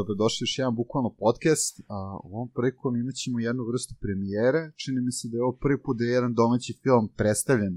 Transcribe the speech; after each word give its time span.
Dobrodošli 0.00 0.44
u 0.44 0.46
još 0.46 0.58
jedan 0.58 0.74
bukvalno 0.80 1.10
podcast. 1.24 1.74
A, 1.94 1.96
ovom 2.24 2.48
prilikom 2.56 2.92
imat 2.96 3.14
ćemo 3.22 3.36
jednu 3.48 3.62
vrstu 3.70 3.94
premijere. 4.02 4.62
Čini 4.80 5.00
mi 5.06 5.12
se 5.18 5.28
da 5.28 5.34
je 5.36 5.44
ovo 5.46 5.56
prvi 5.64 5.78
put 5.84 5.94
da 5.98 6.04
je 6.04 6.16
jedan 6.18 6.34
domaći 6.40 6.78
film 6.82 7.04
predstavljen 7.20 7.74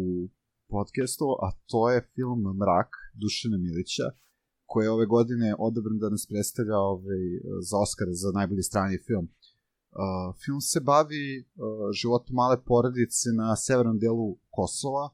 u 0.00 0.02
podcastu, 0.74 1.26
a 1.44 1.48
to 1.70 1.80
je 1.92 2.06
film 2.14 2.40
Mrak 2.60 2.90
Dušana 3.20 3.58
Milića, 3.64 4.06
koji 4.70 4.84
je 4.84 4.94
ove 4.96 5.06
godine 5.16 5.48
odabran 5.66 5.98
da 6.02 6.08
nas 6.14 6.24
predstavlja 6.30 6.78
ovaj, 6.92 7.22
za 7.68 7.76
Oscar 7.84 8.06
za 8.22 8.30
najbolji 8.38 8.62
strani 8.70 8.96
film. 9.06 9.26
Uh, 9.28 10.34
film 10.42 10.60
se 10.60 10.80
bavi 10.80 11.24
životom 12.00 12.34
male 12.40 12.56
porodice 12.70 13.28
na 13.40 13.56
severnom 13.56 13.98
delu 14.04 14.28
Kosova 14.56 15.06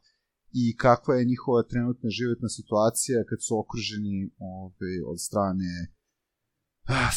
i 0.63 0.65
kakva 0.85 1.15
je 1.15 1.31
njihova 1.33 1.63
trenutna 1.63 2.09
životna 2.11 2.49
situacija 2.59 3.19
kad 3.29 3.39
su 3.47 3.53
okruženi 3.63 4.19
ovaj, 4.39 4.97
od 5.13 5.19
strane 5.27 5.94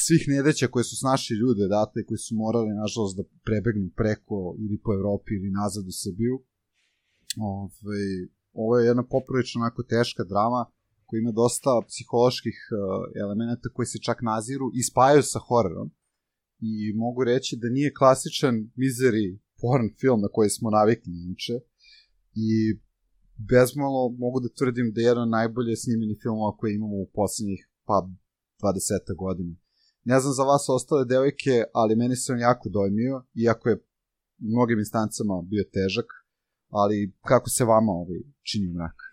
svih 0.05 0.23
nedeća 0.27 0.67
koje 0.67 0.83
su 0.83 0.95
snašli 0.95 1.33
ljude 1.41 1.67
date, 1.67 2.05
koji 2.07 2.17
su 2.25 2.35
morali, 2.35 2.79
nažalost, 2.83 3.17
da 3.17 3.23
prebegnu 3.47 3.89
preko 3.99 4.37
ili 4.63 4.77
po 4.83 4.91
Evropi 4.99 5.31
ili 5.35 5.57
nazad 5.61 5.83
u 5.87 5.93
Srbiju. 6.03 6.35
Ove, 7.51 8.03
ovo 8.61 8.77
je 8.77 8.87
jedna 8.87 9.03
poprilično 9.13 9.61
onako 9.61 9.83
teška 9.83 10.23
drama 10.23 10.61
koja 11.05 11.19
ima 11.19 11.31
dosta 11.31 11.71
psiholoških 11.89 12.57
uh, 12.69 12.77
elemenata 13.23 13.67
koji 13.75 13.85
se 13.85 13.99
čak 14.07 14.17
naziru 14.21 14.67
i 14.79 14.81
spajaju 14.89 15.23
sa 15.23 15.39
hororom. 15.47 15.89
I 16.69 16.73
mogu 17.03 17.23
reći 17.23 17.59
da 17.61 17.69
nije 17.69 17.97
klasičan 17.99 18.55
misery 18.81 19.27
porn 19.61 19.87
film 19.99 20.19
na 20.21 20.29
koji 20.35 20.49
smo 20.49 20.69
navikli 20.69 21.13
inače. 21.25 21.55
I 22.47 22.49
bezmalo 23.51 24.01
mogu 24.23 24.39
da 24.39 24.55
tvrdim 24.57 24.87
da 24.93 25.01
je 25.01 25.05
jedan 25.05 25.29
najbolje 25.29 25.75
snimeni 25.75 26.15
filmova 26.21 26.57
koje 26.57 26.75
imamo 26.75 26.95
u 26.95 27.09
poslednjih 27.13 27.61
pa 27.87 27.97
20 28.61 29.15
godina. 29.17 29.55
Ne 30.03 30.19
znam 30.19 30.33
za 30.33 30.43
vas 30.43 30.65
ostale 30.69 31.05
devojke, 31.05 31.63
ali 31.73 31.95
meni 31.95 32.15
se 32.15 32.33
on 32.33 32.39
jako 32.39 32.69
dojmio, 32.69 33.23
iako 33.45 33.69
je 33.69 33.75
u 33.75 34.49
mnogim 34.55 34.79
instancama 34.79 35.41
bio 35.51 35.63
težak, 35.73 36.05
ali 36.69 37.13
kako 37.21 37.49
se 37.49 37.65
vama 37.65 37.91
ovaj 37.91 38.21
čini 38.43 38.67
mrak? 38.73 39.07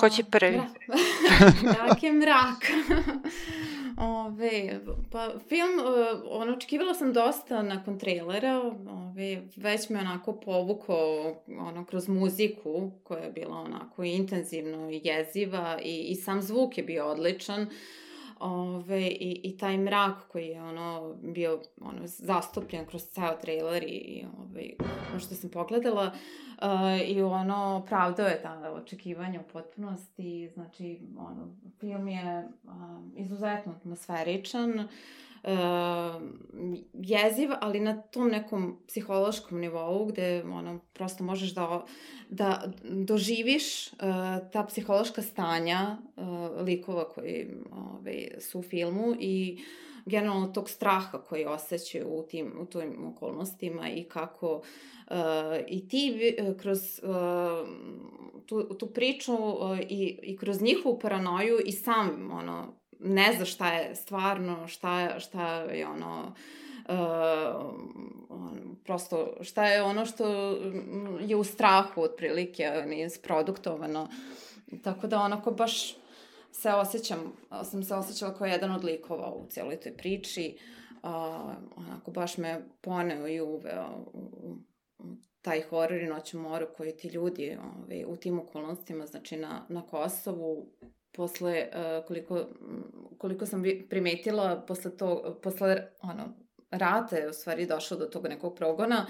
ko 0.00 0.08
će 0.08 0.24
prvi? 0.24 0.60
mrak 1.62 2.02
je 2.06 2.12
mrak. 2.12 2.60
Ove, 3.98 4.80
pa 5.10 5.30
film, 5.48 5.78
uh, 5.78 6.20
ono, 6.30 6.52
očekivala 6.52 6.94
sam 6.94 7.12
dosta 7.12 7.62
nakon 7.62 7.98
trailera, 7.98 8.60
ove, 8.88 9.42
već 9.56 9.88
me 9.88 10.00
onako 10.00 10.32
povukao 10.32 11.42
ono, 11.58 11.84
kroz 11.84 12.08
muziku, 12.08 12.90
koja 13.02 13.24
je 13.24 13.32
bila 13.32 13.56
onako 13.56 14.04
intenzivno 14.04 14.90
jeziva 14.90 15.78
i, 15.82 16.06
i 16.08 16.14
sam 16.14 16.42
zvuk 16.42 16.78
je 16.78 16.84
bio 16.84 17.06
odličan. 17.06 17.66
Ove, 18.40 19.06
i, 19.06 19.40
i 19.42 19.56
taj 19.58 19.78
mrak 19.78 20.28
koji 20.28 20.46
je 20.46 20.62
ono 20.62 21.14
bio 21.22 21.62
ono 21.80 22.00
zastupljen 22.04 22.86
kroz 22.86 23.02
ceo 23.02 23.36
trailer 23.42 23.82
i, 23.82 23.86
i 23.86 24.24
ove, 24.38 24.70
ono 25.10 25.20
što 25.20 25.34
sam 25.34 25.50
pogledala 25.50 26.06
uh, 26.62 27.08
i 27.08 27.22
ono 27.22 27.84
pravdao 27.88 28.26
je 28.26 28.42
ta 28.42 28.72
očekivanja 28.72 29.40
u 29.40 29.52
potpunosti. 29.52 30.48
Znači 30.54 31.00
ono 31.18 31.56
film 31.80 32.08
je 32.08 32.48
uh, 32.64 32.72
izuzetno 33.16 33.72
atmosferičan 33.72 34.88
jeziv, 36.92 37.50
ali 37.60 37.80
na 37.80 38.02
tom 38.02 38.28
nekom 38.28 38.78
psihološkom 38.88 39.60
nivou 39.60 40.06
gde 40.06 40.44
ono, 40.44 40.80
prosto 40.92 41.24
možeš 41.24 41.54
da, 41.54 41.84
da 42.28 42.72
doživiš 42.82 43.92
uh, 43.92 43.98
ta 44.52 44.64
psihološka 44.64 45.22
stanja 45.22 45.98
uh, 46.16 46.24
likova 46.60 47.08
koji 47.08 47.48
ove, 47.70 47.86
ovaj, 47.90 48.28
su 48.40 48.58
u 48.58 48.62
filmu 48.62 49.14
i 49.20 49.58
generalno 50.06 50.46
tog 50.46 50.70
straha 50.70 51.18
koji 51.18 51.44
osjećaju 51.44 52.06
u 52.08 52.22
tim, 52.22 52.52
u 52.60 52.66
tim 52.66 53.06
okolnostima 53.06 53.90
i 53.90 54.04
kako 54.04 54.54
uh, 55.10 55.16
i 55.68 55.88
ti 55.88 56.34
uh, 56.40 56.56
kroz 56.56 56.78
uh, 57.02 57.68
tu, 58.46 58.74
tu 58.78 58.86
priču 58.86 59.34
uh, 59.34 59.78
i, 59.80 60.18
i 60.22 60.36
kroz 60.36 60.62
njihovu 60.62 60.98
paranoju 60.98 61.58
i 61.64 61.72
sam 61.72 62.30
ono, 62.32 62.74
ne 63.00 63.32
zna 63.36 63.44
šta 63.44 63.72
je 63.72 63.94
stvarno, 63.94 64.68
šta 64.68 65.20
šta 65.20 65.56
je 65.56 65.86
ono, 65.86 66.34
uh, 66.88 67.74
prosto 68.84 69.36
šta 69.40 69.66
je 69.66 69.82
ono 69.82 70.06
što 70.06 70.26
je 71.20 71.36
u 71.36 71.44
strahu 71.44 72.02
otprilike, 72.02 72.84
nije 72.86 73.10
sproduktovano. 73.10 74.08
Tako 74.82 75.06
da 75.06 75.20
onako 75.20 75.50
baš 75.50 75.96
se 76.52 76.72
osjećam, 76.72 77.32
sam 77.64 77.82
se 77.82 77.94
osjećala 77.94 78.34
kao 78.34 78.46
jedan 78.46 78.74
od 78.74 78.84
likova 78.84 79.30
u 79.30 79.46
cijeloj 79.48 79.80
toj 79.80 79.96
priči. 79.96 80.58
Uh, 81.02 81.10
onako 81.76 82.10
baš 82.10 82.38
me 82.38 82.68
poneo 82.80 83.28
i 83.28 83.40
uveo 83.40 83.88
u 84.12 84.56
taj 85.42 85.62
horor 85.62 86.02
i 86.02 86.08
noć 86.08 86.34
u 86.34 86.38
moru 86.38 86.66
koji 86.76 86.96
ti 86.96 87.08
ljudi 87.08 87.58
ovaj, 87.62 88.04
u 88.06 88.16
tim 88.16 88.38
okolnostima, 88.38 89.06
znači 89.06 89.36
na, 89.36 89.66
na 89.68 89.82
Kosovu, 89.82 90.66
posle, 91.16 91.68
uh, 91.68 92.06
koliko, 92.06 92.46
koliko 93.18 93.46
sam 93.46 93.64
primetila, 93.88 94.64
posle 94.66 94.96
to, 94.96 95.38
posle 95.42 95.86
ono, 96.02 96.24
rata 96.70 97.16
je 97.16 97.28
u 97.28 97.32
stvari 97.32 97.66
došlo 97.66 97.96
do 97.96 98.06
tog 98.06 98.28
nekog 98.28 98.56
progona 98.56 99.06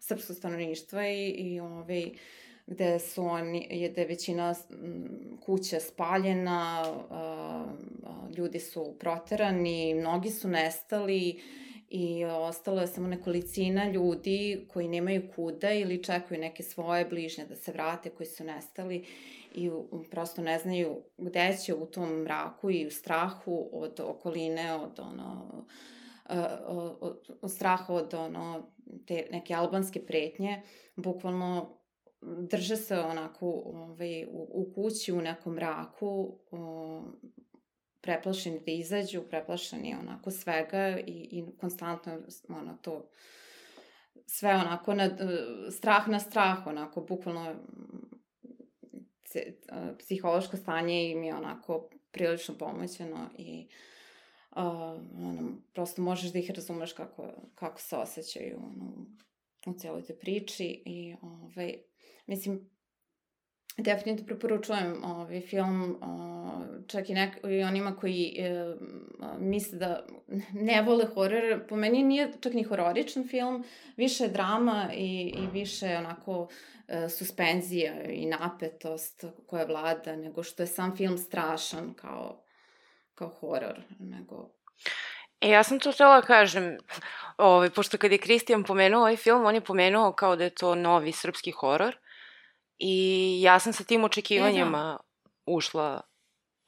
srpskog 0.00 0.36
stanovništva 0.36 1.08
i, 1.08 1.28
i 1.28 1.60
ovaj, 1.60 2.10
gde 2.66 2.98
su 2.98 3.24
oni, 3.24 3.68
je 3.70 3.90
da 3.90 4.00
je 4.00 4.06
većina 4.06 4.54
kuća 5.44 5.80
spaljena, 5.80 6.84
uh, 7.10 8.36
ljudi 8.36 8.60
su 8.60 8.96
proterani, 8.98 9.94
mnogi 9.94 10.30
su 10.30 10.48
nestali 10.48 11.40
i 11.90 12.24
ostalo 12.24 12.80
je 12.80 12.86
samo 12.86 13.08
nekolicina 13.08 13.90
ljudi 13.90 14.66
koji 14.68 14.88
nemaju 14.88 15.22
kuda 15.34 15.72
ili 15.72 16.02
čekaju 16.02 16.40
neke 16.40 16.62
svoje 16.62 17.04
bližnje 17.04 17.44
da 17.46 17.56
se 17.56 17.72
vrate, 17.72 18.10
koji 18.10 18.26
su 18.26 18.44
nestali 18.44 19.04
i 19.56 19.70
prosto 20.10 20.42
ne 20.42 20.58
znaju 20.58 21.02
gde 21.18 21.56
će 21.64 21.74
u 21.74 21.86
tom 21.86 22.22
mraku 22.22 22.70
i 22.70 22.86
u 22.86 22.90
strahu 22.90 23.70
od 23.72 24.00
okoline, 24.00 24.74
od 24.74 25.00
ono, 25.00 25.64
od, 27.00 27.28
od 27.42 27.50
straha 27.50 27.94
od 27.94 28.14
ono, 28.14 28.70
te 29.06 29.28
neke 29.30 29.54
albanske 29.54 30.06
pretnje, 30.06 30.62
bukvalno 30.96 31.78
drže 32.20 32.76
se 32.76 32.98
onako 32.98 33.46
ovaj, 33.64 34.24
u, 34.24 34.48
u 34.50 34.72
kući, 34.74 35.12
u 35.12 35.20
nekom 35.20 35.54
mraku, 35.54 36.38
o, 36.50 37.02
preplašeni 38.00 38.60
da 38.66 38.72
izađu, 38.72 39.22
preplašeni 39.22 39.94
onako 40.00 40.30
svega 40.30 40.98
i, 40.98 41.28
i 41.30 41.44
konstantno 41.60 42.18
ono, 42.48 42.78
to 42.82 43.10
sve 44.26 44.54
onako 44.54 44.94
na, 44.94 45.10
strah 45.70 46.08
na 46.08 46.20
strah, 46.20 46.66
onako 46.66 47.00
bukvalno 47.00 47.54
psihološko 49.98 50.56
stanje 50.56 51.10
im 51.10 51.24
je 51.24 51.34
onako 51.34 51.88
prilično 52.10 52.54
pomoćeno 52.58 53.30
i 53.38 53.68
uh, 54.50 54.56
ono, 54.56 55.58
prosto 55.72 56.02
možeš 56.02 56.32
da 56.32 56.38
ih 56.38 56.50
razumeš 56.50 56.92
kako, 56.92 57.32
kako 57.54 57.80
se 57.80 57.96
osjećaju 57.96 58.56
ono, 58.56 59.06
u 59.66 59.78
cijeloj 59.78 60.02
te 60.02 60.18
priči 60.18 60.82
i 60.84 61.14
ovaj, 61.22 61.74
mislim, 62.26 62.70
definitivno 63.76 64.26
preporučujem 64.26 65.04
ovaj 65.04 65.40
film 65.40 65.98
čak 66.86 67.10
i, 67.10 67.14
nek, 67.14 67.38
i 67.44 67.62
onima 67.62 67.96
koji 67.96 68.36
e, 68.38 68.74
misle 69.38 69.78
da 69.78 70.06
ne 70.52 70.82
vole 70.82 71.06
horor. 71.14 71.66
Po 71.68 71.76
meni 71.76 72.02
nije 72.02 72.32
čak 72.40 72.52
ni 72.52 72.62
hororičan 72.62 73.28
film, 73.28 73.64
više 73.96 74.24
je 74.24 74.30
drama 74.30 74.90
i, 74.94 75.34
i 75.38 75.46
više 75.52 75.96
onako 75.98 76.48
e, 76.88 77.08
suspenzija 77.08 78.02
i 78.02 78.26
napetost 78.26 79.24
koja 79.46 79.64
vlada, 79.64 80.16
nego 80.16 80.42
što 80.42 80.62
je 80.62 80.66
sam 80.66 80.96
film 80.96 81.18
strašan 81.18 81.94
kao, 81.94 82.42
kao 83.14 83.28
horor, 83.28 83.80
nego 83.98 84.56
E, 85.40 85.48
ja 85.48 85.62
sam 85.62 85.80
to 85.80 85.92
htjela 85.92 86.22
kažem, 86.22 86.78
ovaj, 87.36 87.70
pošto 87.70 87.98
kad 87.98 88.12
je 88.12 88.18
Kristijan 88.18 88.64
pomenuo 88.64 89.00
ovaj 89.00 89.16
film, 89.16 89.44
on 89.44 89.54
je 89.54 89.60
pomenuo 89.60 90.12
kao 90.12 90.36
da 90.36 90.44
je 90.44 90.50
to 90.50 90.74
novi 90.74 91.12
srpski 91.12 91.50
horor. 91.50 91.96
I 92.78 93.38
ja 93.42 93.58
sam 93.58 93.72
sa 93.72 93.84
tim 93.84 94.04
očekivanjima 94.04 94.98
ušla 95.46 96.00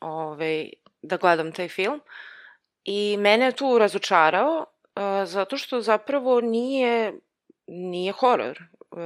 ovaj, 0.01 0.71
da 1.03 1.17
gledam 1.17 1.53
taj 1.53 1.69
film. 1.69 2.01
I 2.85 3.17
mene 3.19 3.45
je 3.45 3.53
tu 3.53 3.79
razočarao, 3.79 4.65
uh, 4.97 5.29
zato 5.29 5.57
što 5.57 5.81
zapravo 5.81 6.41
nije, 6.41 7.13
nije 7.67 8.13
horor. 8.13 8.63
Uh, 8.91 8.99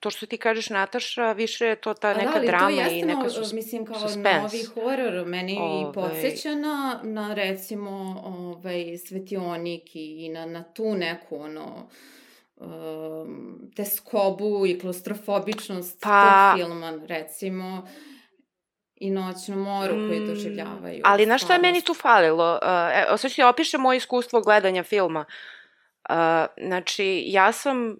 to 0.00 0.10
što 0.10 0.26
ti 0.26 0.36
kažeš 0.36 0.70
Nataša, 0.70 1.32
više 1.32 1.66
je 1.66 1.76
to 1.76 1.94
ta 1.94 2.14
neka 2.14 2.30
da, 2.30 2.36
ali 2.36 2.46
drama 2.46 2.68
to 2.68 2.74
jeste 2.74 2.98
i 2.98 3.02
neka 3.02 3.30
sus, 3.30 3.52
mislim 3.52 3.86
kao 3.86 4.00
suspense. 4.00 4.40
novi 4.40 4.64
horor, 4.74 5.26
meni 5.26 5.58
Ovaj. 5.60 5.90
i 5.90 5.92
podsjeća 5.94 6.54
na, 6.54 7.00
na 7.02 7.34
recimo 7.34 8.22
ovaj, 8.24 8.98
Svetionik 8.98 9.90
i 9.94 10.28
na, 10.28 10.46
na 10.46 10.62
tu 10.62 10.94
neku 10.94 11.36
ono 11.36 11.88
um, 12.56 13.70
teskobu 13.76 14.66
i 14.66 14.78
klaustrofobičnost 14.78 16.00
Pa- 16.00 16.54
tog 16.54 16.58
filma, 16.58 17.06
recimo 17.06 17.88
i 18.96 19.10
noćno 19.10 19.56
moru 19.56 19.94
koji 20.08 20.20
Mm, 20.20 20.26
doživljavaju. 20.26 21.00
Ali 21.04 21.24
znaš 21.24 21.44
šta 21.44 21.52
je 21.52 21.58
meni 21.58 21.80
tu 21.80 21.94
falilo? 21.94 22.52
Uh, 22.52 23.14
e, 23.14 23.18
sad 23.18 23.30
ću 23.30 23.34
ti 23.34 23.42
opišem 23.42 23.80
moje 23.80 23.96
iskustvo 23.96 24.40
gledanja 24.40 24.82
filma. 24.82 25.24
Uh, 26.08 26.16
znači, 26.66 27.22
ja 27.26 27.52
sam, 27.52 27.96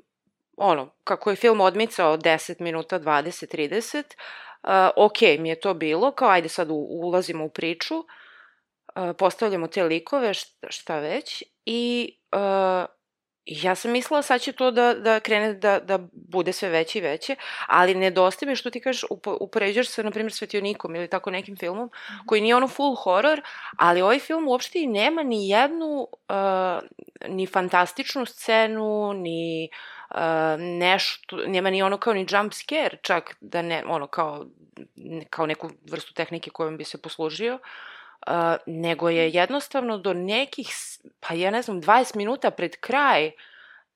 ono, 0.56 0.90
kako 1.04 1.30
je 1.30 1.36
film 1.36 1.60
odmicao 1.60 2.16
10 2.16 2.60
minuta, 2.60 3.00
20, 3.00 3.56
30, 3.56 4.04
uh, 4.62 4.70
ok 4.96 5.20
mi 5.38 5.48
je 5.48 5.60
to 5.60 5.74
bilo, 5.74 6.10
kao 6.10 6.28
ajde 6.28 6.48
sad 6.48 6.70
u, 6.70 6.86
ulazimo 6.90 7.44
u 7.44 7.48
priču, 7.48 7.94
uh, 7.96 8.04
postavljamo 9.18 9.66
te 9.66 9.82
likove, 9.82 10.34
šta, 10.34 10.66
šta 10.70 10.98
već, 10.98 11.42
i 11.64 12.14
uh, 12.32 12.84
ja 13.46 13.74
sam 13.74 13.90
mislila 13.90 14.22
sad 14.22 14.40
će 14.40 14.52
to 14.52 14.70
da, 14.70 14.94
da 14.94 15.20
krene 15.20 15.54
da, 15.54 15.80
da 15.80 15.98
bude 16.12 16.52
sve 16.52 16.68
veće 16.68 16.98
i 16.98 17.02
veće, 17.02 17.36
ali 17.66 17.94
nedostaje 17.94 18.50
mi 18.50 18.56
što 18.56 18.70
ti 18.70 18.80
kažeš, 18.80 19.04
upo, 19.10 19.36
upoređaš 19.40 19.88
se, 19.88 20.02
na 20.02 20.10
primjer, 20.10 20.32
Svetionikom 20.32 20.94
ili 20.94 21.08
tako 21.08 21.30
nekim 21.30 21.56
filmom, 21.56 21.90
koji 22.26 22.40
nije 22.40 22.56
ono 22.56 22.68
full 22.68 22.96
horror, 22.96 23.42
ali 23.76 24.02
ovaj 24.02 24.18
film 24.18 24.48
uopšte 24.48 24.80
i 24.80 24.86
nema 24.86 25.22
ni 25.22 25.48
jednu 25.48 26.08
uh, 26.28 26.82
ni 27.28 27.46
fantastičnu 27.46 28.26
scenu, 28.26 29.12
ni 29.12 29.68
uh, 30.10 30.16
nešto, 30.58 31.36
nema 31.36 31.70
ni 31.70 31.82
ono 31.82 31.96
kao 31.96 32.12
ni 32.12 32.26
jump 32.30 32.52
scare, 32.52 32.96
čak 33.02 33.36
da 33.40 33.62
ne, 33.62 33.84
ono 33.86 34.06
kao, 34.06 34.46
kao 35.30 35.46
neku 35.46 35.70
vrstu 35.90 36.14
tehnike 36.14 36.50
kojom 36.50 36.76
bi 36.76 36.84
se 36.84 37.02
poslužio, 37.02 37.54
uh, 37.54 37.60
nego 38.66 39.08
je 39.08 39.30
jednostavno 39.30 39.98
do 39.98 40.12
nekih, 40.12 40.68
pa 41.20 41.34
ja 41.34 41.50
ne 41.50 41.62
znam, 41.62 41.82
20 41.82 42.16
minuta 42.16 42.50
pred 42.50 42.76
kraj 42.80 43.30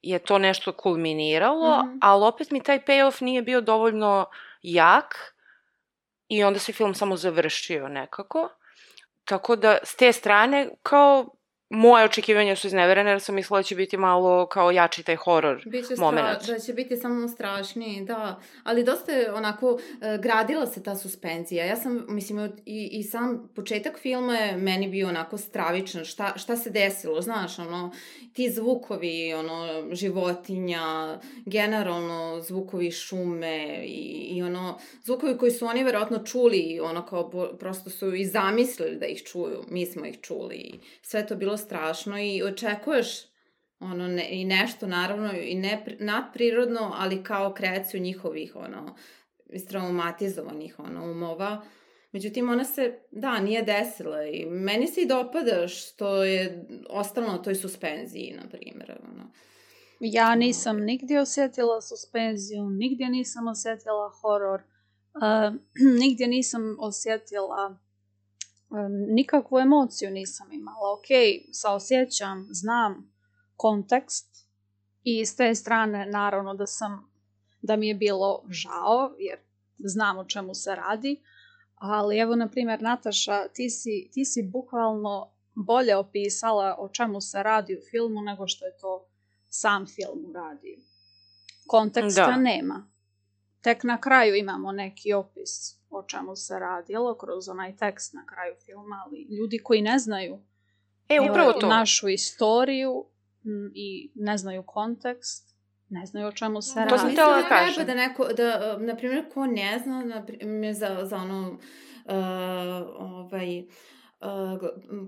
je 0.03 0.19
to 0.19 0.39
nešto 0.39 0.73
kulminiralo, 0.73 1.79
Mhm. 1.85 1.99
ali 2.01 2.25
opet 2.25 2.51
mi 2.51 2.63
taj 2.63 2.85
payoff 2.85 3.23
nije 3.23 3.43
bio 3.43 3.61
dovoljno 3.61 4.27
jak 4.63 5.35
i 6.29 6.45
onda 6.45 6.59
se 6.59 6.73
film 6.73 6.95
samo 6.95 7.17
završio 7.17 7.89
nekako. 7.89 8.49
Tako 9.25 9.57
da, 9.57 9.79
s 9.83 9.97
te 9.97 10.13
strane, 10.13 10.69
kao 10.83 11.35
moje 11.71 12.05
očekivanja 12.05 12.57
su 12.57 12.67
izneverene, 12.67 13.11
jer 13.11 13.21
sam 13.21 13.35
mislila 13.35 13.59
da 13.59 13.63
će 13.63 13.75
biti 13.75 13.97
malo 13.97 14.47
kao 14.47 14.71
jači 14.71 15.03
taj 15.03 15.17
horor. 15.17 15.63
Biće 15.67 15.95
momenat. 15.99 16.43
stra, 16.43 16.55
da 16.55 16.61
će 16.61 16.73
biti 16.73 16.97
samo 16.97 17.29
strašniji, 17.29 18.05
da. 18.05 18.41
Ali 18.65 18.85
dosta 18.85 19.13
je 19.13 19.33
onako, 19.33 19.79
e, 20.03 20.19
gradila 20.23 20.67
se 20.67 20.83
ta 20.83 20.97
suspenzija. 20.97 21.65
Ja 21.65 21.77
sam, 21.77 22.05
mislim, 22.09 22.53
i, 22.67 22.89
i 22.93 23.03
sam 23.03 23.51
početak 23.55 23.99
filma 23.99 24.37
je 24.37 24.57
meni 24.57 24.89
bio 24.89 25.09
onako 25.09 25.39
stravičan. 25.39 26.05
Šta, 26.05 26.33
šta 26.37 26.57
se 26.57 26.71
desilo, 26.71 27.21
znaš, 27.21 27.59
ono, 27.59 27.93
ti 28.33 28.51
zvukovi, 28.51 29.35
ono, 29.35 29.89
životinja, 29.95 31.19
generalno 31.47 32.41
zvukovi 32.41 32.91
šume 32.91 33.85
i, 33.85 34.29
i 34.31 34.43
ono, 34.43 34.79
zvukovi 35.03 35.39
koji 35.39 35.51
su 35.51 35.67
oni 35.67 35.85
verovatno 35.85 36.19
čuli, 36.25 36.81
ono 36.83 37.07
kao, 37.07 37.29
bo- 37.29 37.57
prosto 37.59 37.91
su 37.91 38.15
i 38.15 38.25
zamislili 38.25 38.97
da 38.97 39.07
ih 39.07 39.23
čuju. 39.23 39.65
Mi 39.69 39.87
smo 39.87 40.07
ih 40.07 40.21
čuli 40.21 40.55
i 40.55 40.81
sve 41.03 41.27
to 41.27 41.37
bilo 41.37 41.58
strašno 41.59 42.19
i 42.19 42.43
očekuješ 42.43 43.09
ono, 43.81 44.09
ne, 44.09 44.29
i 44.31 44.45
nešto 44.45 44.87
naravno 44.87 45.33
i 45.33 45.55
ne, 45.55 45.85
nadprirodno, 46.01 46.93
ali 46.95 47.25
kao 47.25 47.55
kreaciju 47.55 48.01
njihovih, 48.01 48.57
ono, 48.57 48.97
istraumatizovanih, 49.53 50.79
ono, 50.79 51.11
umova. 51.11 51.63
Međutim, 52.13 52.51
ona 52.51 52.65
se, 52.65 52.99
da, 53.11 53.41
nije 53.41 53.63
desila 53.63 54.25
i 54.25 54.47
meni 54.47 54.87
se 54.87 55.03
i 55.03 55.07
dopada 55.07 55.69
što 55.69 56.25
je 56.25 56.67
ostalo 56.91 57.27
na 57.27 57.43
toj 57.43 57.55
suspenziji, 57.55 58.37
na 58.43 58.49
primjer, 58.49 58.99
ono. 59.13 59.31
Ja 60.01 60.35
nisam 60.35 60.81
nigdje 60.81 61.21
osjetila 61.21 61.81
suspenziju, 61.81 62.71
nigdje 62.71 63.09
nisam 63.09 63.49
osjetila 63.49 64.11
horor, 64.21 64.61
uh, 65.15 65.55
nigdje 66.01 66.29
nisam 66.29 66.77
osjetila 66.81 67.79
nikakvu 69.09 69.59
emociju 69.59 70.11
nisam 70.11 70.53
imala. 70.53 70.93
Ok, 70.93 71.07
saosjećam, 71.53 72.49
znam 72.51 73.13
kontekst 73.57 74.47
i 75.03 75.27
s 75.27 75.37
te 75.37 75.55
strane 75.55 76.07
naravno 76.07 76.55
da 76.55 76.67
sam, 76.67 77.13
da 77.63 77.77
mi 77.77 77.89
je 77.89 77.95
bilo 77.95 78.45
žao 78.49 79.15
jer 79.19 79.39
znam 79.79 80.19
o 80.19 80.25
čemu 80.25 80.55
se 80.55 80.75
radi, 80.75 81.23
ali 81.75 82.19
evo 82.19 82.37
na 82.37 82.49
primjer 82.49 82.83
Nataša, 82.83 83.49
ti 83.49 83.71
si, 83.71 84.11
ti 84.13 84.25
si 84.25 84.51
bukvalno 84.53 85.33
bolje 85.55 85.97
opisala 85.97 86.77
o 86.79 86.89
čemu 86.89 87.21
se 87.21 87.43
radi 87.43 87.77
u 87.77 87.81
filmu 87.91 88.23
nego 88.23 88.47
što 88.47 88.65
je 88.65 88.77
to 88.77 89.09
sam 89.49 89.87
film 89.87 90.25
uradio. 90.31 90.79
Konteksta 91.67 92.27
Da. 92.27 92.37
nema. 92.37 92.91
Tek 93.61 93.85
na 93.85 94.01
kraju 94.01 94.35
imamo 94.35 94.73
neki 94.73 95.13
opis 95.13 95.78
o 95.91 96.03
čemu 96.03 96.37
se 96.37 96.59
radilo 96.59 97.15
kroz 97.15 97.49
onaj 97.49 97.77
tekst 97.77 98.15
na 98.15 98.27
kraju 98.27 98.55
filma, 98.57 99.03
ali 99.07 99.27
ljudi 99.31 99.59
koji 99.59 99.83
ne 99.83 99.99
znaju 99.99 100.39
E, 101.09 101.21
upravo 101.23 101.53
to. 101.53 101.67
našu 101.69 102.09
istoriju 102.09 103.05
m, 103.45 103.71
i 103.75 104.13
ne 104.15 104.37
znaju 104.37 104.63
kontekst, 104.63 105.57
ne 105.89 106.07
znaju 106.07 106.27
o 106.27 106.33
čemu 106.33 106.63
se 106.63 106.75
To 106.75 106.81
radi. 106.81 106.89
sam 106.91 106.97
Mislim 106.99 107.13
htela 107.13 107.29
da 107.31 107.43
da 107.43 107.49
treba 107.49 107.65
kažem. 107.67 107.87
da 107.87 107.95
neko, 107.95 108.25
da, 108.27 108.75
uh, 108.77 108.83
na 108.83 108.97
primjer, 108.97 109.25
ko 109.35 109.47
ne 109.47 109.81
zna, 109.85 110.05
na 110.05 110.27
primjer, 110.27 110.75
za, 110.75 111.01
za 111.03 111.17
ono, 111.17 111.51
uh, 111.51 111.59
ovaj, 113.01 113.59
uh, 113.61 113.65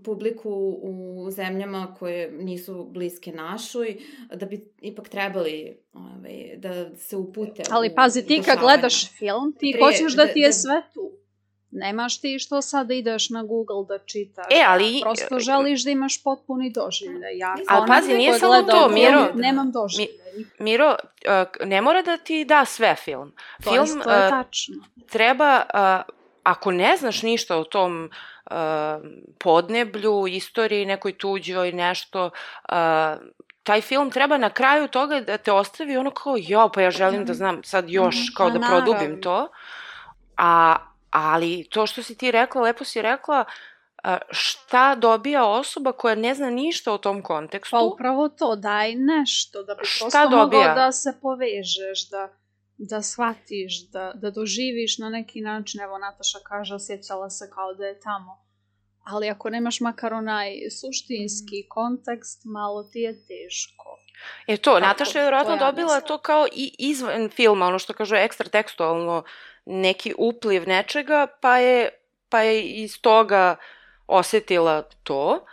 publiku 0.04 0.50
u 0.82 1.26
zemljama 1.30 1.94
koje 1.98 2.30
nisu 2.32 2.84
bliske 2.84 3.32
našoj, 3.32 3.96
da 4.34 4.46
bi 4.46 4.72
ipak 4.80 5.08
trebali 5.08 5.78
ovaj, 5.92 6.56
da 6.56 6.96
se 6.96 7.16
upute 7.16 7.62
Ali 7.70 7.88
u 7.88 7.94
pazi, 7.96 8.26
ti 8.26 8.42
kad 8.44 8.58
gledaš 8.58 9.10
film, 9.10 9.52
ti 9.52 9.58
Prije- 9.72 9.84
hoćeš 9.84 10.12
da 10.12 10.24
da- 10.24 10.32
ti 10.32 10.40
je 10.40 10.48
da- 10.48 10.52
sve 10.52 10.82
tu. 10.94 11.10
Nemaš 11.72 12.20
ti 12.20 12.38
što 12.38 12.62
sad 12.62 12.90
ideš 12.90 13.30
na 13.30 13.42
Google 13.42 13.84
da 13.88 13.98
čitaš. 13.98 14.46
E, 14.50 14.62
ali- 14.66 15.00
Prosto 15.02 15.38
želiš 15.38 15.84
da 15.84 15.90
imaš 15.90 16.22
potpuni 16.22 16.70
doživljaj. 16.70 17.36
Ja 17.36 17.54
Ali 17.68 17.86
pazi, 17.88 18.14
nije 18.14 18.32
samo 18.32 18.62
to, 18.62 18.70
film, 18.78 18.94
Miro. 18.94 19.28
Nemam 19.34 19.72
doživljaj. 19.72 20.44
Miro, 20.58 20.88
uh, 21.60 21.66
ne 21.66 21.82
mora 21.82 22.02
da 22.02 22.16
ti 22.16 22.44
da 22.44 22.64
sve 22.64 22.94
film. 22.94 23.32
To, 23.64 23.70
film 23.70 23.84
isto 23.84 24.10
je 24.10 24.24
uh, 24.24 24.30
tačno. 24.30 24.74
treba, 25.10 25.62
uh, 26.06 26.14
ako 26.42 26.70
ne 26.70 26.96
znaš 26.96 27.22
ništa 27.22 27.56
o 27.56 27.64
tom 27.64 28.04
uh, 28.04 28.10
podneblju, 29.38 30.26
istoriji 30.26 30.86
nekoj 30.86 31.18
tuđoj, 31.18 31.72
nešto, 31.72 32.30
uh, 32.68 32.74
taj 33.62 33.80
film 33.80 34.10
treba 34.10 34.38
na 34.38 34.50
kraju 34.50 34.88
toga 34.88 35.20
da 35.20 35.38
te 35.38 35.52
ostavi 35.52 35.96
ono 35.96 36.10
kao, 36.10 36.34
jo, 36.38 36.70
pa 36.74 36.82
ja 36.82 36.90
želim 36.90 37.24
da 37.24 37.34
znam 37.34 37.60
sad 37.64 37.90
još, 37.90 38.16
Mhm. 38.16 38.34
kao 38.36 38.50
da 38.50 38.58
produbim 38.68 39.20
to. 39.22 39.48
A, 40.36 40.76
ali 41.10 41.66
to 41.70 41.86
što 41.86 42.02
si 42.02 42.18
ti 42.18 42.30
rekla, 42.30 42.62
lepo 42.62 42.84
si 42.84 43.02
rekla, 43.02 43.44
šta 44.30 44.94
dobija 44.94 45.44
osoba 45.46 45.92
koja 45.92 46.14
ne 46.14 46.34
zna 46.34 46.50
ništa 46.50 46.92
o 46.92 46.98
tom 46.98 47.22
kontekstu. 47.22 47.76
Pa 47.76 47.80
upravo 47.80 48.28
to, 48.28 48.56
daj 48.56 48.94
nešto, 48.94 49.62
da 49.62 49.74
bi 49.74 49.78
prosto 50.00 50.18
mogao 50.24 50.44
dobija? 50.44 50.74
da 50.74 50.92
se 50.92 51.18
povežeš, 51.22 52.08
da, 52.10 52.28
da 52.82 53.02
shvatiš, 53.02 53.90
da, 53.90 54.12
da 54.14 54.30
doživiš 54.30 54.98
na 54.98 55.08
neki 55.08 55.40
način. 55.40 55.80
Evo, 55.80 55.98
Nataša 55.98 56.38
kaže, 56.44 56.74
osjećala 56.74 57.30
se 57.30 57.50
kao 57.54 57.74
da 57.74 57.86
je 57.86 58.00
tamo. 58.00 58.44
Ali 59.04 59.28
ako 59.28 59.50
nemaš 59.50 59.80
makar 59.80 60.14
onaj 60.14 60.50
suštinski 60.80 61.68
kontekst, 61.68 62.42
malo 62.44 62.82
ti 62.82 62.98
je 62.98 63.12
teško. 63.12 63.98
E 64.46 64.56
to, 64.56 64.70
Tako, 64.70 64.86
Nataša 64.86 65.18
je 65.18 65.24
vjerojatno 65.24 65.56
dobila 65.56 66.00
to 66.00 66.18
kao 66.18 66.46
i 66.52 66.74
izvan 66.78 67.28
filma, 67.28 67.66
ono 67.66 67.78
što 67.78 67.92
kaže 67.92 68.16
ekstra 68.16 68.48
tekstualno, 68.48 69.24
neki 69.64 70.14
upliv 70.18 70.68
nečega, 70.68 71.26
pa 71.40 71.58
je, 71.58 71.88
pa 72.28 72.40
je 72.40 72.62
iz 72.62 73.00
toga 73.00 73.56
osetila 74.06 74.82
to. 74.82 75.46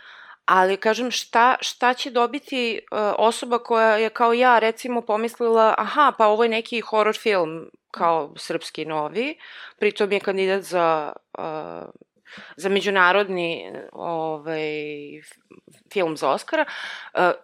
Ali, 0.48 0.76
kažem, 0.76 1.10
šta, 1.10 1.56
šta 1.60 1.94
će 1.94 2.10
dobiti 2.10 2.80
uh, 2.80 2.98
osoba 3.18 3.58
koja 3.58 3.96
je 3.96 4.10
kao 4.10 4.32
ja, 4.32 4.58
recimo, 4.58 5.02
pomislila, 5.02 5.74
aha, 5.78 6.12
pa 6.18 6.26
ovo 6.26 6.42
je 6.42 6.48
neki 6.48 6.80
horror 6.80 7.16
film, 7.16 7.70
kao 7.90 8.32
srpski 8.36 8.84
novi, 8.84 9.38
pritom 9.78 10.12
je 10.12 10.20
kandidat 10.20 10.62
za, 10.62 11.12
uh, 11.38 11.88
za 12.56 12.68
međunarodni 12.68 13.72
ovaj, 13.92 14.70
film 15.92 16.16
za 16.16 16.30
Oscara, 16.30 16.64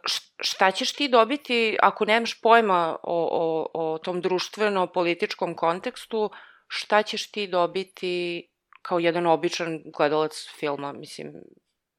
š- 0.06 0.34
šta 0.40 0.70
ćeš 0.70 0.92
ti 0.92 1.08
dobiti 1.08 1.76
ako 1.82 2.04
nemaš 2.04 2.40
pojma 2.40 2.96
o, 3.02 3.28
o, 3.32 3.68
o 3.74 3.98
tom 3.98 4.20
društveno-političkom 4.20 5.54
kontekstu, 5.54 6.30
šta 6.68 7.02
ćeš 7.02 7.30
ti 7.30 7.46
dobiti 7.46 8.48
kao 8.82 8.98
jedan 8.98 9.26
običan 9.26 9.82
gledalac 9.96 10.48
filma, 10.58 10.92
mislim, 10.92 11.32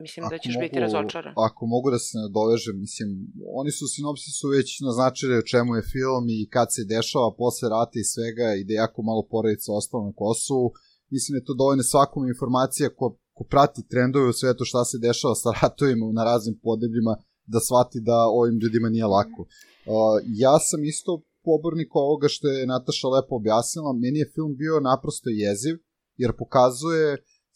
mislim 0.03 0.23
da 0.31 0.37
ćeš 0.43 0.55
mogu, 0.55 0.63
biti 0.65 0.79
razočaran. 0.85 1.33
Ako 1.47 1.61
mogu 1.73 1.87
da 1.95 1.99
se 1.99 2.13
nadovežem, 2.25 2.75
mislim, 2.85 3.09
oni 3.61 3.71
su 3.77 3.83
sinopsisu 3.95 4.45
već 4.57 4.67
naznačili 4.87 5.37
o 5.37 5.47
čemu 5.51 5.71
je 5.75 5.89
film 5.93 6.25
i 6.37 6.49
kad 6.53 6.67
se 6.75 6.81
dešava 6.95 7.29
posle 7.41 7.65
rata 7.75 7.95
i 7.99 8.09
svega 8.13 8.47
i 8.55 8.63
da 8.65 8.71
je 8.73 8.83
jako 8.85 8.99
malo 9.09 9.21
porodica 9.31 9.69
ostalo 9.79 10.03
na 10.09 10.13
Kosovu. 10.21 10.67
Mislim 11.13 11.31
da 11.33 11.37
je 11.39 11.47
to 11.49 11.53
dovoljno 11.61 11.83
svakom 11.83 12.23
informacija 12.33 12.95
ko, 12.99 13.05
ko 13.37 13.43
prati 13.53 13.87
trendove 13.91 14.27
u 14.29 14.37
svetu 14.41 14.63
šta 14.71 14.81
se 14.89 14.97
dešava 15.07 15.35
sa 15.43 15.49
ratovima 15.59 16.05
na 16.19 16.23
raznim 16.31 16.55
podebljima 16.67 17.13
da 17.53 17.59
shvati 17.59 17.99
da 18.09 18.17
ovim 18.39 18.55
ljudima 18.61 18.89
nije 18.89 19.07
lako. 19.15 19.41
Uh, 19.41 19.47
ja 20.43 20.55
sam 20.59 20.79
isto 20.83 21.11
pobornik 21.47 21.95
ovoga 21.95 22.27
što 22.27 22.47
je 22.47 22.67
Nataša 22.73 23.07
lepo 23.07 23.33
objasnila. 23.35 23.91
Meni 24.03 24.19
je 24.19 24.31
film 24.35 24.51
bio 24.61 24.79
naprosto 24.89 25.29
jeziv, 25.29 25.75
jer 26.21 26.31
pokazuje 26.41 27.07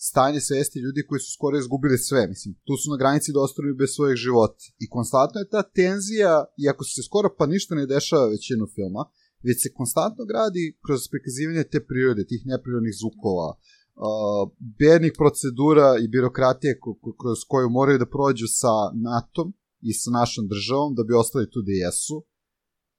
stanje 0.07 0.39
svesti 0.41 0.79
ljudi 0.79 1.01
koji 1.07 1.19
su 1.19 1.31
skoro 1.37 1.55
izgubili 1.57 1.97
sve. 1.97 2.21
Mislim, 2.33 2.51
tu 2.67 2.73
su 2.81 2.85
na 2.93 2.97
granici 3.01 3.33
da 3.33 3.39
ostanu 3.47 3.79
bez 3.81 3.89
svojih 3.95 4.17
života. 4.25 4.63
I 4.83 4.85
konstantno 4.95 5.37
je 5.39 5.51
ta 5.55 5.61
tenzija, 5.79 6.33
iako 6.65 6.83
se 6.83 7.01
skoro 7.07 7.27
pa 7.37 7.45
ništa 7.53 7.75
ne 7.75 7.85
dešava 7.93 8.33
većinu 8.35 8.65
filma, 8.75 9.03
već 9.47 9.57
se 9.63 9.73
konstantno 9.79 10.23
gradi 10.31 10.63
kroz 10.85 10.99
prikazivanje 11.13 11.63
te 11.71 11.79
prirode, 11.89 12.23
tih 12.31 12.41
neprirodnih 12.53 12.95
zvukova, 13.01 13.49
uh, 13.55 14.43
bednih 14.81 15.13
procedura 15.21 15.87
i 16.03 16.07
birokratije 16.13 16.73
kroz 17.21 17.39
koju 17.51 17.69
moraju 17.69 17.97
da 17.99 18.13
prođu 18.15 18.47
sa 18.61 18.73
NATO 19.07 19.43
i 19.89 19.91
sa 19.93 20.09
našom 20.19 20.43
državom 20.53 20.91
da 20.97 21.03
bi 21.03 21.13
ostali 21.23 21.51
tu 21.51 21.59
gde 21.63 21.73
jesu, 21.85 22.15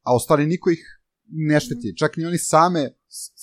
a 0.06 0.08
ostali 0.18 0.52
niko 0.52 0.70
ih 0.70 0.82
ne 1.50 1.60
šteti. 1.60 1.96
Čak 2.00 2.16
ni 2.16 2.24
oni 2.30 2.38
same 2.38 2.82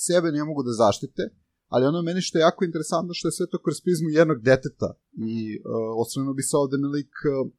sebe 0.06 0.28
ne 0.32 0.44
mogu 0.44 0.64
da 0.64 0.80
zaštite, 0.84 1.24
ali 1.68 1.86
ono 1.86 2.02
meni 2.02 2.22
što 2.22 2.38
je 2.38 2.42
jako 2.42 2.66
interesantno 2.66 3.14
što 3.14 3.28
je 3.28 3.32
sve 3.32 3.48
to 3.52 3.58
kroz 3.62 3.82
prizmu 3.82 4.10
jednog 4.10 4.40
deteta 4.42 4.90
i 5.32 5.60
uh, 5.60 6.02
osvrnuo 6.02 6.34
bi 6.34 6.44
se 6.44 6.58
ovde 6.58 6.78
na 6.78 6.88
lik 6.88 7.14
uh, 7.34 7.52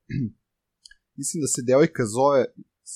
mislim 1.21 1.41
da 1.41 1.47
se 1.47 1.63
devojka 1.63 2.05
zove 2.07 2.45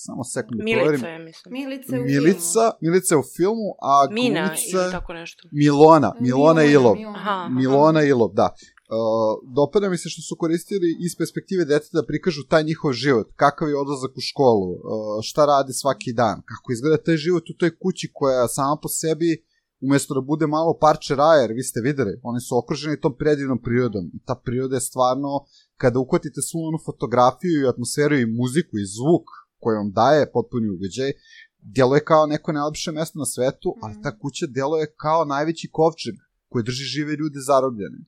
samo 0.01 0.25
sekund 0.25 0.59
da 0.59 0.65
Milica 0.65 0.83
proverim. 0.83 1.05
je, 1.05 1.19
mislim. 1.19 1.53
Milica 1.53 1.97
u 1.97 2.03
Milica, 2.03 2.65
filmu. 2.65 2.79
Milica 2.81 3.19
u 3.19 3.25
filmu, 3.37 3.69
a 3.91 3.95
Mina 4.11 4.41
glumica... 4.41 4.83
ili 4.83 4.93
tako 4.93 5.13
nešto. 5.13 5.49
Milona, 5.53 6.11
Milona, 6.21 6.21
Milona 6.21 6.63
Ilov. 6.65 6.97
Milona. 6.97 7.19
Aha. 7.19 7.49
Milona 7.61 8.03
Ilov, 8.03 8.31
da. 8.41 8.49
Uh, 8.55 9.55
dopada 9.57 9.89
mi 9.89 9.99
se 9.99 10.09
što 10.09 10.23
su 10.23 10.37
koristili 10.37 10.89
iz 11.07 11.13
perspektive 11.19 11.65
deteta 11.65 12.01
da 12.01 12.07
prikažu 12.07 12.43
taj 12.49 12.65
njihov 12.65 12.93
život, 12.93 13.27
kakav 13.37 13.69
je 13.69 13.77
odlazak 13.77 14.13
u 14.17 14.21
školu, 14.21 14.71
uh, 14.73 14.81
šta 15.23 15.47
rade 15.47 15.73
svaki 15.73 16.13
dan, 16.13 16.37
kako 16.51 16.73
izgleda 16.73 16.97
taj 16.97 17.17
život 17.17 17.51
u 17.51 17.57
toj 17.61 17.71
kući 17.79 18.11
koja 18.13 18.49
sama 18.49 18.77
po 18.83 18.89
sebi 18.89 19.45
umesto 19.87 20.15
da 20.15 20.21
bude 20.21 20.47
malo 20.47 20.79
parče 20.81 21.15
raja, 21.15 21.41
jer 21.41 21.53
vi 21.53 21.63
ste 21.63 21.81
videli, 21.81 22.21
oni 22.23 22.41
su 22.41 22.59
okruženi 22.59 23.01
tom 23.01 23.15
predivnom 23.21 23.63
prirodom 23.63 24.05
i 24.15 24.19
ta 24.27 24.35
priroda 24.45 24.77
je 24.77 24.89
stvarno, 24.91 25.29
kada 25.77 25.99
uhvatite 25.99 26.41
svu 26.43 26.59
onu 26.69 26.79
fotografiju 26.87 27.61
i 27.61 27.69
atmosferu 27.69 28.17
i 28.19 28.33
muziku 28.41 28.75
i 28.79 28.91
zvuk 28.97 29.27
koji 29.63 29.77
vam 29.77 29.91
daje 29.93 30.33
potpuni 30.33 30.69
uveđaj, 30.77 31.13
djeluje 31.75 32.05
kao 32.05 32.27
neko 32.27 32.53
najlepše 32.53 32.93
mesto 32.93 33.19
na 33.19 33.27
svetu, 33.35 33.69
ali 33.83 34.03
ta 34.03 34.19
kuća 34.19 34.47
djeluje 34.47 34.95
kao 34.97 35.25
najveći 35.25 35.71
kovčeg 35.73 36.15
koji 36.49 36.65
drži 36.65 36.85
žive 36.85 37.13
ljude 37.17 37.41
zarobljene 37.49 37.99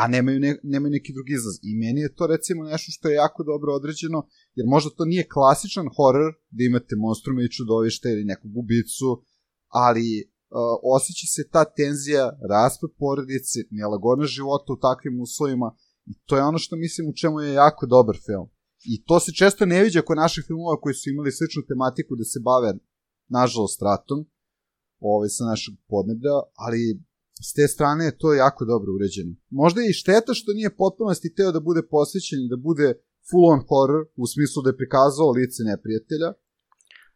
a 0.00 0.06
nemaju, 0.08 0.40
ne, 0.40 0.50
nemaju 0.62 0.90
neki 0.90 1.12
drugi 1.12 1.32
izlaz. 1.32 1.56
I 1.62 1.70
meni 1.82 2.00
je 2.00 2.14
to 2.14 2.26
recimo 2.26 2.64
nešto 2.64 2.88
što 2.94 3.08
je 3.08 3.20
jako 3.24 3.40
dobro 3.50 3.70
određeno, 3.74 4.18
jer 4.54 4.66
možda 4.74 4.90
to 4.96 5.04
nije 5.04 5.30
klasičan 5.34 5.86
horor, 5.96 6.30
da 6.56 6.60
imate 6.64 6.94
monstrume 6.96 7.44
i 7.44 7.52
čudovište 7.56 8.08
ili 8.08 8.24
neku 8.24 8.46
gubicu, 8.48 9.10
ali 9.84 10.06
uh, 10.50 10.58
osjeća 10.96 11.26
se 11.26 11.48
ta 11.52 11.64
tenzija, 11.64 12.38
raspad 12.54 12.90
porodice, 12.98 13.58
nelagodnost 13.70 14.32
života 14.32 14.72
u 14.72 14.80
takvim 14.86 15.20
uslovima 15.20 15.68
i 16.06 16.12
to 16.26 16.36
je 16.36 16.42
ono 16.42 16.58
što 16.58 16.76
mislim 16.76 17.08
u 17.08 17.16
čemu 17.20 17.40
je 17.40 17.52
jako 17.52 17.86
dobar 17.86 18.16
film. 18.26 18.48
I 18.92 19.04
to 19.04 19.20
se 19.20 19.32
često 19.32 19.66
ne 19.66 19.82
viđa 19.82 20.02
kod 20.02 20.16
naših 20.16 20.44
filmova 20.46 20.80
koji 20.80 20.94
su 20.94 21.10
imali 21.10 21.32
sličnu 21.32 21.62
tematiku 21.68 22.16
da 22.16 22.24
se 22.24 22.40
bave, 22.40 22.70
nažalost, 23.28 23.82
ratom 23.82 24.18
ovaj, 25.00 25.28
sa 25.28 25.44
našeg 25.44 25.74
podneblja, 25.88 26.36
ali 26.64 26.80
s 27.46 27.52
te 27.52 27.68
strane 27.68 28.04
je 28.04 28.18
to 28.18 28.34
jako 28.34 28.64
dobro 28.64 28.94
uređeno. 28.94 29.32
Možda 29.50 29.80
je 29.80 29.90
i 29.90 29.98
šteta 30.00 30.34
što 30.34 30.52
nije 30.52 30.76
potpunosti 30.76 31.34
teo 31.34 31.52
da 31.52 31.60
bude 31.60 31.82
posvećen 31.90 32.48
da 32.52 32.56
bude 32.56 32.88
full 33.30 33.46
on 33.52 33.60
horror, 33.68 34.02
u 34.16 34.26
smislu 34.26 34.62
da 34.62 34.70
je 34.70 34.80
prikazao 34.80 35.30
lice 35.30 35.62
neprijatelja, 35.72 36.30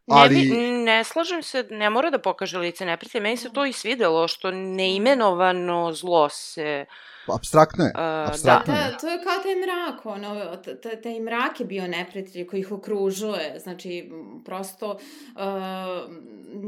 Ali... 0.07 0.35
Ne, 0.35 0.41
bi, 0.41 0.71
ne 0.83 1.03
slažem 1.03 1.43
se, 1.43 1.67
ne 1.69 1.89
mora 1.89 2.09
da 2.09 2.19
pokaže 2.19 2.57
lice 2.57 2.85
neprijatelja. 2.85 3.21
Meni 3.21 3.37
se 3.37 3.49
to 3.53 3.65
i 3.65 3.73
svidelo, 3.73 4.27
što 4.27 4.51
neimenovano 4.51 5.93
zlo 5.93 6.29
se... 6.29 6.85
Abstraktno 7.35 7.85
je. 7.85 7.91
Uh, 7.95 8.29
Abstraktno 8.29 8.73
Da, 8.73 8.79
je. 8.79 8.91
da, 8.91 8.97
to 8.97 9.07
je 9.07 9.23
kao 9.23 9.33
taj 9.43 9.55
mrak, 9.55 10.05
ono, 10.05 10.57
taj 11.03 11.19
mrak 11.19 11.59
je 11.59 11.65
bio 11.65 11.87
neprijatelj 11.87 12.47
koji 12.47 12.59
ih 12.59 12.71
okružuje, 12.71 13.59
znači, 13.59 14.11
prosto, 14.45 14.91
uh, 14.91 16.15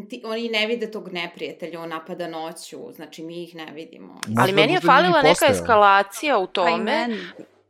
ti, 0.09 0.21
oni 0.25 0.49
ne 0.49 0.67
vide 0.67 0.91
tog 0.91 1.13
neprijatelja, 1.13 1.81
on 1.81 1.89
napada 1.89 2.27
noću, 2.27 2.77
znači, 2.95 3.23
mi 3.23 3.43
ih 3.43 3.55
ne 3.55 3.71
vidimo. 3.73 4.13
Možda 4.27 4.41
Ali 4.41 4.51
meni 4.51 4.73
je 4.73 4.79
falila 4.81 5.21
neka 5.21 5.45
eskalacija 5.49 6.37
u 6.37 6.47
Pa 6.47 6.53
tome. 6.53 6.83
meni. 6.83 7.19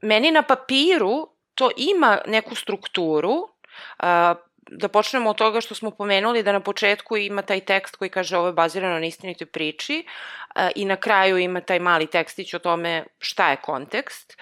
Meni 0.02 0.32
na 0.32 0.42
papiru 0.42 1.30
to 1.56 1.70
ima 1.78 2.18
neku 2.28 2.56
strukturu, 2.56 3.34
uh, 3.34 4.38
da 4.72 4.88
počnemo 4.88 5.30
od 5.30 5.38
toga 5.38 5.62
što 5.62 5.76
smo 5.76 5.92
pomenuli 5.92 6.44
da 6.44 6.52
na 6.52 6.60
početku 6.60 7.18
ima 7.18 7.42
taj 7.42 7.60
tekst 7.60 7.96
koji 7.96 8.10
kaže 8.10 8.38
ovo 8.38 8.48
je 8.48 8.54
bazirano 8.54 9.00
na 9.00 9.06
istinitoj 9.06 9.48
priči 9.48 10.06
uh, 10.06 10.62
i 10.76 10.86
na 10.86 10.96
kraju 10.96 11.38
ima 11.38 11.62
taj 11.62 11.80
mali 11.80 12.08
tekstić 12.08 12.54
o 12.54 12.60
tome 12.60 13.06
šta 13.20 13.50
je 13.50 13.56
kontekst, 13.56 14.38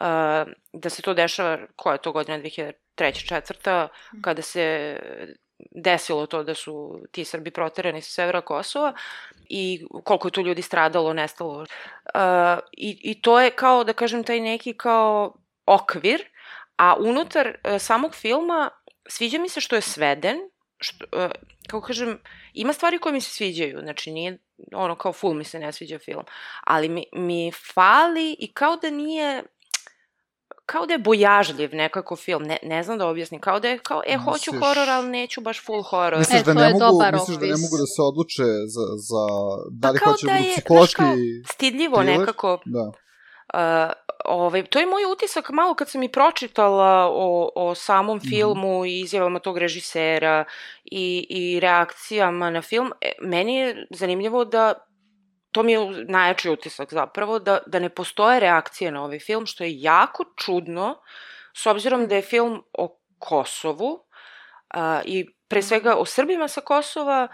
uh, 0.00 0.06
da 0.72 0.90
se 0.90 1.02
to 1.02 1.14
dešava, 1.14 1.58
koja 1.76 1.92
je 1.92 2.02
to 2.02 2.12
godina, 2.12 2.38
2003. 2.38 3.28
četvrta, 3.28 3.88
kada 4.22 4.42
se 4.42 4.96
desilo 5.70 6.26
to 6.26 6.42
da 6.42 6.54
su 6.54 7.00
ti 7.12 7.24
Srbi 7.24 7.50
proterani 7.50 8.02
sa 8.02 8.10
severa 8.10 8.40
Kosova 8.40 8.92
i 9.48 9.86
koliko 10.04 10.28
je 10.28 10.32
tu 10.32 10.40
ljudi 10.40 10.62
stradalo, 10.62 11.12
nestalo. 11.12 11.58
Uh, 11.58 11.66
i, 12.72 13.00
I 13.02 13.20
to 13.22 13.40
je 13.40 13.50
kao, 13.50 13.84
da 13.84 13.92
kažem, 13.92 14.24
taj 14.24 14.40
neki 14.40 14.72
kao 14.72 15.34
okvir, 15.66 16.24
a 16.76 16.94
unutar 16.98 17.56
samog 17.78 18.14
filma 18.14 18.70
sviđa 19.08 19.38
mi 19.38 19.48
se 19.48 19.60
što 19.60 19.76
je 19.76 19.82
sveden, 19.82 20.36
što, 20.78 21.04
uh, 21.12 21.30
kako 21.68 21.86
kažem, 21.86 22.18
ima 22.52 22.72
stvari 22.72 22.98
koje 22.98 23.12
mi 23.12 23.20
se 23.20 23.30
sviđaju, 23.30 23.80
znači 23.82 24.10
nije 24.10 24.38
ono 24.74 24.96
kao 24.96 25.12
full 25.12 25.34
mi 25.34 25.44
se 25.44 25.58
ne 25.58 25.72
sviđa 25.72 25.98
film, 25.98 26.24
ali 26.64 26.88
mi, 26.88 27.04
mi 27.12 27.52
fali 27.74 28.36
i 28.38 28.52
kao 28.52 28.76
da 28.76 28.90
nije 28.90 29.42
kao 30.66 30.86
da 30.86 30.94
je 30.94 30.98
bojažljiv 30.98 31.70
nekako 31.72 32.16
film, 32.16 32.42
ne, 32.42 32.58
ne 32.62 32.82
znam 32.82 32.98
da 32.98 33.06
objasnim, 33.06 33.40
kao 33.40 33.60
da 33.60 33.68
je 33.68 33.78
kao, 33.78 34.02
e, 34.06 34.16
hoću 34.16 34.52
Misliš- 34.52 34.60
horor, 34.60 34.90
ali 34.90 35.08
neću 35.08 35.40
baš 35.40 35.64
full 35.64 35.82
horor. 35.82 36.18
Misliš 36.18 36.40
E, 36.40 36.44
da 36.44 36.52
to 36.52 36.60
ne 36.60 36.66
je 36.66 36.72
mogu, 36.72 36.84
dobar 36.84 37.12
misliš 37.14 37.36
da 37.36 37.46
ne 37.46 37.52
mogu 37.52 37.76
da 37.76 37.86
se 37.86 38.02
odluče 38.02 38.42
za, 38.66 38.84
za 39.08 39.24
da 39.70 39.90
li 39.90 39.98
Pa 40.04 40.10
hoće 40.10 40.26
da 40.26 40.32
da 40.32 40.38
je, 40.38 40.42
znaš, 40.42 40.54
psihološki... 40.56 40.96
kao 40.96 41.14
stidljivo 41.52 41.96
thriller? 41.96 42.18
nekako. 42.20 42.60
Da. 42.64 42.90
Uh, 43.54 43.92
ovaj, 44.24 44.62
to 44.66 44.78
je 44.78 44.86
moj 44.86 45.04
utisak 45.12 45.50
malo 45.50 45.74
kad 45.74 45.90
sam 45.90 46.02
i 46.02 46.12
pročitala 46.12 47.08
o, 47.10 47.50
o 47.54 47.74
samom 47.74 48.16
Mhm. 48.16 48.28
filmu 48.28 48.84
i 48.86 49.00
izjavama 49.00 49.38
tog 49.38 49.58
režisera 49.58 50.44
i, 50.84 51.26
i 51.30 51.60
reakcijama 51.60 52.50
na 52.50 52.62
film. 52.62 52.92
E, 53.00 53.12
meni 53.20 53.56
je 53.56 53.86
zanimljivo 53.90 54.44
da 54.44 54.74
to 55.52 55.62
mi 55.62 55.72
je 55.72 56.04
najjači 56.08 56.50
utisak 56.50 56.92
zapravo, 56.92 57.38
da, 57.38 57.58
da 57.66 57.78
ne 57.78 57.88
postoje 57.88 58.40
reakcije 58.40 58.90
na 58.90 59.04
ovaj 59.04 59.18
film, 59.18 59.46
što 59.46 59.64
je 59.64 59.80
jako 59.80 60.24
čudno, 60.36 61.00
s 61.54 61.66
obzirom 61.66 62.06
da 62.06 62.14
je 62.14 62.22
film 62.22 62.62
o 62.78 62.98
Kosovu 63.18 64.04
a, 64.68 65.00
i 65.04 65.26
pre 65.48 65.62
svega 65.62 65.96
o 65.96 66.04
Srbima 66.04 66.48
sa 66.48 66.60
Kosova 66.60 67.28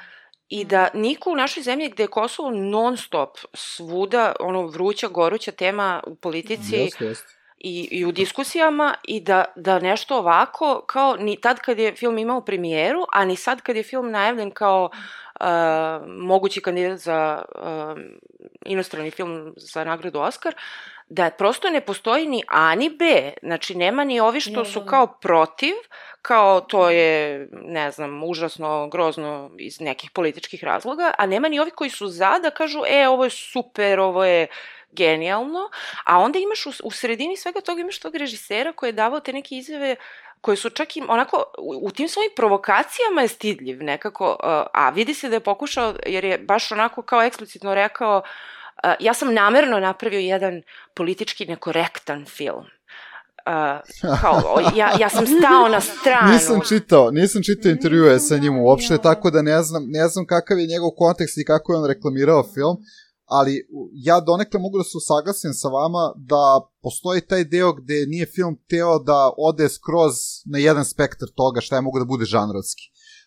i 0.52 0.64
da 0.64 0.88
niko 0.94 1.30
u 1.30 1.36
našoj 1.36 1.62
zemlji 1.62 1.88
gde 1.88 2.02
je 2.02 2.06
Kosovo 2.06 2.50
non 2.50 2.96
stop 2.96 3.38
svuda, 3.54 4.32
ono 4.40 4.66
vruća, 4.66 5.08
goruća 5.08 5.52
tema 5.52 6.02
u 6.06 6.14
politici 6.14 6.76
Jeste, 6.76 7.04
jeste. 7.04 7.41
I, 7.64 7.88
i 7.90 8.04
u 8.04 8.12
diskusijama 8.12 8.94
i 9.04 9.20
da, 9.20 9.44
da 9.56 9.78
nešto 9.78 10.18
ovako, 10.18 10.84
kao 10.86 11.16
ni 11.16 11.40
tad 11.40 11.60
kad 11.60 11.78
je 11.78 11.94
film 11.94 12.18
imao 12.18 12.40
premijeru, 12.40 13.04
a 13.12 13.24
ni 13.24 13.36
sad 13.36 13.60
kad 13.60 13.76
je 13.76 13.82
film 13.82 14.10
najavljen 14.10 14.50
kao 14.50 14.90
uh, 15.40 15.46
mogući 16.06 16.60
kandidat 16.60 16.98
za 16.98 17.42
uh, 17.54 18.00
inostrani 18.64 19.10
film 19.10 19.54
za 19.56 19.84
nagradu 19.84 20.20
Oscar, 20.20 20.54
da 21.08 21.30
prosto 21.30 21.70
ne 21.70 21.80
postoji 21.80 22.26
ni 22.26 22.42
A 22.48 22.74
ni 22.74 22.90
B, 22.90 23.32
znači 23.42 23.74
nema 23.74 24.04
ni 24.04 24.20
ovi 24.20 24.40
što 24.40 24.64
su 24.64 24.80
da. 24.80 24.86
kao 24.86 25.06
protiv, 25.06 25.74
kao 26.22 26.60
to 26.60 26.90
je, 26.90 27.48
ne 27.52 27.90
znam, 27.90 28.22
užasno, 28.24 28.88
grozno 28.88 29.50
iz 29.58 29.80
nekih 29.80 30.10
političkih 30.10 30.64
razloga, 30.64 31.12
a 31.18 31.26
nema 31.26 31.48
ni 31.48 31.60
ovi 31.60 31.70
koji 31.70 31.90
su 31.90 32.08
za 32.08 32.38
da 32.38 32.50
kažu, 32.50 32.82
e, 32.88 33.08
ovo 33.08 33.24
je 33.24 33.30
super, 33.30 34.00
ovo 34.00 34.24
je 34.24 34.46
genijalno, 34.92 35.70
a 36.04 36.18
onda 36.18 36.38
imaš 36.38 36.66
u, 36.66 36.72
u 36.84 36.90
sredini 36.90 37.36
svega 37.36 37.60
toga 37.60 37.80
imaš 37.80 37.98
tog 37.98 38.16
režisera 38.16 38.72
koji 38.72 38.88
je 38.88 38.92
davao 38.92 39.20
te 39.20 39.32
neke 39.32 39.56
izjave 39.56 39.96
koje 40.40 40.56
su 40.56 40.70
čak 40.70 40.96
i 40.96 41.02
onako, 41.08 41.44
u, 41.58 41.86
u 41.86 41.90
tim 41.90 42.08
svojim 42.08 42.30
provokacijama 42.36 43.22
je 43.22 43.28
stidljiv 43.28 43.82
nekako, 43.82 44.28
uh, 44.30 44.66
a 44.74 44.90
vidi 44.90 45.14
se 45.14 45.28
da 45.28 45.36
je 45.36 45.40
pokušao, 45.40 45.94
jer 46.06 46.24
je 46.24 46.38
baš 46.38 46.72
onako 46.72 47.02
kao 47.02 47.22
eksplicitno 47.22 47.74
rekao, 47.74 48.22
Uh, 48.84 48.90
ja 49.00 49.14
sam 49.14 49.34
namerno 49.34 49.78
napravio 49.78 50.18
jedan 50.18 50.62
politički 50.94 51.46
nekorektan 51.46 52.24
film. 52.26 52.64
Uh, 53.46 54.18
kao, 54.20 54.60
ja, 54.76 54.92
ja 55.00 55.08
sam 55.08 55.26
stao 55.26 55.68
na 55.68 55.80
stranu. 55.80 56.32
Nisam 56.32 56.60
čitao, 56.68 57.10
nisam 57.10 57.42
čitao 57.42 57.70
intervjue 57.70 58.18
sa 58.18 58.36
njim 58.36 58.58
uopšte, 58.58 58.98
tako 58.98 59.30
da 59.30 59.42
ne 59.42 59.62
znam, 59.62 59.82
ne 59.86 60.08
znam 60.08 60.26
kakav 60.26 60.58
je 60.58 60.66
njegov 60.66 60.90
kontekst 60.96 61.38
i 61.38 61.44
kako 61.44 61.72
je 61.72 61.78
on 61.78 61.88
reklamirao 61.88 62.42
film, 62.54 62.76
ali 63.24 63.68
ja 63.92 64.20
donekle 64.20 64.60
mogu 64.60 64.78
da 64.78 64.84
se 64.84 64.96
usaglasim 64.96 65.52
sa 65.52 65.68
vama 65.68 66.12
da 66.16 66.70
postoji 66.82 67.20
taj 67.20 67.44
deo 67.44 67.72
gde 67.72 68.06
nije 68.06 68.26
film 68.26 68.56
teo 68.68 68.98
da 68.98 69.30
ode 69.38 69.68
skroz 69.68 70.14
na 70.44 70.58
jedan 70.58 70.84
spektar 70.84 71.28
toga 71.34 71.60
šta 71.60 71.76
je 71.76 71.82
mogu 71.82 71.98
da 71.98 72.04
bude 72.04 72.24
žanrovski. 72.24 72.82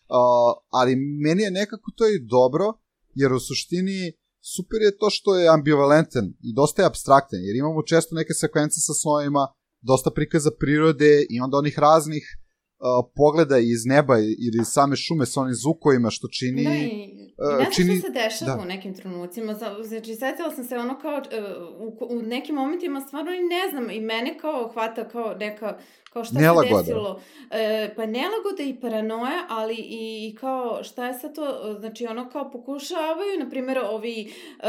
Uh, 0.08 0.62
ali 0.70 0.96
meni 0.96 1.42
je 1.42 1.50
nekako 1.50 1.90
to 1.96 2.08
i 2.08 2.24
dobro, 2.30 2.72
jer 3.14 3.32
u 3.32 3.40
suštini 3.40 4.12
super 4.54 4.80
je 4.82 4.96
to 4.98 5.10
što 5.10 5.34
je 5.34 5.48
ambivalentan 5.48 6.26
i 6.48 6.54
dosta 6.54 6.82
je 6.82 6.86
abstraktan, 6.86 7.40
jer 7.42 7.56
imamo 7.56 7.82
često 7.82 8.14
neke 8.14 8.34
sekvence 8.34 8.80
sa 8.80 8.94
snovima, 8.94 9.48
dosta 9.80 10.10
prikaza 10.10 10.50
prirode 10.60 11.26
i 11.30 11.40
onda 11.40 11.56
onih 11.56 11.78
raznih 11.78 12.24
uh, 12.34 13.10
pogleda 13.16 13.58
iz 13.58 13.84
neba 13.84 14.18
ili 14.18 14.64
same 14.64 14.96
šume 14.96 15.26
sa 15.26 15.40
onim 15.40 15.54
zvukovima 15.54 16.10
što 16.10 16.28
čini... 16.28 16.64
Da, 16.64 16.74
i, 16.74 17.25
i 17.38 17.64
ne 17.64 17.70
čini... 17.72 17.98
što 17.98 18.06
se 18.06 18.12
dešava 18.12 18.56
da. 18.56 18.62
u 18.62 18.64
nekim 18.64 18.94
trenucima. 18.94 19.54
Znači, 19.82 20.14
setila 20.14 20.50
sam 20.50 20.64
se 20.64 20.76
ono 20.76 20.98
kao, 20.98 21.16
uh, 21.16 21.98
u, 22.00 22.06
u 22.10 22.22
nekim 22.22 22.54
momentima 22.54 23.00
stvarno 23.00 23.32
i 23.32 23.40
ne 23.40 23.70
znam, 23.70 23.90
i 23.90 24.00
mene 24.00 24.38
kao 24.38 24.68
hvata 24.68 25.08
kao 25.08 25.34
neka 25.34 25.78
kao 26.16 26.24
šta 26.24 26.38
nelagoda. 26.38 26.68
se 26.68 26.74
desilo. 26.74 27.20
E, 27.50 27.94
pa 27.96 28.06
nelagoda 28.06 28.62
i 28.62 28.80
paranoja, 28.80 29.46
ali 29.48 29.74
i, 29.74 30.28
i 30.28 30.36
kao 30.40 30.84
šta 30.84 31.06
je 31.06 31.14
sad 31.14 31.34
to, 31.34 31.76
znači 31.78 32.06
ono 32.06 32.30
kao 32.30 32.50
pokušavaju, 32.50 33.38
na 33.38 33.50
primjer, 33.50 33.78
ovi 33.78 34.32
e, 34.62 34.68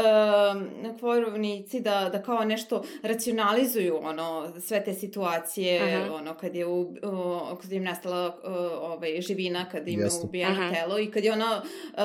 kvorovnici 0.98 1.80
da, 1.80 2.08
da 2.12 2.22
kao 2.22 2.44
nešto 2.44 2.82
racionalizuju 3.02 3.98
ono, 4.02 4.52
sve 4.60 4.84
te 4.84 4.94
situacije, 4.94 5.82
-huh. 5.82 6.12
ono, 6.12 6.34
kad 6.34 6.54
je, 6.54 6.66
u, 6.66 6.94
o, 7.02 7.56
kad 7.62 7.72
im 7.72 7.84
nastala 7.84 8.38
o, 8.44 8.50
ovaj, 8.92 9.20
živina, 9.20 9.68
kad 9.68 9.88
im 9.88 10.00
je 10.00 10.08
ubijeno 10.24 10.72
telo 10.74 10.98
i 10.98 11.10
kad 11.10 11.24
je 11.24 11.32
ona 11.32 11.62
e, 11.96 12.00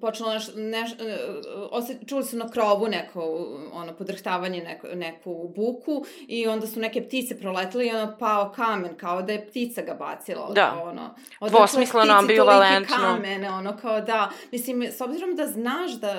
počela 0.00 0.34
neš, 0.34 0.44
neš, 0.54 0.90
e, 0.90 1.18
ose, 1.70 1.98
čuli 2.06 2.24
su 2.24 2.36
na 2.36 2.48
krovu 2.48 2.88
neko, 2.88 3.46
ono, 3.72 3.94
podrhtavanje, 3.94 4.62
neko, 4.62 4.86
neku 4.94 5.52
buku 5.56 6.04
i 6.28 6.46
onda 6.46 6.66
su 6.66 6.80
neke 6.80 7.02
ptice 7.02 7.38
proletele 7.38 7.86
i 7.86 7.90
ono 7.90 8.16
pao 8.18 8.52
kamen, 8.56 8.96
kao 8.96 9.22
da 9.22 9.32
je 9.32 9.46
ptica 9.46 9.82
ga 9.82 9.94
bacila. 9.94 10.50
Da, 10.54 10.82
ono, 10.84 11.14
dvosmisleno, 11.50 12.14
ambivalentno. 12.14 12.96
kamene, 12.96 13.50
ono, 13.50 13.76
kao 13.76 14.00
da, 14.00 14.30
mislim, 14.52 14.82
s 14.82 15.00
obzirom 15.00 15.36
da 15.36 15.46
znaš 15.46 15.92
da, 15.92 16.14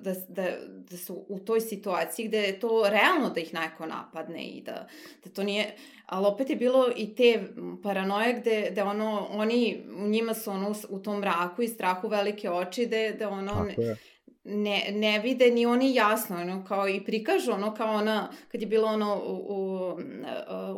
da, 0.00 0.14
da, 0.28 0.44
da 0.90 0.96
su 0.96 1.24
u 1.28 1.38
toj 1.38 1.60
situaciji 1.60 2.28
gde 2.28 2.38
je 2.38 2.60
to 2.60 2.88
realno 2.88 3.30
da 3.34 3.40
ih 3.40 3.54
neko 3.54 3.86
napadne 3.86 4.44
i 4.44 4.62
da, 4.62 4.88
da 5.24 5.30
to 5.30 5.42
nije, 5.42 5.76
ali 6.12 6.26
opet 6.26 6.50
je 6.50 6.56
bilo 6.56 6.88
i 6.96 7.14
te 7.14 7.42
paranoje 7.82 8.32
gde, 8.40 8.68
gde 8.70 8.82
ono, 8.82 9.26
oni, 9.30 9.82
u 9.96 10.08
njima 10.08 10.34
su 10.34 10.50
ono 10.50 10.74
u 10.88 10.98
tom 10.98 11.18
mraku 11.18 11.62
i 11.62 11.68
strahu 11.68 12.08
velike 12.08 12.50
oči, 12.50 12.86
gde, 12.86 13.12
gde 13.14 13.26
ono, 13.26 13.66
ne, 13.76 13.96
ne, 14.44 14.88
ne 14.92 15.18
vide 15.18 15.50
ni 15.50 15.66
oni 15.66 15.94
jasno, 15.94 16.36
ono, 16.36 16.64
kao 16.68 16.88
i 16.88 17.04
prikažu, 17.04 17.52
ono, 17.52 17.74
kao 17.74 17.94
ona, 17.94 18.28
kad 18.48 18.60
je 18.60 18.66
bilo 18.66 18.88
ono, 18.88 19.22
u, 19.26 19.34
u, 19.48 19.98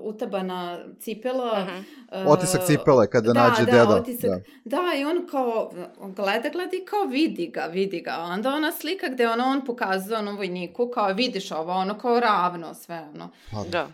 utabana 0.02 0.78
cipela. 1.00 1.52
Uh 1.52 1.68
-huh. 1.68 2.24
uh, 2.24 2.32
otisak 2.32 2.66
cipele, 2.66 3.10
kada 3.10 3.32
da, 3.32 3.48
nađe 3.48 3.64
da, 3.64 3.72
deda. 3.72 3.96
Otisak, 3.96 4.30
da, 4.64 4.76
da, 4.76 4.98
i 4.98 5.04
on 5.04 5.26
kao, 5.30 5.72
gleda, 5.98 6.48
gleda 6.48 6.76
i 6.76 6.84
kao 6.84 7.04
vidi 7.04 7.46
ga, 7.46 7.60
vidi 7.60 8.00
ga. 8.00 8.16
Onda 8.18 8.50
ona 8.50 8.72
slika 8.72 9.08
gde 9.08 9.28
ono, 9.28 9.44
on 9.44 9.64
pokazuje 9.64 10.18
onom 10.18 10.36
vojniku, 10.36 10.90
kao 10.94 11.12
vidiš 11.12 11.50
ovo, 11.50 11.72
ono, 11.72 11.98
kao 11.98 12.20
ravno 12.20 12.74
sve, 12.74 13.08
ono. 13.14 13.30
Pa, 13.52 13.64
da. 13.70 13.88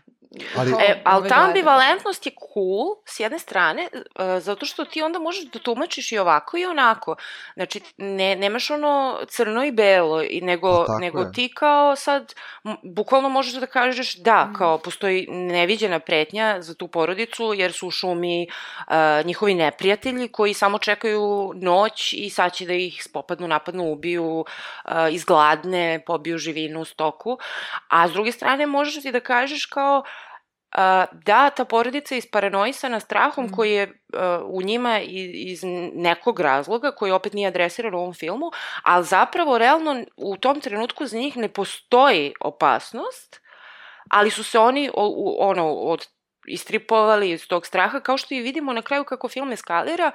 Ali, 0.56 0.72
e, 0.72 1.00
ali 1.04 1.28
ta 1.28 1.34
ambivalentnost 1.34 2.26
je 2.26 2.32
cool 2.32 2.96
s 3.04 3.20
jedne 3.20 3.38
strane, 3.38 3.88
uh, 3.92 4.42
zato 4.42 4.66
što 4.66 4.84
ti 4.84 5.02
onda 5.02 5.18
možeš 5.18 5.44
da 5.44 5.58
tumačiš 5.58 6.12
i 6.12 6.18
ovako 6.18 6.56
i 6.56 6.64
onako. 6.64 7.16
Znači, 7.54 7.80
ne, 7.96 8.36
nemaš 8.36 8.70
ono 8.70 9.20
crno 9.28 9.64
i 9.64 9.72
belo, 9.72 10.22
i 10.22 10.40
nego, 10.40 10.84
nego 11.00 11.20
je. 11.20 11.32
ti 11.32 11.52
kao 11.54 11.96
sad, 11.96 12.34
bukvalno 12.82 13.28
možeš 13.28 13.54
da 13.54 13.66
kažeš 13.66 14.16
da, 14.16 14.44
mm. 14.44 14.54
kao 14.54 14.78
postoji 14.78 15.26
neviđena 15.30 15.98
pretnja 15.98 16.62
za 16.62 16.74
tu 16.74 16.88
porodicu, 16.88 17.54
jer 17.56 17.72
su 17.72 17.86
u 17.86 17.90
šumi 17.90 18.46
uh, 18.46 18.94
njihovi 19.24 19.54
neprijatelji 19.54 20.28
koji 20.28 20.54
samo 20.54 20.78
čekaju 20.78 21.52
noć 21.54 22.12
i 22.12 22.30
sad 22.30 22.52
će 22.52 22.66
da 22.66 22.74
ih 22.74 23.04
spopadnu, 23.04 23.48
napadnu, 23.48 23.92
ubiju, 23.92 24.44
uh, 24.84 24.92
izgladne, 25.10 26.02
pobiju 26.06 26.38
živinu, 26.38 26.84
stoku. 26.84 27.38
A 27.88 28.08
s 28.08 28.12
druge 28.12 28.32
strane 28.32 28.66
možeš 28.66 29.02
ti 29.02 29.12
da 29.12 29.20
kažeš 29.20 29.66
kao, 29.66 29.98
Uh, 29.98 30.19
da, 31.12 31.50
ta 31.50 31.64
porodica 31.64 32.14
je 32.14 32.18
isparanoisana 32.18 33.00
strahom 33.00 33.44
mm. 33.44 33.52
koji 33.52 33.72
je 33.72 33.86
uh, 33.86 34.20
u 34.44 34.62
njima 34.62 35.00
iz, 35.00 35.30
iz 35.34 35.60
nekog 35.94 36.40
razloga, 36.40 36.90
koji 36.90 37.12
opet 37.12 37.32
nije 37.32 37.48
adresiran 37.48 37.94
u 37.94 37.98
ovom 37.98 38.14
filmu, 38.14 38.50
ali 38.82 39.04
zapravo 39.04 39.58
realno 39.58 40.04
u 40.16 40.36
tom 40.36 40.60
trenutku 40.60 41.06
za 41.06 41.18
njih 41.18 41.36
ne 41.36 41.48
postoji 41.48 42.34
opasnost, 42.40 43.40
ali 44.10 44.30
su 44.30 44.44
se 44.44 44.58
oni 44.58 44.90
o, 44.94 45.08
u, 45.16 45.36
ono, 45.38 45.72
od, 45.72 46.06
istripovali 46.46 47.30
iz 47.30 47.48
tog 47.48 47.66
straha, 47.66 48.00
kao 48.00 48.16
što 48.16 48.34
i 48.34 48.40
vidimo 48.40 48.72
na 48.72 48.82
kraju 48.82 49.04
kako 49.04 49.28
film 49.28 49.52
eskalira, 49.52 50.10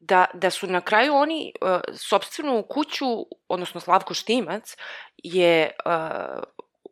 da, 0.00 0.26
da 0.34 0.50
su 0.50 0.66
na 0.66 0.80
kraju 0.80 1.14
oni 1.14 1.52
uh, 1.60 1.80
sobstvenu 1.94 2.64
kuću, 2.68 3.06
odnosno 3.48 3.80
Slavko 3.80 4.14
Štimac, 4.14 4.76
je 5.16 5.70
uh, 5.84 6.42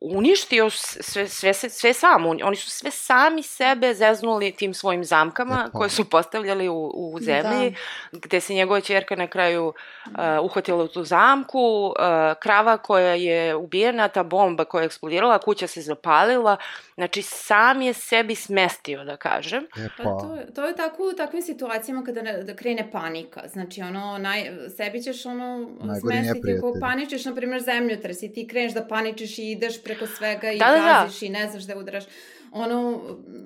uništio 0.01 0.71
sve, 0.71 1.29
sve, 1.29 1.55
sve, 1.55 1.71
sve 1.71 1.93
sam. 1.93 2.27
Oni 2.27 2.57
su 2.57 2.71
sve 2.71 2.91
sami 2.91 3.43
sebe 3.43 3.95
zeznuli 3.95 4.53
tim 4.53 4.75
svojim 4.75 5.05
zamkama 5.05 5.71
koje 5.73 5.91
su 5.91 6.11
postavljali 6.11 6.69
u, 6.69 6.91
u 6.95 7.19
zemlji, 7.21 7.71
da. 8.13 8.19
gde 8.19 8.41
se 8.41 8.55
njegova 8.55 8.81
čerka 8.81 9.17
na 9.17 9.27
kraju 9.27 9.67
uh, 9.67 10.13
uhvatila 10.43 10.85
u 10.85 10.89
tu 10.89 11.05
zamku, 11.05 11.87
uh, 11.87 11.95
krava 12.41 12.77
koja 12.77 13.15
je 13.15 13.55
ubijena, 13.55 14.09
ta 14.09 14.23
bomba 14.23 14.65
koja 14.65 14.83
je 14.83 14.87
eksplodirala, 14.87 15.39
kuća 15.39 15.67
se 15.67 15.83
zapalila, 15.83 16.57
znači 16.95 17.23
sam 17.23 17.83
je 17.83 17.93
sebi 17.93 18.35
smestio, 18.35 19.05
da 19.05 19.17
kažem. 19.17 19.67
Pa. 19.97 20.05
pa. 20.05 20.11
To, 20.11 20.39
to 20.55 20.65
je 20.65 20.77
tako 20.77 21.03
u 21.03 21.17
takvim 21.17 21.43
situacijama 21.43 22.05
kada 22.05 22.23
ne, 22.23 22.43
da 22.43 22.57
krene 22.57 22.91
panika, 22.93 23.43
znači 23.49 23.83
ono, 23.83 24.19
naj, 24.19 24.51
sebi 24.77 25.03
ćeš 25.03 25.27
ono 25.27 25.59
Najgori 25.59 26.17
smestiti, 26.17 26.55
ako 26.59 26.75
paničiš, 26.81 27.25
na 27.25 27.35
primjer, 27.35 27.63
zemljotres 27.63 28.23
i 28.23 28.33
ti 28.33 28.49
kreneš 28.49 28.73
da 28.73 28.87
paničiš 28.87 29.39
i 29.39 29.51
ideš 29.51 29.83
preko 29.91 30.07
svega 30.07 30.51
i 30.51 30.59
da, 30.59 30.67
da, 30.67 31.03
gaziš 31.03 31.21
da. 31.21 31.27
i 31.27 31.29
ne 31.29 31.49
znaš 31.49 31.63
da 31.63 31.77
udaraš 31.77 32.05
ono, 32.53 33.01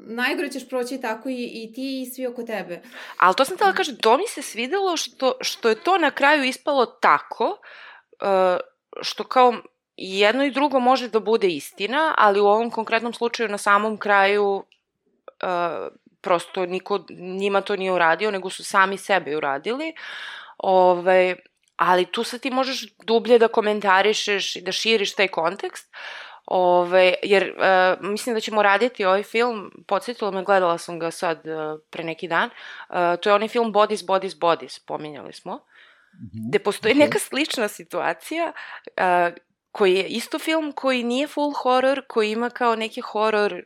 najgore 0.07 0.50
ćeš 0.50 0.68
proći 0.68 1.00
tako 1.00 1.28
i, 1.28 1.50
i 1.54 1.72
ti 1.72 2.02
i 2.02 2.07
svi 2.07 2.26
oko 2.26 2.42
tebe. 2.42 2.83
Ali 3.18 3.35
to 3.35 3.44
sam 3.44 3.57
tela 3.57 3.70
da 3.70 3.76
kažem, 3.76 3.96
to 3.96 4.16
mi 4.16 4.28
se 4.28 4.42
svidelo 4.42 4.96
što, 4.96 5.33
što 5.40 5.68
je 5.68 5.74
to 5.74 5.98
na 5.98 6.11
kraju 6.11 6.44
ispalo 6.44 6.87
tako, 6.87 7.44
uh, 7.44 8.61
što 9.02 9.24
kao 9.24 9.54
jedno 9.96 10.44
i 10.44 10.50
drugo 10.50 10.80
može 10.80 11.09
da 11.09 11.20
bude 11.20 11.48
istina, 11.48 12.14
ali 12.18 12.40
u 12.40 12.46
ovom 12.46 12.70
konkretnom 12.70 13.12
slučaju 13.12 13.48
na 13.48 13.59
samom 13.59 13.98
kraju 13.98 14.64
uh, 15.42 15.88
prosto 16.20 16.66
niko 16.66 17.04
njima 17.11 17.61
to 17.61 17.76
nije 17.76 17.92
uradio, 17.92 18.30
nego 18.30 18.50
su 18.50 18.64
sami 18.64 18.98
sebe 18.98 19.37
uradili. 19.37 19.94
Ove, 20.59 21.00
ovaj, 21.00 21.35
ali 21.76 22.07
tu 22.07 22.24
sad 22.24 22.40
ti 22.40 22.50
možeš 22.50 22.87
dublje 23.07 23.38
da 23.38 23.48
komentarišeš 23.48 24.57
i 24.57 24.61
da 24.61 24.72
širiš 24.72 25.14
taj 25.14 25.28
kontekst. 25.28 25.94
Ove, 26.46 27.14
jer 27.22 27.54
uh, 27.57 28.11
mislim 28.11 28.35
da 28.35 28.40
ćemo 28.40 28.62
raditi 28.62 29.04
ovaj 29.04 29.22
film, 29.22 29.85
podsjetilo 29.87 30.30
me, 30.30 30.44
gledala 30.44 30.78
sam 30.78 30.98
ga 30.98 31.11
sad 31.11 31.38
uh, 31.38 31.80
pre 31.90 32.04
neki 32.04 32.28
dan, 32.28 32.50
uh, 32.88 32.96
to 33.20 33.30
je 33.30 33.35
onaj 33.35 33.48
film 33.48 33.72
Bodies, 33.72 34.07
Bodies, 34.07 34.38
Bodies, 34.38 34.78
pominjali 34.78 35.33
smo, 35.33 35.54
mm 35.54 36.26
-hmm. 36.26 36.48
gde 36.48 36.59
postoji 36.59 36.94
okay. 36.94 36.98
neka 36.98 37.18
slična 37.18 37.68
situacija 37.68 38.52
uh, 38.87 39.35
koji 39.72 39.94
je 39.94 40.07
isto 40.07 40.38
film 40.38 40.72
koji 40.72 41.02
nije 41.02 41.26
full 41.26 41.52
horror, 41.62 42.02
koji 42.09 42.30
ima 42.30 42.50
kao 42.50 42.76
neke 42.76 43.00
horror 43.00 43.62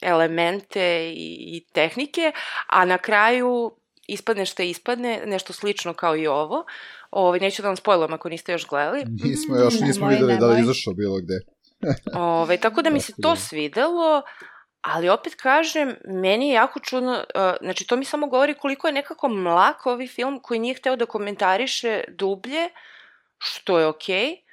elemente 0.00 1.12
i, 1.12 1.56
i 1.56 1.66
tehnike, 1.72 2.32
a 2.66 2.84
na 2.84 2.98
kraju 2.98 3.72
ispadne 4.06 4.46
što 4.46 4.62
ispadne, 4.62 5.22
nešto 5.26 5.52
slično 5.52 5.94
kao 5.94 6.16
i 6.16 6.26
ovo. 6.26 6.64
Ove, 7.10 7.40
neću 7.40 7.62
da 7.62 7.68
vam 7.68 7.76
spojlujem 7.76 8.12
ako 8.12 8.28
niste 8.28 8.52
još 8.52 8.66
gledali. 8.66 9.04
Nismo 9.24 9.56
još, 9.56 9.80
nismo 9.80 10.08
videli 10.08 10.36
da 10.38 10.46
li 10.46 10.60
izašao 10.60 10.94
bilo 10.94 11.16
gde. 11.16 11.40
Ove, 12.14 12.56
tako 12.56 12.82
da 12.82 12.90
mi 12.90 13.00
se 13.00 13.12
to 13.22 13.36
svidelo, 13.36 14.22
ali 14.80 15.08
opet 15.08 15.34
kažem, 15.34 15.96
meni 16.04 16.48
je 16.48 16.54
jako 16.54 16.80
čudno, 16.80 17.24
znači 17.60 17.86
to 17.86 17.96
mi 17.96 18.04
samo 18.04 18.26
govori 18.26 18.54
koliko 18.54 18.86
je 18.86 18.92
nekako 18.92 19.28
mlak 19.28 19.86
ovaj 19.86 20.06
film 20.06 20.40
koji 20.42 20.60
nije 20.60 20.74
hteo 20.74 20.96
da 20.96 21.06
komentariše 21.06 22.04
dublje, 22.08 22.68
što 23.38 23.78
je 23.78 23.86
okej, 23.86 24.26
okay, 24.26 24.47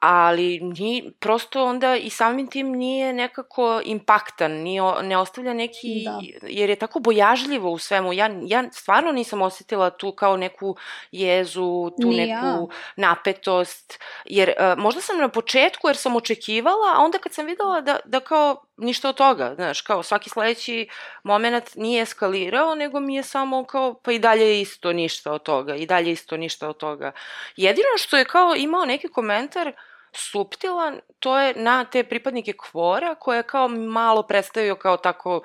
ali 0.00 0.60
ni, 0.60 1.12
prosto 1.18 1.64
onda 1.64 1.96
i 1.96 2.10
samim 2.10 2.46
tim 2.46 2.72
nije 2.72 3.12
nekako 3.12 3.80
impaktan, 3.84 4.52
nije, 4.52 4.82
ne 5.02 5.18
ostavlja 5.18 5.54
neki, 5.54 6.04
Da. 6.04 6.20
jer 6.42 6.70
je 6.70 6.76
tako 6.76 7.00
bojažljivo 7.00 7.70
u 7.70 7.78
svemu. 7.78 8.12
Ja, 8.12 8.30
ja 8.42 8.64
stvarno 8.72 9.12
nisam 9.12 9.42
osetila 9.42 9.90
tu 9.90 10.12
kao 10.12 10.36
neku 10.36 10.76
jezu, 11.12 11.90
tu 12.00 12.08
Ni 12.08 12.16
neku 12.16 12.46
ja. 12.46 12.66
napetost, 12.96 14.00
jer 14.24 14.48
uh, 14.48 14.78
možda 14.78 15.00
sam 15.00 15.18
na 15.18 15.28
početku 15.28 15.88
jer 15.88 15.96
sam 15.96 16.16
očekivala, 16.16 16.94
a 16.96 17.02
onda 17.02 17.18
kad 17.18 17.32
sam 17.32 17.46
videla 17.46 17.80
da, 17.80 17.98
da 18.04 18.20
kao 18.20 18.67
ništa 18.78 19.08
od 19.08 19.16
toga, 19.16 19.54
znaš, 19.54 19.80
kao 19.80 20.02
svaki 20.02 20.30
sledeći 20.30 20.88
moment 21.22 21.76
nije 21.76 22.02
eskalirao, 22.02 22.74
nego 22.74 23.00
mi 23.00 23.14
je 23.14 23.22
samo 23.22 23.64
kao, 23.64 23.94
pa 23.94 24.12
i 24.12 24.18
dalje 24.18 24.46
je 24.48 24.60
isto 24.60 24.92
ništa 24.92 25.32
od 25.32 25.42
toga, 25.42 25.74
i 25.74 25.86
dalje 25.86 26.12
isto 26.12 26.36
ništa 26.36 26.68
od 26.68 26.76
toga. 26.76 27.12
Jedino 27.56 27.88
što 27.96 28.16
je 28.16 28.24
kao 28.24 28.54
imao 28.56 28.84
neki 28.84 29.08
komentar 29.08 29.72
suptilan, 30.12 31.00
to 31.18 31.38
je 31.38 31.54
na 31.56 31.84
te 31.84 32.04
pripadnike 32.04 32.52
kvora, 32.52 33.14
koje 33.14 33.36
je 33.36 33.42
kao 33.42 33.68
malo 33.68 34.22
predstavio 34.22 34.76
kao 34.76 34.96
tako 34.96 35.42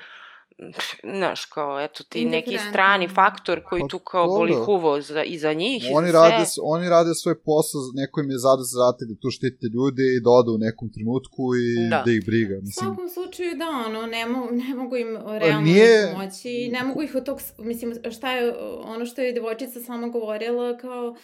znaš, 1.12 1.46
kao, 1.46 1.82
eto 1.82 2.04
ti 2.04 2.26
neki 2.28 2.58
strani 2.60 3.08
faktor 3.10 3.62
koji 3.63 3.82
Pa 3.82 3.88
tu 3.88 4.00
kao 4.02 4.28
boli 4.28 4.54
huvo 4.56 5.02
za, 5.02 5.24
i 5.24 5.38
za 5.38 5.54
njih 5.54 5.84
i 5.84 5.92
Oni 5.94 6.08
za 6.08 6.13
rade, 6.13 6.46
sve. 6.46 6.62
oni 6.66 6.89
rade 6.89 7.13
svoj 7.13 7.36
posao, 7.39 7.82
neko 7.94 8.22
im 8.22 8.30
je 8.30 8.38
zada 8.39 8.63
zadatak 8.66 9.08
da 9.08 9.16
tu 9.16 9.30
štite 9.30 9.68
ljude 9.68 10.04
i 10.08 10.22
da 10.22 10.30
odu 10.32 10.52
u 10.52 10.58
nekom 10.58 10.89
trenutku 10.89 11.42
i 11.58 11.89
Da. 11.89 12.04
da, 12.06 12.12
ih 12.12 12.26
briga. 12.26 12.56
U 12.56 12.62
Mislim, 12.62 12.88
svakom 12.88 13.10
slučaju 13.10 13.56
da, 13.56 13.66
ono, 13.88 14.06
ne, 14.08 14.26
mo, 14.26 14.39
ne 14.52 14.76
mogu 14.76 14.96
im 14.98 15.08
realno 15.18 15.62
nije- 15.62 15.74
nije... 15.86 16.12
pomoći, 16.12 16.70
ne 16.70 16.84
mogu 16.84 17.02
ih 17.02 17.16
od 17.16 17.26
tog, 17.26 17.38
mislim, 17.60 17.89
šta 18.12 18.32
je, 18.32 18.54
ono 18.86 19.06
što 19.06 19.22
je 19.22 19.34
devojčica 19.34 19.80
sama 19.80 20.08
govorila, 20.08 20.78
kao, 20.78 21.16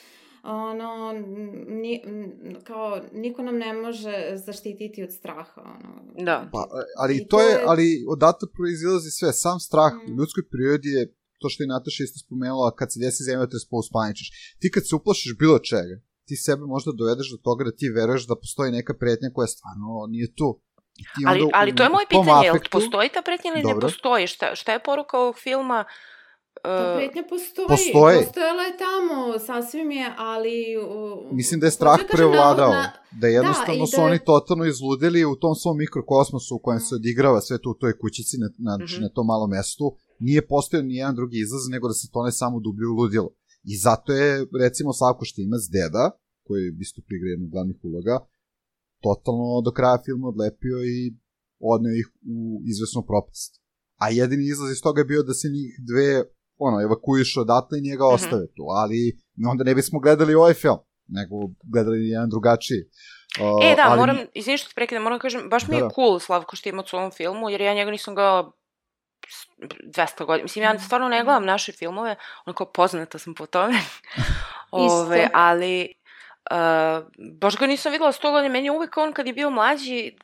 ono, 0.43 1.13
ni, 1.67 2.02
kao, 2.63 2.89
niko 3.13 3.43
nam 3.43 3.58
ne 3.58 3.73
može 3.75 4.13
zaštititi 4.38 5.04
od 5.04 5.12
straha, 5.12 5.62
ono. 5.67 5.89
Da. 6.19 6.49
Pa, 6.54 6.67
ali 6.97 7.13
I 7.15 7.28
to 7.28 7.41
je, 7.41 7.49
je- 7.49 7.63
ali 7.65 7.88
odatle 8.10 8.47
proizilazi 8.54 9.10
sve. 9.10 9.34
Sam 9.34 9.60
strah 9.60 9.91
Mm. 9.93 10.12
u 10.12 10.17
ljudskoj 10.17 10.43
prirodi 10.52 10.89
je 10.89 11.02
to 11.39 11.49
što 11.49 11.63
je 11.63 11.67
Nataša 11.67 12.04
isto 12.04 12.19
spomenula, 12.19 12.75
kad 12.75 12.88
se 12.93 12.99
desi 12.99 13.23
zemljotres 13.23 13.63
pa 13.65 13.75
uspaničiš. 13.78 14.28
Ti 14.60 14.71
kad 14.71 14.84
se 14.88 14.95
uplašiš 14.95 15.38
bilo 15.38 15.60
čega, 15.62 15.95
ti 16.25 16.36
sebe 16.38 16.63
možda 16.65 16.91
dovedeš 16.93 17.32
do 17.32 17.38
toga 17.38 17.63
da 17.63 17.71
ti 17.71 17.89
veruješ 17.89 18.28
da 18.28 18.36
postoji 18.36 18.71
neka 18.71 18.93
pretnja 18.93 19.30
koja 19.34 19.47
stvarno 19.47 19.88
nije 20.10 20.36
tu. 20.36 20.62
Ali, 21.28 21.41
onda 21.41 21.52
ali 21.54 21.75
to 21.75 21.84
je 21.84 21.89
moje 21.89 22.06
pitanje, 22.10 22.45
jel 22.45 22.56
afektu- 22.56 22.71
postoji 22.71 23.10
ta 23.10 23.21
pretnja 23.21 23.52
ili 23.52 23.58
ne 23.58 23.63
Dobro. 23.63 23.82
postoji? 23.82 24.28
Šta, 24.28 24.56
šta 24.56 24.73
je 24.73 24.84
poruka 24.84 25.17
ovog 25.17 25.36
filma? 25.38 25.86
Ta 26.63 26.69
Uh, 26.86 26.98
pretnja 26.98 27.24
postoji. 27.26 27.67
Postoji. 27.67 28.17
Postojala 28.19 28.63
je 28.63 28.74
tamo, 28.78 29.17
sasvim 29.41 29.91
je, 29.91 30.06
ali... 30.19 30.56
Uh, 30.78 31.34
Mislim 31.34 31.60
da 31.60 31.65
je 31.67 31.72
strah 31.72 31.91
da 31.93 32.04
kažem 32.04 32.15
prevladao. 32.15 32.72
na- 32.72 32.91
Da 33.13 33.28
jednostavno 33.30 33.84
i 33.84 33.88
su 33.88 33.98
da- 33.98 34.04
oni 34.04 34.19
totalno 34.26 34.65
izludili 34.65 35.26
u 35.26 35.36
tom 35.36 35.56
svom 35.56 35.78
mikrokosmosu 35.78 36.56
u 36.56 36.60
kojem 36.60 36.80
se 36.80 36.95
odigrava 36.95 37.41
sve 37.41 37.58
to 37.58 37.69
u 37.69 37.74
toj 37.74 37.93
kućici 37.98 38.36
na, 38.38 38.48
na, 38.60 38.74
mm 38.78 38.84
Mhm. 38.86 39.02
na 39.02 39.10
tom 39.10 39.26
malom 39.28 39.50
mestu. 39.50 39.86
Nije 40.19 40.48
postojao 40.48 40.84
ni 40.84 40.95
jedan 40.95 41.15
drugi 41.15 41.38
izlaz 41.38 41.63
nego 41.69 41.88
da 41.88 41.93
se 41.93 42.08
to 42.13 42.24
ne 42.24 42.32
samo 42.32 42.60
dublje 42.60 42.88
u 42.88 42.93
ludilo. 42.93 43.30
I 43.63 43.78
zato 43.78 44.13
je, 44.13 44.30
recimo, 44.60 44.93
Savko 44.93 45.26
Štimac, 45.26 45.62
deda, 45.72 46.06
koji 46.43 46.63
isto 46.80 47.02
prigra 47.08 47.28
jednu 47.28 47.48
glavnih 47.48 47.76
uloga, 47.84 48.15
totalno 49.02 49.62
do 49.62 49.72
kraja 49.72 49.98
filma 50.06 50.28
odlepio 50.28 50.78
i 50.86 51.00
odneo 51.62 51.93
ih 51.93 52.08
u 52.28 52.38
izvesnu 52.65 53.02
propast. 53.04 53.52
A 53.98 54.10
jedini 54.12 54.43
izlaz 54.45 54.72
iz 54.72 54.82
toga 54.82 55.02
je 55.02 55.06
bio 55.06 55.24
da 55.24 55.34
se 55.34 55.48
njih 55.50 55.72
dve 55.82 56.10
ono, 56.60 56.82
evakuišu 56.82 57.41
odatle 57.41 57.78
i 57.78 57.88
njega 57.89 58.06
Mhm. 58.06 58.13
ostave 58.15 58.45
tu, 58.48 58.63
ali 58.72 59.17
onda 59.48 59.63
ne 59.63 59.76
bismo 59.76 60.00
gledali 60.00 60.36
ovaj 60.36 60.54
film, 60.54 60.78
nego 61.08 61.36
gledali 61.65 62.10
jedan 62.10 62.30
drugačiji. 62.30 62.82
Uh, 63.39 63.65
E, 63.65 63.76
da, 63.76 63.84
ali- 63.86 64.00
moram, 64.00 64.17
izvini 64.34 64.58
što 64.58 64.69
te 64.69 64.76
prekidam, 64.76 65.04
moram 65.04 65.17
da 65.17 65.22
kažem, 65.22 65.50
baš 65.50 65.67
mi 65.67 65.76
je 65.76 65.82
Da, 65.82 65.88
da. 65.88 65.93
cool 65.95 66.19
Slavko 66.19 66.56
Štimac 66.56 66.93
u 66.93 66.98
ovom 66.98 67.12
filmu, 67.12 67.50
jer 67.50 67.62
ja 67.62 67.74
njega 67.74 67.91
nisam 67.91 68.15
gledala 68.15 68.52
s- 69.28 69.48
200 69.86 70.26
godina. 70.26 70.43
Mislim, 70.43 70.63
ja 70.63 70.80
stvarno 70.80 71.08
ne 71.10 71.24
gledam 71.24 71.45
naše 71.45 71.72
filmove, 71.72 72.15
onako 72.45 72.65
poznata 72.65 73.17
sam 73.19 73.34
po 73.34 73.45
tome. 73.45 73.74
Ove, 74.72 74.86
Isto. 75.17 75.30
ali, 75.34 75.93
uh, 76.52 76.58
baš 77.34 77.58
ga 77.58 77.67
nisam 77.67 77.91
videla 77.91 78.12
100 78.12 78.32
godina. 78.32 78.52
Meni 78.52 78.67
je 78.67 78.72
uvek 78.72 78.98
on 78.98 79.13
kad 79.13 79.28
je 79.28 79.34
bio 79.34 79.50
mlađi, 79.50 80.15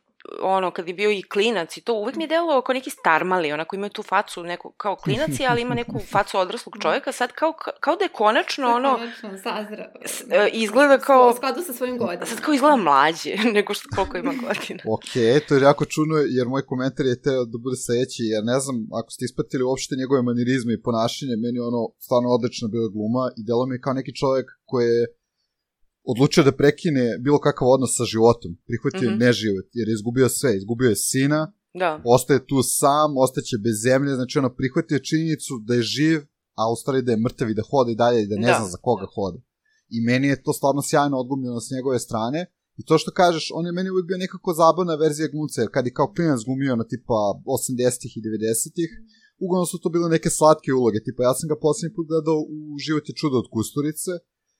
ono, 0.41 0.71
kad 0.71 0.87
je 0.87 0.93
bio 0.93 1.11
i 1.11 1.23
klinac 1.23 1.77
i 1.77 1.81
to, 1.81 1.93
uvek 1.93 2.15
mi 2.15 2.23
je 2.23 2.27
delovao 2.27 2.61
kao 2.61 2.73
neki 2.73 2.89
starmali, 2.91 3.51
onako 3.51 3.75
ima 3.75 3.89
tu 3.89 4.03
facu 4.03 4.43
neku, 4.43 4.73
kao 4.73 4.95
klinac 4.95 5.39
je, 5.39 5.47
ali 5.47 5.61
ima 5.61 5.75
neku 5.75 5.99
facu 6.01 6.37
odraslog 6.37 6.75
čovjeka, 6.81 7.11
sad 7.11 7.31
kao, 7.31 7.53
kao 7.79 7.95
da 7.95 8.03
je 8.03 8.09
konačno, 8.11 8.67
ono, 8.69 8.91
Konačno, 8.93 9.29
sazra. 9.39 9.91
s- 10.05 10.21
e, 10.31 10.49
izgleda 10.55 10.97
kao- 10.99 11.29
U 11.29 11.35
skladu 11.35 11.61
sa 11.61 11.73
svojim 11.73 11.97
godinama. 11.97 12.25
sad 12.25 12.41
kao 12.41 12.53
izgleda 12.53 12.75
mlađe 12.77 13.31
nego 13.55 13.73
što 13.73 13.89
koliko 13.95 14.17
ima 14.17 14.33
godina. 14.33 14.81
Ok, 14.87 15.11
to 15.47 15.55
je 15.55 15.61
jako 15.61 15.85
čudno, 15.85 16.15
jer 16.29 16.47
moj 16.47 16.61
komentar 16.63 17.05
je 17.05 17.21
teo 17.21 17.45
da 17.45 17.57
bude 17.57 17.77
sledeći, 17.77 18.21
jer 18.23 18.41
ne 18.43 18.59
znam, 18.59 18.75
ako 18.93 19.09
ste 19.11 19.25
ispratili 19.25 19.63
uopšte 19.63 19.95
njegove 19.95 20.21
manirizme 20.23 20.73
i 20.73 20.81
ponašanje, 20.81 21.35
meni 21.35 21.57
je 21.57 21.63
ono 21.63 21.81
stvarno 21.99 22.29
odlično 22.29 22.67
bila 22.67 22.87
gluma 22.89 23.23
i 23.37 23.43
delo 23.43 23.65
mi 23.65 23.75
je 23.75 23.81
kao 23.81 23.93
neki 23.93 24.15
čovjek 24.15 24.47
koji 24.65 24.85
je 24.87 25.05
odlučio 26.11 26.43
da 26.43 26.51
prekine 26.51 27.17
bilo 27.25 27.39
kakav 27.39 27.67
odnos 27.67 27.91
sa 27.97 28.05
životom, 28.13 28.51
prihvatio 28.67 29.09
mm 29.09 29.13
-hmm. 29.13 29.23
neživot, 29.25 29.67
jer 29.73 29.87
je 29.87 29.93
izgubio 29.93 30.29
sve, 30.29 30.57
izgubio 30.57 30.89
je 30.89 30.95
sina, 30.95 31.41
Da. 31.83 32.01
ostaje 32.05 32.45
tu 32.49 32.57
sam, 32.63 33.09
ostaće 33.25 33.55
bez 33.65 33.75
zemlje, 33.87 34.11
znači 34.15 34.39
ono 34.39 34.49
prihvatio 34.59 34.99
činjenicu 34.99 35.53
da 35.67 35.73
je 35.75 35.81
živ, 35.95 36.19
a 36.59 36.71
u 36.73 36.75
stvari 36.81 37.01
da 37.01 37.11
je 37.11 37.23
mrtav 37.25 37.49
i 37.49 37.57
da 37.59 37.63
hoda 37.69 37.89
i 37.91 37.99
dalje 38.03 38.19
i 38.23 38.27
da 38.31 38.35
ne 38.35 38.47
Da. 38.47 38.57
zna 38.59 38.67
za 38.73 38.79
koga 38.85 39.07
hoda. 39.15 39.39
I 39.95 39.97
meni 40.09 40.27
je 40.27 40.43
to 40.43 40.51
stvarno 40.53 40.81
sjajno 40.89 41.15
odglumljeno 41.23 41.59
s 41.65 41.71
njegove 41.75 41.99
strane. 42.07 42.39
I 42.79 42.81
to 42.87 42.97
što 43.01 43.11
kažeš, 43.21 43.45
on 43.57 43.65
je 43.65 43.71
meni 43.77 43.89
uvijek 43.89 44.07
bio 44.07 44.23
nekako 44.25 44.49
zabavna 44.61 44.95
verzija 45.03 45.27
glumca, 45.33 45.57
jer 45.61 45.69
kad 45.75 45.83
je 45.85 45.97
kao 45.99 46.07
klinac 46.15 46.39
glumio 46.47 46.75
na 46.81 46.85
tipa 46.91 47.19
80-ih 47.57 48.11
i 48.17 48.21
90-ih, 48.27 48.91
uglavnom 49.43 49.67
su 49.71 49.77
to 49.83 49.89
bile 49.95 50.07
neke 50.15 50.29
slatke 50.37 50.69
uloge, 50.79 50.99
tipa 51.05 51.21
ja 51.23 51.33
sam 51.37 51.47
ga 51.51 51.55
poslednji 51.65 51.95
put 51.95 52.07
gledao 52.11 52.37
u 52.55 52.57
Život 52.85 53.05
je 53.09 53.17
čudo 53.19 53.35
od 53.43 53.47
Kusturice 53.53 54.11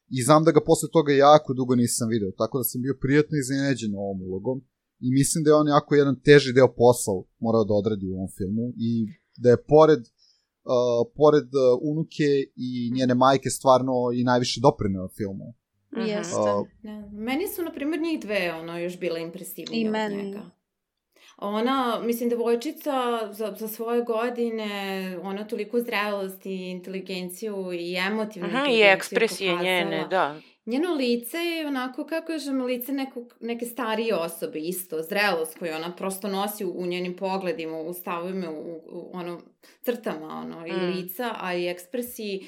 i 0.09 0.23
znam 0.23 0.43
da 0.43 0.51
ga 0.51 0.61
posle 0.65 0.89
toga 0.91 1.13
jako 1.13 1.53
dugo 1.53 1.75
nisam 1.75 2.09
video, 2.09 2.31
tako 2.31 2.57
da 2.57 2.63
sam 2.63 2.81
bio 2.81 2.95
prijatno 3.01 3.37
iznenađen 3.37 3.95
ovom 3.95 4.21
ulogom 4.21 4.57
i 4.99 5.07
mislim 5.11 5.43
da 5.43 5.49
je 5.49 5.55
on 5.55 5.67
jako 5.67 5.95
jedan 5.95 6.19
teži 6.19 6.53
deo 6.53 6.73
posla 6.73 7.13
morao 7.39 7.63
da 7.63 7.73
odradi 7.73 8.05
u 8.07 8.15
ovom 8.17 8.29
filmu 8.37 8.73
i 8.77 8.91
da 9.37 9.49
je 9.49 9.63
pored 9.63 9.99
uh, 9.99 11.11
pored 11.15 11.49
uh, 11.55 11.79
unuke 11.81 12.29
i 12.55 12.91
njene 12.95 13.13
majke 13.13 13.49
stvarno 13.49 13.93
i 14.13 14.23
najviše 14.23 14.59
doprineo 14.61 15.07
filmu. 15.17 15.47
Mhm. 15.97 16.07
Jeste. 16.07 16.35
Uh, 16.35 16.67
Meni 17.11 17.47
su, 17.47 17.61
na 17.63 17.71
primjer, 17.71 18.01
njih 18.01 18.19
dve, 18.19 18.53
ono, 18.53 18.79
još 18.79 18.99
bile 18.99 19.21
impresivnije 19.21 19.81
I 19.81 19.87
od 19.87 19.91
meni. 19.91 20.23
njega. 20.23 20.51
Ona, 21.37 21.99
mislim, 22.03 22.29
devojčica 22.29 22.93
za, 23.31 23.55
za 23.57 23.67
svoje 23.67 24.01
godine, 24.01 24.69
ona 25.23 25.47
toliko 25.47 25.79
zrelost 25.79 26.45
i 26.45 26.69
inteligenciju 26.69 27.73
i 27.73 27.95
emotivnu 27.97 28.47
Aha, 28.47 28.57
I 28.57 28.61
inteligenciju 28.61 28.93
ekspresije 28.93 29.51
pokazala. 29.51 29.73
njene, 29.73 30.07
da. 30.09 30.35
Njeno 30.65 30.93
lice 30.93 31.37
je 31.37 31.67
onako, 31.67 32.05
kako 32.05 32.27
kažem, 32.27 32.61
lice 32.61 32.91
nekog, 32.93 33.35
neke 33.39 33.65
starije 33.65 34.15
osobe, 34.15 34.59
isto, 34.59 35.01
zrelost 35.01 35.59
koju 35.59 35.73
ona 35.75 35.95
prosto 35.95 36.27
nosi 36.27 36.65
u, 36.65 36.71
u 36.71 36.85
njenim 36.85 37.15
pogledima, 37.15 37.77
u 37.77 37.93
stavovima, 37.93 38.51
u, 38.51 38.81
u 38.85 39.09
ono, 39.13 39.41
crtama, 39.81 40.27
ono, 40.27 40.67
i 40.67 40.71
Mm. 40.71 40.93
lica, 40.95 41.35
a 41.39 41.53
i 41.55 41.67
ekspresiji, 41.67 42.47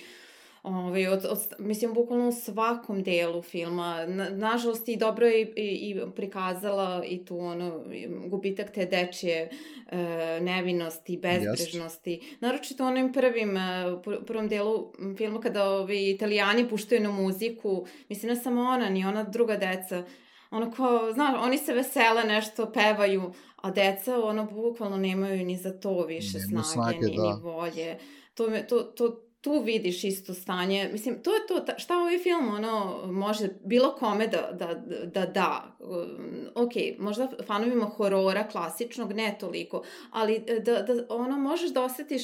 Ovaj, 0.67 1.07
od, 1.07 1.25
od, 1.25 1.39
mislim, 1.59 1.93
bukvalno 1.93 2.27
u 2.27 2.31
svakom 2.31 3.03
delu 3.03 3.41
filma. 3.41 4.05
Na, 4.05 4.29
nažalost, 4.29 4.89
i 4.89 4.97
dobro 4.97 5.27
je 5.27 5.41
i, 5.41 5.51
i, 5.55 6.01
prikazala 6.15 7.03
i 7.05 7.25
tu 7.25 7.39
ono, 7.39 7.83
gubitak 8.25 8.71
te 8.71 8.85
dečje 8.85 9.49
e, 9.87 9.97
nevinosti, 10.41 11.17
bezbrežnosti. 11.17 12.37
Naročito 12.39 12.83
u 12.83 12.87
onim 12.87 13.13
prvim, 13.13 13.57
e, 13.57 13.59
pr- 14.05 14.25
prvom 14.25 14.47
delu 14.47 14.93
filma 15.17 15.41
kada 15.41 15.69
ovi 15.69 16.09
italijani 16.09 16.69
puštaju 16.69 17.01
na 17.01 17.11
muziku, 17.11 17.85
mislim, 18.09 18.29
ne 18.29 18.35
samo 18.35 18.61
ona, 18.61 18.89
ni 18.89 19.05
ona 19.05 19.23
druga 19.23 19.55
deca, 19.55 20.03
ono 20.51 20.71
kao, 20.71 21.13
znaš, 21.13 21.35
oni 21.39 21.57
se 21.57 21.73
vesele, 21.73 22.23
nešto 22.23 22.71
pevaju, 22.71 23.33
a 23.55 23.71
deca, 23.71 24.23
ono, 24.23 24.45
bukvalno 24.45 24.97
nemaju 24.97 25.45
ni 25.45 25.57
za 25.57 25.79
to 25.79 26.05
više 26.05 26.39
snage, 26.39 26.63
snage, 26.63 26.97
ni, 26.97 27.15
da. 27.17 27.23
ni 27.23 27.41
volje. 27.41 27.97
To, 28.33 28.49
to, 28.69 28.81
to, 28.81 29.26
tu 29.47 29.59
vidiš 29.63 30.03
isto 30.03 30.33
stanje. 30.33 30.89
Mislim, 30.91 31.23
to 31.23 31.35
je 31.35 31.47
to, 31.47 31.59
ta- 31.59 31.79
šta 31.79 31.97
ovaj 31.97 32.17
film, 32.17 32.47
ono, 32.53 33.01
može 33.05 33.49
bilo 33.65 33.95
kome 33.95 34.27
da 34.27 34.49
da, 34.51 34.73
da, 35.05 35.25
da. 35.25 35.77
Um, 35.79 36.47
ok, 36.55 36.71
možda 36.99 37.29
fanovima 37.45 37.85
horora 37.85 38.47
klasičnog, 38.47 39.13
ne 39.13 39.37
toliko, 39.39 39.83
ali 40.11 40.43
e, 40.47 40.59
da, 40.59 40.81
da 40.81 41.05
ono, 41.09 41.37
možeš 41.37 41.69
da 41.69 41.83
osetiš 41.83 42.23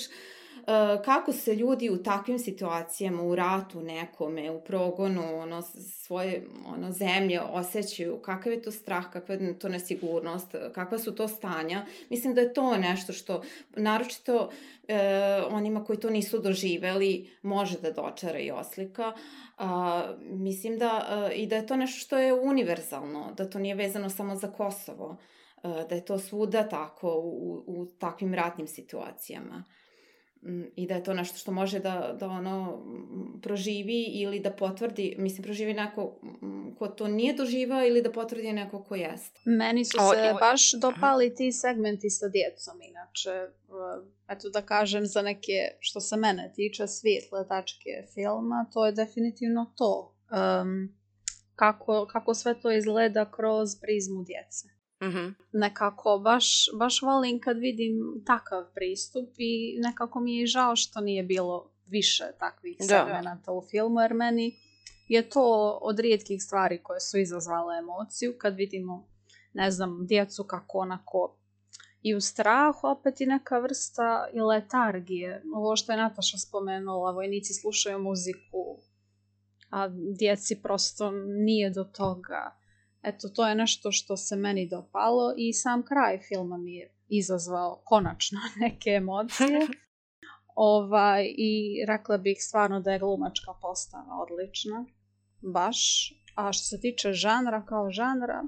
kako 1.05 1.31
se 1.31 1.55
ljudi 1.55 1.89
u 1.89 2.03
takvim 2.03 2.39
situacijama, 2.39 3.23
u 3.23 3.35
ratu 3.35 3.81
nekome, 3.81 4.51
u 4.51 4.61
progonu 4.61 5.39
ono, 5.39 5.61
svoje 6.01 6.47
ono, 6.65 6.91
zemlje 6.91 7.41
osjećaju, 7.41 8.17
kakav 8.21 8.53
je 8.53 8.61
to 8.61 8.71
strah, 8.71 9.11
kakva 9.13 9.35
je 9.35 9.59
to 9.59 9.69
nesigurnost, 9.69 10.55
kakva 10.73 10.99
su 10.99 11.15
to 11.15 11.27
stanja. 11.27 11.85
Mislim 12.09 12.33
da 12.33 12.41
je 12.41 12.53
to 12.53 12.77
nešto 12.77 13.13
što, 13.13 13.41
naročito 13.75 14.49
e, 14.87 14.97
onima 15.49 15.83
koji 15.83 15.99
to 15.99 16.09
nisu 16.09 16.39
doživeli, 16.39 17.29
može 17.41 17.79
da 17.79 17.91
dočara 17.91 18.39
i 18.39 18.51
oslika. 18.51 19.13
A, 19.57 20.03
mislim 20.23 20.77
da 20.77 21.07
e, 21.31 21.35
i 21.35 21.47
da 21.47 21.55
je 21.55 21.67
to 21.67 21.75
nešto 21.75 21.99
što 21.99 22.17
je 22.17 22.33
univerzalno, 22.33 23.33
da 23.37 23.49
to 23.49 23.59
nije 23.59 23.75
vezano 23.75 24.09
samo 24.09 24.35
za 24.35 24.51
Kosovo, 24.51 25.17
e, 25.63 25.67
da 25.89 25.95
je 25.95 26.05
to 26.05 26.19
svuda 26.19 26.69
tako 26.69 27.07
u, 27.07 27.63
u 27.67 27.85
takvim 27.99 28.33
ratnim 28.33 28.67
situacijama. 28.67 29.63
Mm, 30.45 30.63
i 30.75 30.87
da 30.87 30.95
je 30.95 31.03
to 31.03 31.13
nešto 31.13 31.37
što 31.37 31.51
može 31.51 31.79
da, 31.79 32.15
da 32.19 32.27
ono 32.27 32.83
proživi 33.41 34.03
ili 34.03 34.39
da 34.39 34.51
potvrdi, 34.51 35.15
mislim 35.17 35.43
proživi 35.43 35.73
neko 35.73 36.19
ko 36.79 36.87
to 36.87 37.07
nije 37.07 37.33
doživao 37.33 37.85
ili 37.85 38.01
da 38.01 38.11
potvrdi 38.11 38.53
neko 38.53 38.83
ko 38.83 38.95
jeste. 38.95 39.41
Meni 39.45 39.85
su 39.85 39.91
se 39.91 40.31
o, 40.33 40.37
baš 40.39 40.71
dopali 40.71 41.35
ti 41.35 41.51
segmenti 41.51 42.09
sa 42.09 42.27
djecom 42.27 42.81
inače, 42.81 43.53
eto 44.27 44.49
da 44.49 44.61
kažem 44.61 45.05
za 45.05 45.21
neke 45.21 45.77
što 45.79 45.99
se 45.99 46.17
mene 46.17 46.51
tiče 46.55 46.87
svijetle 46.87 47.47
tačke 47.47 47.89
filma, 48.13 48.65
to 48.73 48.85
je 48.85 48.91
definitivno 48.91 49.73
to. 49.77 50.15
Um, 50.61 50.95
kako, 51.55 52.07
kako 52.11 52.33
sve 52.33 52.61
to 52.61 52.71
izgleda 52.71 53.31
kroz 53.31 53.69
prizmu 53.81 54.23
djece. 54.23 54.72
Mm-hmm. 55.03 55.35
Nekako 55.51 56.19
baš, 56.19 56.65
baš 56.79 57.01
volim 57.01 57.39
kad 57.39 57.57
vidim 57.57 58.23
takav 58.25 58.65
pristup 58.73 59.29
i 59.37 59.77
nekako 59.79 60.19
mi 60.19 60.37
je 60.37 60.47
žao 60.47 60.75
što 60.75 61.01
nije 61.01 61.23
bilo 61.23 61.71
više 61.87 62.23
takvih 62.39 62.77
da. 62.79 62.85
segmenata 62.85 63.51
u 63.51 63.61
filmu, 63.71 63.99
jer 63.99 64.13
meni 64.13 64.55
je 65.07 65.29
to 65.29 65.79
od 65.81 65.99
rijetkih 65.99 66.43
stvari 66.43 66.83
koje 66.83 66.99
su 66.99 67.17
izazvale 67.17 67.77
emociju, 67.77 68.33
kad 68.37 68.55
vidimo, 68.55 69.07
ne 69.53 69.71
znam, 69.71 70.05
djecu 70.07 70.43
kako 70.43 70.77
onako 70.77 71.37
i 72.01 72.15
u 72.15 72.21
strahu, 72.21 72.87
opet 72.87 73.21
i 73.21 73.25
neka 73.25 73.59
vrsta 73.59 74.27
i 74.33 74.41
letargije. 74.41 75.43
Ovo 75.55 75.75
što 75.75 75.91
je 75.91 75.97
Nataša 75.97 76.37
spomenula, 76.37 77.11
vojnici 77.11 77.53
slušaju 77.53 77.99
muziku, 77.99 78.77
a 79.69 79.87
djeci 80.17 80.61
prosto 80.61 81.11
nije 81.25 81.69
do 81.69 81.83
toga 81.83 82.62
Eto, 83.03 83.29
to 83.29 83.47
je 83.47 83.55
nešto 83.55 83.91
što 83.91 84.17
se 84.17 84.35
meni 84.35 84.69
dopalo 84.69 85.33
i 85.37 85.53
sam 85.53 85.85
kraj 85.85 86.19
filma 86.27 86.57
mi 86.57 86.75
je 86.75 86.95
izazvao 87.07 87.81
konačno 87.85 88.39
neke 88.61 88.89
emocije. 88.89 89.67
ovaj, 90.55 91.33
I 91.37 91.83
rekla 91.87 92.17
bih 92.17 92.37
stvarno 92.39 92.79
da 92.79 92.91
je 92.91 92.99
glumačka 92.99 93.53
postava 93.61 94.21
odlična. 94.21 94.85
Baš. 95.41 96.13
A 96.35 96.53
što 96.53 96.63
se 96.63 96.79
tiče 96.81 97.13
žanra 97.13 97.65
kao 97.65 97.91
žanra, 97.91 98.43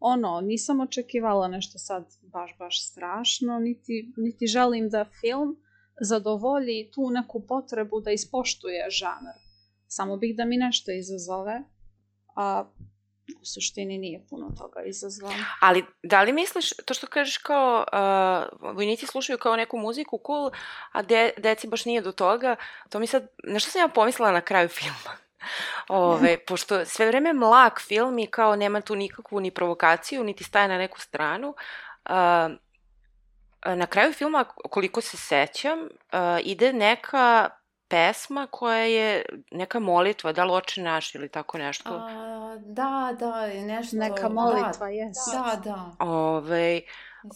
ono, 0.00 0.40
nisam 0.40 0.80
očekivala 0.80 1.48
nešto 1.48 1.78
sad 1.78 2.04
baš, 2.22 2.58
baš 2.58 2.90
strašno, 2.90 3.58
niti, 3.58 4.12
niti 4.16 4.46
želim 4.46 4.88
da 4.88 5.04
film 5.20 5.56
zadovolji 6.00 6.90
tu 6.94 7.10
neku 7.10 7.46
potrebu 7.46 8.00
da 8.00 8.10
ispoštuje 8.10 8.90
žanr. 8.90 9.36
Samo 9.86 10.16
bih 10.16 10.36
da 10.36 10.44
mi 10.44 10.56
nešto 10.56 10.92
izazove, 10.92 11.62
a 12.36 12.70
u 13.40 13.44
suštini 13.44 13.98
nije 13.98 14.26
puno 14.30 14.50
toga 14.58 14.82
izazvalo. 14.82 15.34
Ali 15.60 15.84
da 16.02 16.22
li 16.22 16.32
misliš, 16.32 16.70
to 16.84 16.94
što 16.94 17.06
kažeš 17.06 17.36
kao 17.38 17.84
uh, 17.92 18.74
vojnici 18.74 19.06
slušaju 19.06 19.38
kao 19.38 19.56
neku 19.56 19.78
muziku 19.78 20.20
cool, 20.26 20.50
a 20.92 21.02
de, 21.02 21.30
deci 21.36 21.68
baš 21.68 21.84
nije 21.84 22.00
do 22.00 22.12
toga, 22.12 22.56
to 22.88 22.98
mi 22.98 23.06
sad, 23.06 23.28
nešto 23.44 23.70
sam 23.70 23.80
ja 23.80 23.88
pomislila 23.88 24.32
na 24.32 24.40
kraju 24.40 24.68
filma. 24.78 25.16
Ove, 25.88 26.38
pošto 26.38 26.84
sve 26.84 27.06
vreme 27.06 27.32
mlak 27.32 27.80
film 27.80 28.18
i 28.18 28.26
kao 28.26 28.56
nema 28.56 28.80
tu 28.80 28.94
nikakvu 28.94 29.40
ni 29.40 29.50
provokaciju, 29.50 30.24
niti 30.24 30.44
staje 30.44 30.68
na 30.68 30.78
neku 30.78 31.00
stranu, 31.00 31.48
uh, 31.48 32.14
na 33.64 33.86
kraju 33.86 34.12
filma, 34.12 34.44
koliko 34.44 35.00
se 35.00 35.16
sećam, 35.16 35.80
uh, 35.80 35.88
ide 36.44 36.72
neka 36.72 37.50
pesma 37.90 38.46
koja 38.50 38.84
je 38.84 39.24
neka 39.50 39.78
molitva, 39.78 40.32
da 40.32 40.44
li 40.44 40.52
oče 40.52 40.82
naš 40.82 41.14
ili 41.14 41.28
tako 41.28 41.58
nešto. 41.58 41.90
A, 41.90 42.56
da, 42.66 43.16
da, 43.18 43.46
nešto. 43.46 43.96
Neka 43.96 44.28
molitva, 44.28 44.86
da, 44.86 44.88
jes. 44.88 45.16
Da, 45.32 45.60
da. 45.64 46.04
Ove, 46.06 46.80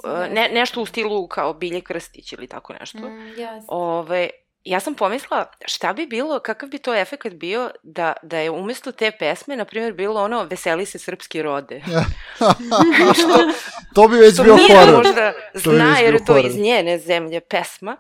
da 0.04 0.28
ne, 0.28 0.48
nešto 0.52 0.82
u 0.82 0.86
stilu 0.86 1.28
kao 1.28 1.54
Bilje 1.54 1.80
Krstić 1.80 2.32
ili 2.32 2.46
tako 2.46 2.72
nešto. 2.72 2.98
Mm, 2.98 3.34
yes. 3.36 3.64
Ove, 3.68 4.30
ja 4.64 4.80
sam 4.80 4.94
pomislila 4.94 5.46
šta 5.66 5.92
bi 5.92 6.06
bilo, 6.06 6.38
kakav 6.38 6.68
bi 6.68 6.78
to 6.78 6.94
efekt 6.94 7.34
bio 7.34 7.70
da, 7.82 8.12
da 8.22 8.38
je 8.38 8.50
umesto 8.50 8.92
te 8.92 9.10
pesme, 9.10 9.56
na 9.56 9.64
primjer, 9.64 9.92
bilo 9.92 10.22
ono 10.22 10.42
Veseli 10.44 10.86
se 10.86 10.98
srpski 10.98 11.42
rode. 11.42 11.82
što, 13.18 13.52
to 13.94 14.08
bi 14.08 14.16
već 14.16 14.40
bio 14.42 14.56
horor. 14.56 14.96
možda 14.96 15.32
zna, 15.54 15.98
jer 15.98 16.14
je 16.14 16.24
to 16.24 16.38
iz 16.38 16.56
njene 16.56 16.98
zemlje 16.98 17.40
pesma. 17.40 17.96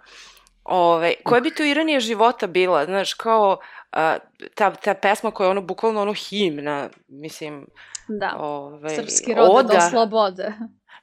Ove, 0.64 1.14
koja 1.24 1.40
bi 1.40 1.54
to 1.54 1.64
ironija 1.64 2.00
života 2.00 2.46
bila, 2.46 2.84
znaš, 2.84 3.14
kao 3.14 3.58
a, 3.92 4.16
ta, 4.54 4.74
ta 4.74 4.94
pesma 4.94 5.30
koja 5.30 5.46
je 5.46 5.50
ono, 5.50 5.60
bukvalno 5.60 6.02
ono 6.02 6.14
himna, 6.14 6.88
mislim... 7.08 7.66
Da, 8.08 8.36
ove, 8.38 8.90
srpski 8.90 9.34
rode 9.34 9.50
oda, 9.50 9.74
do 9.74 9.80
slobode. 9.90 10.52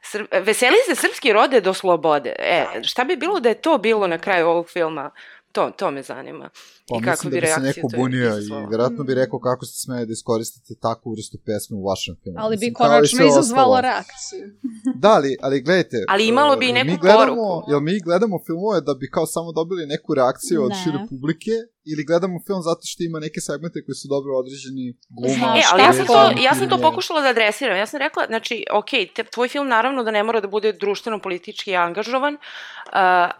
Sr, 0.01 0.25
veseli 0.31 0.75
se 0.85 0.95
srpski 0.95 1.33
rode 1.33 1.61
do 1.61 1.73
slobode. 1.73 2.35
E, 2.39 2.65
šta 2.83 3.03
bi 3.03 3.15
bilo 3.15 3.39
da 3.39 3.49
je 3.49 3.61
to 3.61 3.77
bilo 3.77 4.07
na 4.07 4.17
kraju 4.17 4.47
ovog 4.47 4.69
filma? 4.69 5.11
To, 5.51 5.71
to 5.77 5.91
me 5.91 6.03
zanima. 6.03 6.49
Pa, 6.89 6.97
I 6.97 7.03
kako 7.03 7.29
bi, 7.29 7.41
bi 7.41 7.47
se 7.47 7.59
neko 7.59 7.87
bunio 7.95 8.37
i 8.39 8.69
verovatno 8.71 9.03
bi 9.03 9.13
rekao 9.13 9.39
kako 9.39 9.65
ste 9.65 9.77
smeli 9.77 10.05
da 10.05 10.11
iskoristite 10.11 10.79
takvu 10.81 11.11
vrstu 11.11 11.37
pesme 11.45 11.77
u 11.77 11.83
vašem 11.89 12.15
filmu. 12.23 12.39
Ali 12.39 12.57
bi 12.57 12.73
konačno 12.73 13.25
izazvalo 13.25 13.81
reakciju. 13.81 14.45
da, 15.03 15.09
ali, 15.09 15.37
ali 15.41 15.61
gledajte. 15.61 16.05
Ali 16.07 16.27
imalo 16.27 16.55
bi 16.55 16.69
i 16.69 16.73
neku 16.73 16.91
mi 16.91 16.97
gledamo, 16.97 17.25
poruku. 17.25 17.71
Jel 17.71 17.79
mi 17.79 17.99
gledamo 17.99 18.39
filmove 18.45 18.81
da 18.81 18.93
bi 18.93 19.09
kao 19.09 19.25
samo 19.25 19.51
dobili 19.51 19.85
neku 19.85 20.13
reakciju 20.13 20.63
od 20.63 20.71
šire 20.83 20.99
publike 21.09 21.51
ili 21.85 22.05
gledamo 22.05 22.39
film 22.47 22.61
zato 22.61 22.81
što 22.83 23.03
ima 23.03 23.19
neke 23.19 23.39
segmente 23.41 23.85
koji 23.85 23.95
su 23.95 24.07
dobro 24.07 24.31
određeni 24.37 24.97
gluma. 25.09 25.47
E, 25.57 25.61
ali 25.71 25.81
ja 25.81 25.93
sam, 25.93 26.05
to, 26.05 26.31
ja 26.41 26.55
sam 26.55 26.69
to 26.69 26.77
pokušala 26.77 27.21
da 27.21 27.27
adresiram. 27.27 27.77
Ja 27.77 27.85
sam 27.85 27.99
rekla, 27.99 28.23
znači, 28.27 28.65
ok, 28.71 28.89
te, 29.15 29.23
tvoj 29.23 29.47
film 29.47 29.67
naravno 29.67 30.03
da 30.03 30.11
ne 30.11 30.23
mora 30.23 30.39
da 30.39 30.47
bude 30.47 30.73
društveno-politički 30.73 31.75
angažovan, 31.75 32.33
uh, 32.33 32.41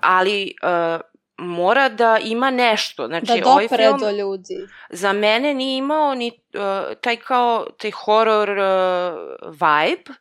ali 0.02 0.54
uh, 0.64 1.02
mora 1.42 1.90
da 1.90 2.20
ima 2.24 2.52
nešto. 2.52 3.08
Znači, 3.08 3.26
da 3.26 3.34
ovaj 3.50 3.68
dopre 3.68 3.88
ovaj 3.88 4.00
film, 4.00 4.00
do 4.00 4.18
ljudi. 4.18 4.68
Za 4.90 5.14
mene 5.14 5.54
nije 5.54 5.78
imao 5.78 6.16
ni 6.16 6.32
uh, 6.54 6.98
taj 7.02 7.16
kao, 7.16 7.66
taj 7.78 7.92
horror 7.92 8.50
uh, 8.50 8.60
vibe, 9.52 10.12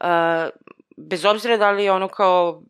uh, 0.00 0.48
bez 0.96 1.24
obzira 1.24 1.56
da 1.56 1.70
li 1.70 1.88
ono 1.88 2.08
kao 2.08 2.62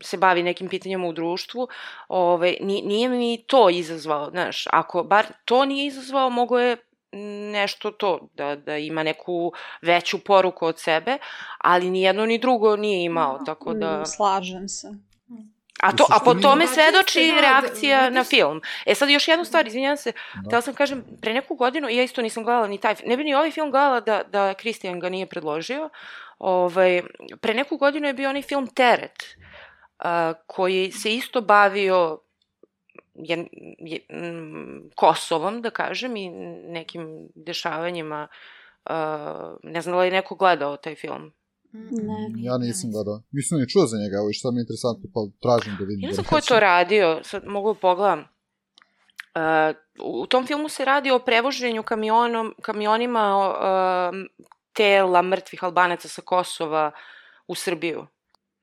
se 0.00 0.16
bavi 0.16 0.42
nekim 0.42 0.68
pitanjima 0.68 1.06
u 1.06 1.12
društvu, 1.12 1.68
ove, 2.08 2.56
nije 2.60 3.08
mi 3.08 3.44
to 3.46 3.70
izazvao, 3.70 4.30
znaš, 4.30 4.64
ako 4.70 5.02
bar 5.02 5.26
to 5.44 5.64
nije 5.64 5.86
izazvao, 5.86 6.30
mogo 6.30 6.58
je 6.58 6.76
nešto 7.52 7.90
to, 7.90 8.28
da, 8.34 8.56
da 8.56 8.76
ima 8.76 9.02
neku 9.02 9.52
veću 9.82 10.18
poruku 10.24 10.66
od 10.66 10.78
sebe, 10.78 11.18
ali 11.58 11.90
ni 11.90 12.02
jedno 12.02 12.26
ni 12.26 12.38
drugo 12.38 12.76
nije 12.76 13.04
imao, 13.04 13.38
tako 13.46 13.74
da... 13.74 14.00
Mm, 14.00 14.06
slažem 14.06 14.68
se. 14.68 14.88
A, 15.80 15.96
to, 15.96 16.06
a 16.10 16.20
po 16.24 16.34
tome 16.34 16.66
svedoči 16.66 17.32
reakcija 17.40 18.10
na 18.10 18.24
film. 18.24 18.60
E 18.86 18.94
sad 18.94 19.10
još 19.10 19.28
jednu 19.28 19.44
stvar, 19.44 19.66
izvinjam 19.66 19.96
se, 19.96 20.12
da. 20.34 20.50
da 20.50 20.60
sam 20.60 20.74
kažem, 20.74 21.04
pre 21.20 21.34
neku 21.34 21.54
godinu, 21.54 21.88
ja 21.88 22.02
isto 22.02 22.22
nisam 22.22 22.44
gledala 22.44 22.68
ni 22.68 22.78
taj, 22.78 22.94
ne 23.06 23.16
bi 23.16 23.24
ni 23.24 23.34
ovaj 23.34 23.50
film 23.50 23.70
gledala 23.70 24.00
da, 24.00 24.22
da 24.32 24.54
Kristijan 24.54 25.00
ga 25.00 25.08
nije 25.08 25.26
predložio, 25.26 25.88
ovaj, 26.38 27.02
pre 27.40 27.54
neku 27.54 27.76
godinu 27.76 28.06
je 28.06 28.14
bio 28.14 28.30
onaj 28.30 28.42
film 28.42 28.66
Teret, 28.66 29.36
uh, 30.04 30.36
koji 30.46 30.92
se 30.92 31.14
isto 31.14 31.40
bavio 31.40 32.18
je, 33.14 33.46
je, 33.78 34.00
m, 34.08 34.90
Kosovom, 34.94 35.62
da 35.62 35.70
kažem, 35.70 36.16
i 36.16 36.28
nekim 36.68 37.28
dešavanjima, 37.34 38.28
uh, 38.90 39.56
ne 39.62 39.80
znam 39.80 39.92
da 39.92 40.00
li 40.00 40.06
je 40.06 40.10
neko 40.10 40.34
gledao 40.34 40.76
taj 40.76 40.94
film. 40.94 41.32
Ne. 41.72 42.30
Ja 42.36 42.58
nisam 42.58 42.90
gledao. 42.92 43.22
Mislim 43.30 43.58
da 43.58 43.62
je 43.62 43.68
čuo 43.68 43.86
za 43.86 43.96
njega, 43.98 44.16
evo 44.16 44.30
i 44.30 44.32
šta 44.32 44.50
mi 44.50 44.58
je 44.58 44.62
interesantno, 44.62 45.10
pa 45.14 45.20
tražim 45.42 45.76
da 45.78 45.84
vidim. 45.84 46.04
Ja 46.04 46.08
ne 46.08 46.14
znam 46.14 46.26
ko 46.26 46.36
je 46.36 46.42
to 46.42 46.60
radio, 46.60 47.20
sad 47.24 47.42
mogu 47.46 47.74
da 47.74 47.80
pogledam. 47.80 48.20
Uh, 48.20 49.76
u 50.22 50.26
tom 50.26 50.46
filmu 50.46 50.68
se 50.68 50.84
radi 50.84 51.10
o 51.10 51.18
prevoženju 51.18 51.82
kamionom, 51.82 52.54
kamionima 52.62 53.48
uh, 53.48 54.16
tela 54.72 55.22
mrtvih 55.22 55.64
albanaca 55.64 56.08
sa 56.08 56.22
Kosova 56.22 56.90
u 57.46 57.54
Srbiju. 57.54 58.06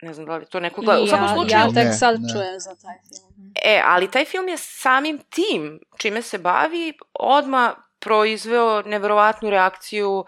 Ne 0.01 0.13
znam 0.13 0.25
da 0.25 0.37
li 0.37 0.45
to 0.45 0.59
neko 0.59 0.81
gleda. 0.81 1.01
U 1.01 1.07
svakom 1.07 1.27
slučaju... 1.27 1.61
Ja 1.61 1.73
tek 1.73 1.93
sad 1.99 2.21
ne, 2.21 2.29
čujem 2.33 2.59
za 2.59 2.75
taj 2.75 2.97
film. 3.09 3.51
E, 3.63 3.81
ali 3.85 4.11
taj 4.11 4.25
film 4.25 4.47
je 4.47 4.57
samim 4.57 5.19
tim 5.29 5.79
čime 5.97 6.21
se 6.21 6.37
bavi 6.37 6.93
odma 7.13 7.75
proizveo 7.99 8.81
neverovatnu 8.81 9.49
reakciju 9.49 10.19
uh, 10.19 10.25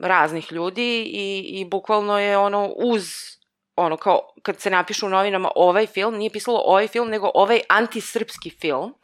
raznih 0.00 0.52
ljudi 0.52 1.02
i, 1.02 1.60
i 1.60 1.64
bukvalno 1.64 2.18
je 2.18 2.38
ono 2.38 2.72
uz 2.76 3.38
ono, 3.78 3.96
kao, 3.96 4.20
kad 4.42 4.60
se 4.60 4.70
napiše 4.70 5.06
u 5.06 5.08
novinama 5.08 5.50
ovaj 5.54 5.86
film, 5.86 6.14
nije 6.14 6.30
pisalo 6.30 6.62
ovaj 6.64 6.88
film, 6.88 7.08
nego 7.08 7.30
ovaj 7.34 7.60
antisrpski 7.68 8.50
film. 8.50 8.94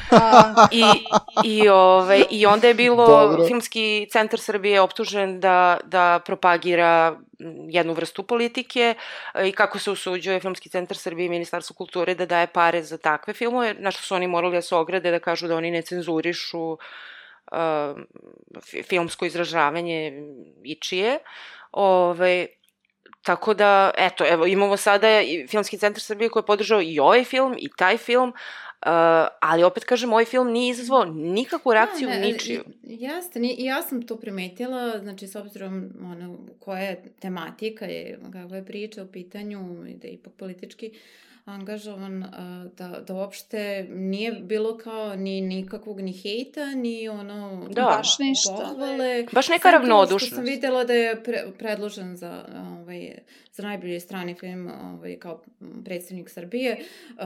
I, 0.80 0.84
i, 1.44 1.68
ovaj, 1.68 2.24
I 2.30 2.46
onda 2.46 2.68
je 2.68 2.74
bilo, 2.74 3.06
Dobro. 3.06 3.46
Filmski 3.46 4.08
centar 4.10 4.40
Srbije 4.40 4.72
je 4.72 4.80
optužen 4.80 5.40
da, 5.40 5.78
da 5.84 6.20
propagira 6.26 7.16
jednu 7.68 7.92
vrstu 7.92 8.22
politike 8.22 8.94
i 9.44 9.52
kako 9.52 9.78
se 9.78 9.90
usuđuje 9.90 10.40
Filmski 10.40 10.68
centar 10.68 10.96
Srbije 10.96 11.26
i 11.26 11.30
Ministarstvo 11.30 11.74
kulture 11.74 12.14
da 12.14 12.26
daje 12.26 12.46
pare 12.46 12.82
za 12.82 12.98
takve 12.98 13.34
filmove, 13.34 13.74
na 13.78 13.90
što 13.90 14.02
su 14.02 14.14
oni 14.14 14.26
morali 14.26 14.56
da 14.56 14.62
se 14.62 14.74
ograde, 14.74 15.10
da 15.10 15.18
kažu 15.18 15.48
da 15.48 15.56
oni 15.56 15.70
ne 15.70 15.82
cenzurišu 15.82 16.60
uh, 16.60 16.78
filmsko 18.82 19.24
izražavanje 19.26 20.22
ičije. 20.64 21.18
Ove, 21.72 22.46
tako 23.22 23.54
da, 23.54 23.90
eto, 23.98 24.24
evo, 24.26 24.46
imamo 24.46 24.76
sada 24.76 25.20
i 25.20 25.46
Filmski 25.46 25.78
centar 25.78 26.00
Srbije 26.02 26.28
koji 26.28 26.40
je 26.40 26.46
podržao 26.46 26.82
i 26.82 26.98
ovaj 26.98 27.24
film 27.24 27.54
i 27.58 27.68
taj 27.70 27.96
film, 27.96 28.32
Uh, 28.76 28.86
ali 29.40 29.62
opet 29.62 29.84
kažem, 29.84 30.12
ovaj 30.12 30.24
film 30.24 30.50
nije 30.50 30.70
izazvao 30.70 31.04
nikakvu 31.06 31.72
reakciju 31.72 32.08
Da, 32.08 32.14
ne, 32.14 32.20
ničiju. 32.22 32.64
i- 32.84 32.96
Jeste, 32.96 33.40
ni- 33.40 33.54
i 33.54 33.64
ja 33.64 33.82
sam 33.82 34.02
to 34.02 34.16
primetila, 34.16 34.98
znači 34.98 35.26
s 35.26 35.36
obzirom 35.36 35.74
ono, 36.02 36.38
koja 36.60 36.80
je 36.80 37.02
tematika 37.20 37.84
je, 37.84 38.18
kakva 38.32 38.56
je 38.56 38.64
priča 38.64 39.02
u 39.02 39.06
pitanju 39.06 39.58
i 39.88 39.94
da 39.94 40.06
je 40.06 40.12
ipak 40.12 40.32
politički 40.34 40.92
angažovan, 41.44 42.24
da, 42.78 42.88
da 43.06 43.14
uopšte 43.14 43.86
nije 43.90 44.32
bilo 44.32 44.78
kao 44.78 45.16
ni 45.16 45.40
nikakvog 45.40 46.00
ni 46.00 46.12
hejta, 46.12 46.66
ni 46.66 47.08
ono... 47.08 47.66
Da. 47.70 47.82
Baš 47.82 48.18
ništa. 48.18 48.52
Pohvale. 48.68 49.26
Baš 49.32 49.48
neka 49.48 49.70
ravnodušnost. 49.70 50.26
Što 50.26 50.34
sam 50.34 50.44
videla 50.44 50.84
da 50.84 50.92
je 50.92 51.22
pre, 51.22 51.44
predložen 51.58 52.16
za, 52.16 52.44
ovaj, 52.80 53.18
za 53.52 53.62
najbolji 53.62 54.00
strani 54.00 54.34
film 54.34 54.70
ovaj, 54.84 55.18
kao 55.18 55.42
predstavnik 55.84 56.30
Srbije, 56.30 56.84
uh, 57.18 57.24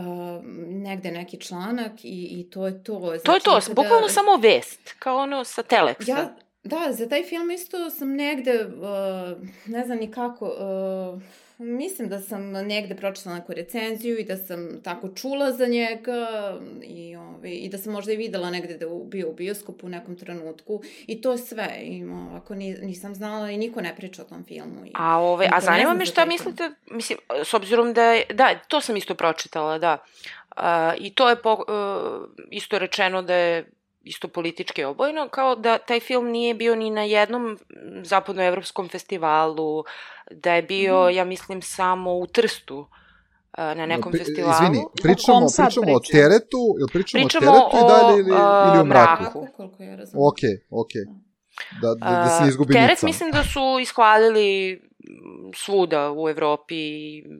negde 0.68 1.10
neki 1.10 1.40
članak 1.40 1.92
i, 2.04 2.08
i 2.40 2.50
to 2.50 2.66
je 2.66 2.82
to. 2.84 2.98
Znači, 3.00 3.24
To 3.24 3.34
je 3.34 3.40
to, 3.40 3.60
kada- 3.60 3.74
bukvalno 3.74 4.08
samo 4.08 4.36
vest, 4.36 4.94
kao 4.98 5.16
ono 5.16 5.44
sa 5.44 5.62
Teleksa. 5.62 6.10
Ja, 6.10 6.36
da, 6.64 6.92
za 6.92 7.08
taj 7.08 7.22
film 7.24 7.50
isto 7.50 7.90
sam 7.90 8.14
negde, 8.14 8.64
uh, 8.64 9.46
ne 9.66 9.84
znam 9.84 9.98
ni 9.98 10.10
kako, 10.10 10.46
uh, 10.46 11.22
mislim 11.58 12.08
da 12.08 12.20
sam 12.20 12.50
negde 12.50 12.94
pročitala 12.94 13.36
neku 13.36 13.52
recenziju 13.52 14.18
i 14.18 14.24
da 14.24 14.36
sam 14.36 14.82
tako 14.82 15.08
čula 15.08 15.52
za 15.52 15.66
njega 15.66 16.28
i, 16.82 17.16
ovaj, 17.16 17.50
i 17.50 17.68
da 17.68 17.78
sam 17.78 17.92
možda 17.92 18.12
i 18.12 18.16
videla 18.16 18.50
negde 18.50 18.78
da 18.78 18.84
je 18.84 18.90
bio 19.04 19.28
u 19.28 19.32
bioskopu 19.32 19.86
u 19.86 19.90
nekom 19.90 20.16
trenutku 20.16 20.82
i 21.06 21.20
to 21.20 21.38
sve. 21.38 21.78
I, 21.82 22.04
ovako, 22.04 22.54
ni, 22.54 22.74
nisam 22.82 23.14
znala 23.14 23.50
i 23.50 23.56
niko 23.56 23.80
ne 23.80 23.96
priča 23.96 24.22
o 24.22 24.24
tom 24.24 24.44
filmu. 24.44 24.86
I, 24.86 24.90
A, 24.94 25.18
ove, 25.18 25.44
Niko 25.44 25.56
a 25.56 25.60
zanima 25.60 25.94
me 25.94 26.06
šta 26.06 26.20
film. 26.20 26.28
mislite, 26.28 26.70
mislim, 26.90 27.18
s 27.44 27.54
obzirom 27.54 27.92
da 27.92 28.02
je, 28.02 28.24
da, 28.32 28.58
to 28.68 28.80
sam 28.80 28.96
isto 28.96 29.14
pročitala, 29.14 29.78
da. 29.78 29.98
Uh, 30.56 30.62
I 30.98 31.14
to 31.14 31.28
je 31.28 31.42
po, 31.42 31.52
uh, 31.52 32.28
isto 32.50 32.78
rečeno 32.78 33.22
da 33.22 33.34
je 33.34 33.70
isto 34.04 34.28
politički 34.28 34.84
obojno, 34.84 35.28
kao 35.28 35.56
da 35.56 35.78
taj 35.78 36.00
film 36.00 36.26
nije 36.26 36.54
bio 36.54 36.74
ni 36.74 36.90
na 36.90 37.02
jednom 37.02 37.42
mm, 37.44 37.56
zapadnoevropskom 38.04 38.88
festivalu, 38.88 39.84
da 40.32 40.52
je 40.52 40.62
bio, 40.64 41.04
Mhm. 41.04 41.14
ja 41.14 41.24
mislim, 41.24 41.62
samo 41.62 42.12
u 42.12 42.26
Trstu 42.28 42.78
uh, 42.78 42.86
na 43.56 43.86
nekom 43.86 44.12
Pri- 44.12 44.18
festivalu. 44.18 44.52
Izvini, 44.54 44.84
pričamo, 44.94 45.46
pričamo 45.48 45.86
o 45.88 46.00
teretu, 46.02 46.58
ili 46.78 46.88
pričamo, 46.92 47.22
Pričamo 47.22 47.50
o 47.50 47.54
teretu 47.60 47.76
i 47.76 47.88
dalje 47.88 48.18
ili, 48.18 48.30
o, 48.32 48.34
ili 48.66 48.78
o 48.78 48.82
uh, 48.82 48.86
mraku? 48.86 49.46
koliko 49.56 49.82
ja 49.82 49.96
razumem. 49.96 50.26
Ok, 50.26 50.38
ok. 50.72 50.90
Da, 51.82 51.94
da, 52.00 52.16
da 52.16 52.28
se 52.28 52.42
ne 52.42 52.48
izgubi 52.48 52.72
Teret 52.72 52.90
nica. 52.92 53.06
mislim 53.06 53.30
da 53.30 53.42
su 53.44 53.60
ishvalili 53.80 54.72
mm, 55.00 55.50
svuda 55.56 56.12
u 56.12 56.28
Evropi 56.28 56.74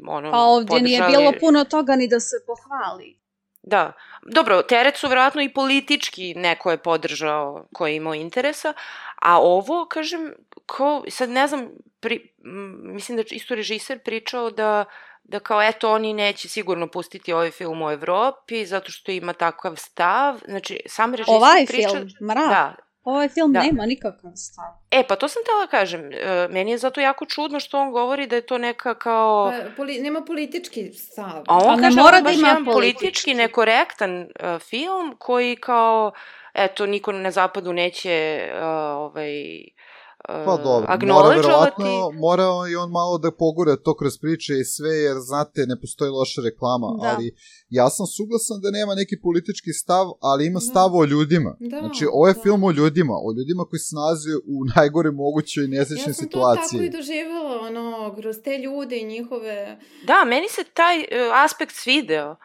ono, 0.09 0.31
pa 0.31 0.39
ovdje 0.39 0.81
nije 0.83 1.01
podržali- 1.01 1.17
bilo 1.19 1.33
puno 1.41 1.65
toga 1.67 1.97
ni 1.97 2.09
da 2.09 2.21
se 2.21 2.37
pohvali. 2.47 3.19
Da. 3.67 3.93
Dobro, 4.23 4.63
teret 4.63 4.97
su 4.97 5.09
vjerojatno 5.09 5.43
i 5.43 5.53
politički 5.53 6.35
neko 6.35 6.71
je 6.71 6.77
podržao 6.77 7.67
ko 7.73 7.87
je 7.87 7.97
imao 7.97 8.15
interesa, 8.15 8.73
a 9.17 9.41
ovo, 9.41 9.87
kažem, 9.87 10.33
ko, 10.67 11.05
sad 11.09 11.31
ne 11.31 11.47
znam, 11.49 11.69
pri, 12.01 12.33
m, 12.45 12.95
mislim 12.95 13.17
da 13.17 13.21
je 13.21 13.27
isto 13.31 13.55
režiser 13.55 13.99
pričao 13.99 14.51
da 14.51 14.85
da 15.25 15.41
kao 15.41 15.63
eto 15.63 15.93
oni 15.93 16.13
neće 16.13 16.49
sigurno 16.49 16.87
pustiti 16.87 17.33
ovaj 17.33 17.51
film 17.51 17.83
u 17.83 17.91
Evropi 17.91 18.67
zato 18.67 18.93
što 18.93 19.13
ima 19.13 19.33
takav 19.33 19.77
stav. 19.77 20.39
Znači, 20.49 20.81
sam 20.87 21.15
režiser 21.15 21.35
Ovaj 21.35 21.67
priča... 21.67 21.89
film, 21.89 22.09
mrak, 22.23 22.49
Da. 22.49 22.75
Ovaj 23.05 23.29
film 23.29 23.53
Da. 23.53 23.63
nema 23.63 23.87
nikakav 23.87 24.31
stav. 24.37 24.65
E, 24.91 25.03
pa 25.09 25.17
to 25.17 25.29
sam 25.29 25.43
tela 25.45 25.67
kažem. 25.67 26.13
E, 26.13 26.49
meni 26.51 26.71
je 26.71 26.79
zato 26.79 27.01
jako 27.01 27.27
čudno 27.27 27.61
što 27.61 27.81
on 27.81 27.93
govori 27.93 28.27
da 28.27 28.37
je 28.37 28.47
to 28.47 28.59
neka 28.59 28.95
kao... 28.95 29.53
Pa, 29.53 29.71
poli, 29.77 29.99
nema 29.99 30.25
politički 30.25 30.93
stav. 30.93 31.43
A 31.49 31.59
on 31.65 31.81
kaže 31.81 32.01
mora 32.01 32.21
da 32.21 32.31
ima 32.31 32.49
jedan 32.49 32.65
politički. 32.65 32.95
politički 33.03 33.35
nekorektan 33.35 34.21
uh, 34.21 34.61
film 34.61 35.17
koji 35.19 35.57
kao, 35.57 36.13
eto, 36.55 36.87
niko 36.87 37.13
na 37.13 37.31
zapadu 37.31 37.73
neće 37.73 38.49
uh, 38.55 38.63
ovaj, 38.97 39.57
uh, 39.57 39.94
Pa 40.29 40.57
dobro, 40.57 40.89
mora 41.07 41.29
verovatno, 41.29 42.11
mora 42.15 42.45
i 42.73 42.77
on 42.77 42.91
malo 42.91 43.19
da 43.19 43.31
pogura 43.31 43.77
to 43.77 43.97
kroz 43.97 44.19
priče 44.19 44.53
i 44.55 44.65
sve, 44.65 44.91
jer 44.91 45.17
znate, 45.21 45.61
ne 45.67 45.81
postoji 45.81 46.11
loša 46.11 46.41
reklama, 46.43 46.89
Da. 47.03 47.09
ali 47.09 47.35
ja 47.71 47.91
sam 47.91 48.07
suglasan 48.07 48.61
da 48.63 48.71
nema 48.71 48.95
neki 48.95 49.17
politički 49.23 49.73
stav, 49.73 50.07
ali 50.21 50.47
ima 50.47 50.61
Da. 50.61 50.67
stav 50.71 50.97
o 50.97 51.05
ljudima. 51.05 51.57
Da, 51.61 51.79
Znači, 51.81 52.07
ovo 52.13 52.29
je 52.29 52.35
da. 52.35 52.41
film 52.43 52.65
o 52.65 52.71
ljudima, 52.71 53.15
o 53.15 53.33
ljudima 53.37 53.65
koji 53.65 53.81
se 53.81 53.97
nalaze 53.97 54.31
u 54.55 54.57
najgore 54.77 55.11
mogućoj 55.11 55.65
Ja 55.65 55.71
nesrećnoj 55.71 56.15
sam 56.15 56.25
to 56.25 56.29
situaciji. 56.29 56.79
tako 56.81 56.85
i 56.85 56.97
doživjela, 56.99 57.61
ono, 57.61 58.15
kroz 58.17 58.37
te 58.45 58.59
ljude 58.59 59.01
i 59.01 59.05
njihove... 59.05 59.79
Da, 60.07 60.25
meni 60.27 60.49
se 60.49 60.65
taj 60.65 60.99
uh, 60.99 61.07
aspekt 61.45 61.73
svideo. 61.75 62.37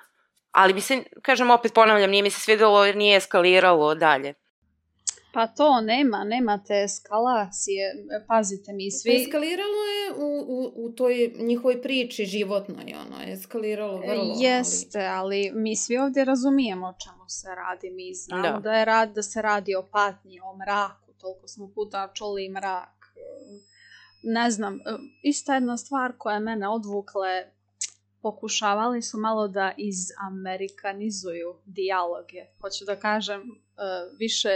Ali 0.52 0.74
mi 0.74 0.82
se, 0.82 1.04
kažem 1.22 1.52
opet 1.52 1.74
ponavljam, 1.74 2.10
nije 2.12 2.24
mi 2.24 2.30
se 2.30 2.40
svidelo 2.40 2.86
jer 2.86 2.96
nije 2.96 3.18
eskaliralo 3.18 3.96
dalje. 3.96 4.34
Pa 5.34 5.48
to 5.48 5.82
nema, 5.82 6.24
nema 6.24 6.64
te 6.68 6.84
eskalacije. 6.84 7.94
Pazite 8.28 8.74
mi, 8.74 8.92
Svi... 8.92 9.16
Eskaliralo 9.16 9.84
je 9.96 10.14
u, 10.18 10.46
u, 10.48 10.86
u 10.86 10.92
toj 10.92 11.34
njihovoj 11.40 11.82
priči 11.82 12.26
životnoj, 12.26 12.94
ono, 13.06 13.34
eskaliralo 13.34 13.98
vrlo. 13.98 14.36
Jeste, 14.38 15.06
ali 15.06 15.52
mi 15.54 15.76
svi 15.76 15.98
ovdje 15.98 16.26
razumijemo 16.26 16.88
o 16.88 16.94
čemu 17.04 17.24
se 17.28 17.48
radi. 17.56 17.92
Mi 17.92 18.14
znamo 18.14 18.44
Da. 18.44 18.60
da. 18.60 18.74
je 18.74 18.86
rad, 18.86 19.14
da 19.14 19.24
se 19.24 19.42
radi 19.42 19.76
o 19.76 19.88
patnji, 19.92 20.40
o 20.40 20.58
mraku. 20.58 21.14
Toliko 21.22 21.48
smo 21.48 21.72
puta 21.76 22.12
čuli 22.14 22.50
mrak. 22.50 22.90
Ne 24.24 24.52
znam, 24.52 24.80
ista 25.24 25.54
jedna 25.54 25.78
stvar 25.78 26.14
koja 26.18 26.34
je 26.34 26.40
mene 26.40 26.70
odvukle, 26.70 27.52
pokušavali 28.22 29.02
su 29.02 29.18
malo 29.18 29.48
da 29.48 29.74
izamerikanizuju 29.78 31.56
dijaloge. 31.66 32.46
Hoću 32.62 32.86
da 32.86 32.96
kažem, 32.96 33.42
e, 33.42 33.46
više 34.18 34.50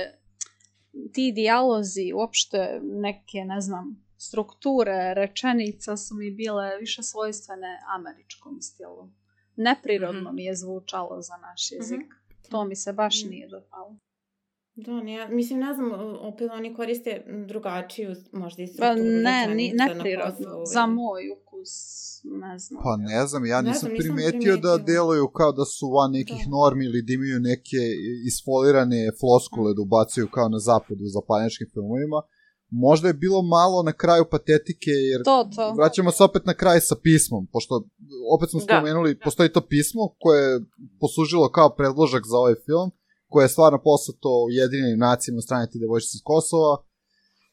ti 1.14 1.32
dijalozi, 1.32 2.14
uopšte 2.14 2.58
neke, 2.84 3.38
ne 3.38 3.62
znam, 3.62 4.06
strukture 4.18 5.14
rečenica 5.14 5.98
su 5.98 6.16
mi 6.16 6.32
bile 6.32 6.78
više 6.78 7.04
svojstvene 7.04 7.80
američkom 7.90 8.62
stilu. 8.62 9.10
Neprirodno 9.56 10.22
Mhm. 10.22 10.36
mi 10.36 10.46
je 10.46 10.56
zvučalo 10.56 11.22
za 11.22 11.38
naš 11.38 11.72
jezik. 11.72 12.00
Mhm. 12.00 12.50
To 12.50 12.64
mi 12.66 12.76
se 12.76 12.94
baš 12.94 13.22
Mhm. 13.22 13.30
nije 13.30 13.48
dopalo. 13.48 13.98
Da, 14.76 14.92
ne, 14.94 15.28
mislim, 15.28 15.60
ne 15.60 15.74
znam, 15.74 15.92
opet 16.22 16.52
oni 16.52 16.74
koriste 16.74 17.24
drugačiju, 17.48 18.10
možda 18.32 18.64
i 18.64 18.68
Pa 18.68 18.72
strukturu 18.74 19.06
ne, 19.14 19.48
ni, 19.48 19.74
neprirodno. 19.76 20.66
Za 20.66 20.86
moj 20.88 21.24
ukus, 21.64 21.74
ne 22.44 22.60
znam. 22.60 22.82
Pa 22.84 22.92
ne 22.98 23.28
znam, 23.28 23.46
ja 23.46 23.62
Ne 23.62 23.70
nisam, 23.70 23.80
znam, 23.80 23.92
nisam 23.94 24.16
primetio 24.16 24.58
da 24.58 24.78
deluju 24.78 25.28
kao 25.28 25.52
da 25.52 25.66
su 25.66 25.86
van 25.98 26.12
nekih 26.12 26.42
Da. 26.46 26.50
normi 26.58 26.86
ili 26.86 27.02
da 27.02 27.14
imaju 27.14 27.40
neke 27.52 27.82
isfolirane 28.32 29.02
floskule 29.20 29.74
da 29.76 29.82
ubacuju 29.82 30.28
kao 30.36 30.48
na 30.50 30.60
zapadu 30.60 31.02
u 31.04 31.14
zapadnjačkim 31.18 31.68
filmovima. 31.74 32.20
Možda 32.88 33.08
je 33.08 33.14
bilo 33.26 33.42
malo 33.42 33.84
na 33.84 33.94
kraju 34.02 34.24
patetike, 34.32 34.92
jer 35.12 35.20
To, 35.24 35.50
to. 35.56 35.74
vraćamo 35.80 36.12
se 36.12 36.24
opet 36.24 36.46
na 36.46 36.54
kraj 36.54 36.80
sa 36.82 36.96
pismom, 37.04 37.48
pošto 37.54 37.74
opet 38.36 38.50
smo 38.50 38.60
Da. 38.60 38.66
spomenuli, 38.66 39.20
postoji 39.20 39.50
to 39.56 39.62
pismo 39.74 40.02
koje 40.20 40.40
je 40.44 40.62
poslužilo 41.00 41.52
kao 41.52 41.76
predložak 41.80 42.24
za 42.32 42.38
ovaj 42.38 42.56
film, 42.66 42.90
koje 43.32 43.44
je 43.46 43.50
stvarno 43.56 43.80
poslato 43.84 44.30
Ujedinjenim 44.48 45.00
nacijama 45.00 45.38
od 45.38 45.44
strane 45.44 45.66
te 45.72 45.80
devojčice 45.80 46.16
iz 46.18 46.22
Kosova 46.24 46.74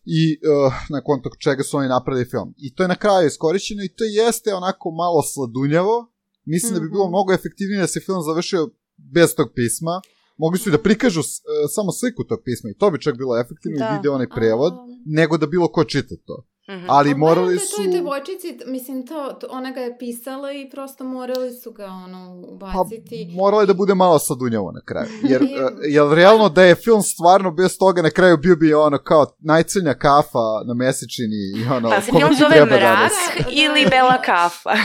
i 0.04 0.38
uh, 0.40 0.72
na 0.88 1.00
konto 1.00 1.30
čega 1.38 1.62
su 1.62 1.76
oni 1.76 1.88
napravili 1.88 2.24
film. 2.24 2.54
I 2.58 2.74
to 2.74 2.82
je 2.82 2.88
na 2.88 2.94
kraju 2.94 3.26
iskorišćeno 3.26 3.82
i 3.84 3.88
to 3.88 4.04
jeste 4.04 4.54
onako 4.54 4.90
malo 4.92 5.22
sladunjavo. 5.24 6.12
Mislim 6.44 6.74
da 6.74 6.80
bi 6.80 6.90
bilo 6.90 7.04
Mhm. 7.04 7.10
mnogo 7.10 7.32
efektivnije 7.32 7.80
da 7.80 7.86
se 7.86 8.00
film 8.00 8.22
završio 8.22 8.70
bez 8.96 9.34
tog 9.34 9.48
pisma. 9.54 10.00
Mogli 10.36 10.58
su 10.58 10.68
i 10.68 10.72
da 10.72 10.78
prikažu 10.78 11.20
uh, 11.20 11.26
samo 11.68 11.92
sliku 11.92 12.24
tog 12.24 12.38
pisma 12.44 12.70
i 12.70 12.78
to 12.78 12.90
bi 12.90 13.00
čak 13.00 13.16
bilo 13.16 13.40
efektivno 13.40 13.78
Da. 13.78 13.84
i 13.86 13.96
vide 13.96 14.10
onaj 14.10 14.28
prevod, 14.28 14.72
A, 14.72 14.76
nego 15.06 15.38
da 15.38 15.46
bilo 15.46 15.68
ko 15.68 15.84
čita 15.84 16.14
to. 16.26 16.46
Mhm. 16.70 16.84
Ali 16.88 17.10
Pa 17.10 17.18
morali 17.18 17.46
gledam 17.46 17.66
su... 17.66 17.76
da 17.78 17.82
je 17.82 17.88
devojčici, 17.92 18.58
mislim, 18.66 19.06
to, 19.06 19.28
to, 19.30 19.46
ona 19.50 19.70
ga 19.70 19.80
je 19.80 19.98
pisala 19.98 20.52
i 20.52 20.70
prosto 20.70 21.04
morali 21.06 21.52
su 21.52 21.72
ga, 21.72 21.86
ono, 21.86 22.42
Pa, 22.42 22.48
ubaciti. 22.48 23.28
moralo 23.32 23.60
je 23.60 23.66
da 23.66 23.74
bude 23.74 23.94
malo 23.94 24.18
sadunjavo 24.18 24.72
na 24.72 24.80
kraju. 24.80 25.08
Jer, 25.30 25.42
I- 25.42 25.44
uh, 25.46 25.50
jer 25.84 26.08
realno 26.08 26.48
da 26.48 26.62
je 26.62 26.74
film 26.74 27.02
stvarno 27.04 27.50
bez 27.52 27.78
toga 27.78 28.02
na 28.02 28.10
kraju 28.10 28.36
bio 28.36 28.56
bi 28.56 28.74
ono 28.74 28.98
kao 28.98 29.26
najcrnja 29.40 29.94
kafa 29.94 30.38
na 30.66 30.74
mesečini 30.74 31.36
i 31.56 31.64
ono, 31.66 31.90
Pa 31.90 32.00
se 32.00 32.10
film 32.12 32.34
zove 32.34 32.64
Mrak 32.66 32.80
danas. 32.80 33.12
ili 33.50 33.86
Bela 33.90 34.22
kafa. 34.22 34.70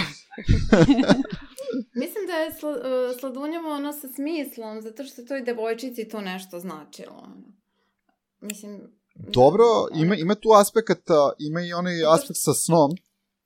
Mislim 1.95 2.23
da 2.27 2.33
je 2.33 2.47
uh, 2.47 3.19
sladunjavo 3.19 3.69
ono 3.71 3.93
sa 3.93 4.07
smislom, 4.07 4.81
zato 4.81 5.03
što 5.03 5.23
toj 5.23 5.41
devojčici 5.41 6.07
to 6.07 6.21
nešto 6.21 6.59
značilo. 6.59 7.13
ono. 7.13 7.35
Mislim... 8.41 8.81
Dobro, 9.15 9.63
ima, 9.95 10.15
ima 10.15 10.35
tu 10.35 10.49
aspekt, 10.51 11.09
ima 11.39 11.61
i 11.61 11.73
onaj 11.73 12.05
aspekt 12.05 12.39
sa 12.39 12.53
snom. 12.53 12.91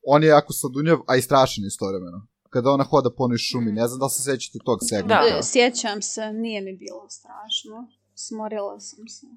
On 0.07 0.24
je 0.24 0.28
jako 0.30 0.53
sadunjav, 0.53 0.99
a 1.07 1.15
i 1.15 1.22
strašan 1.22 1.65
istovremeno. 1.65 2.28
Kada 2.49 2.70
ona 2.70 2.84
hoda 2.84 3.09
po 3.17 3.24
onoj 3.24 3.38
šumi, 3.38 3.72
ne 3.72 3.88
znam 3.88 3.99
da 3.99 4.05
li 4.05 4.11
se 4.11 4.24
sećate 4.24 4.59
tog 4.65 4.80
segmenta. 4.89 5.22
Da. 5.22 5.38
E, 5.38 5.43
Sjećam 5.43 6.01
se, 6.01 6.34
nije 6.34 6.61
mi 6.61 6.74
bilo 6.78 7.09
strašno. 7.09 7.88
Smorila 8.15 8.80
sam 8.80 9.07
se. 9.07 9.28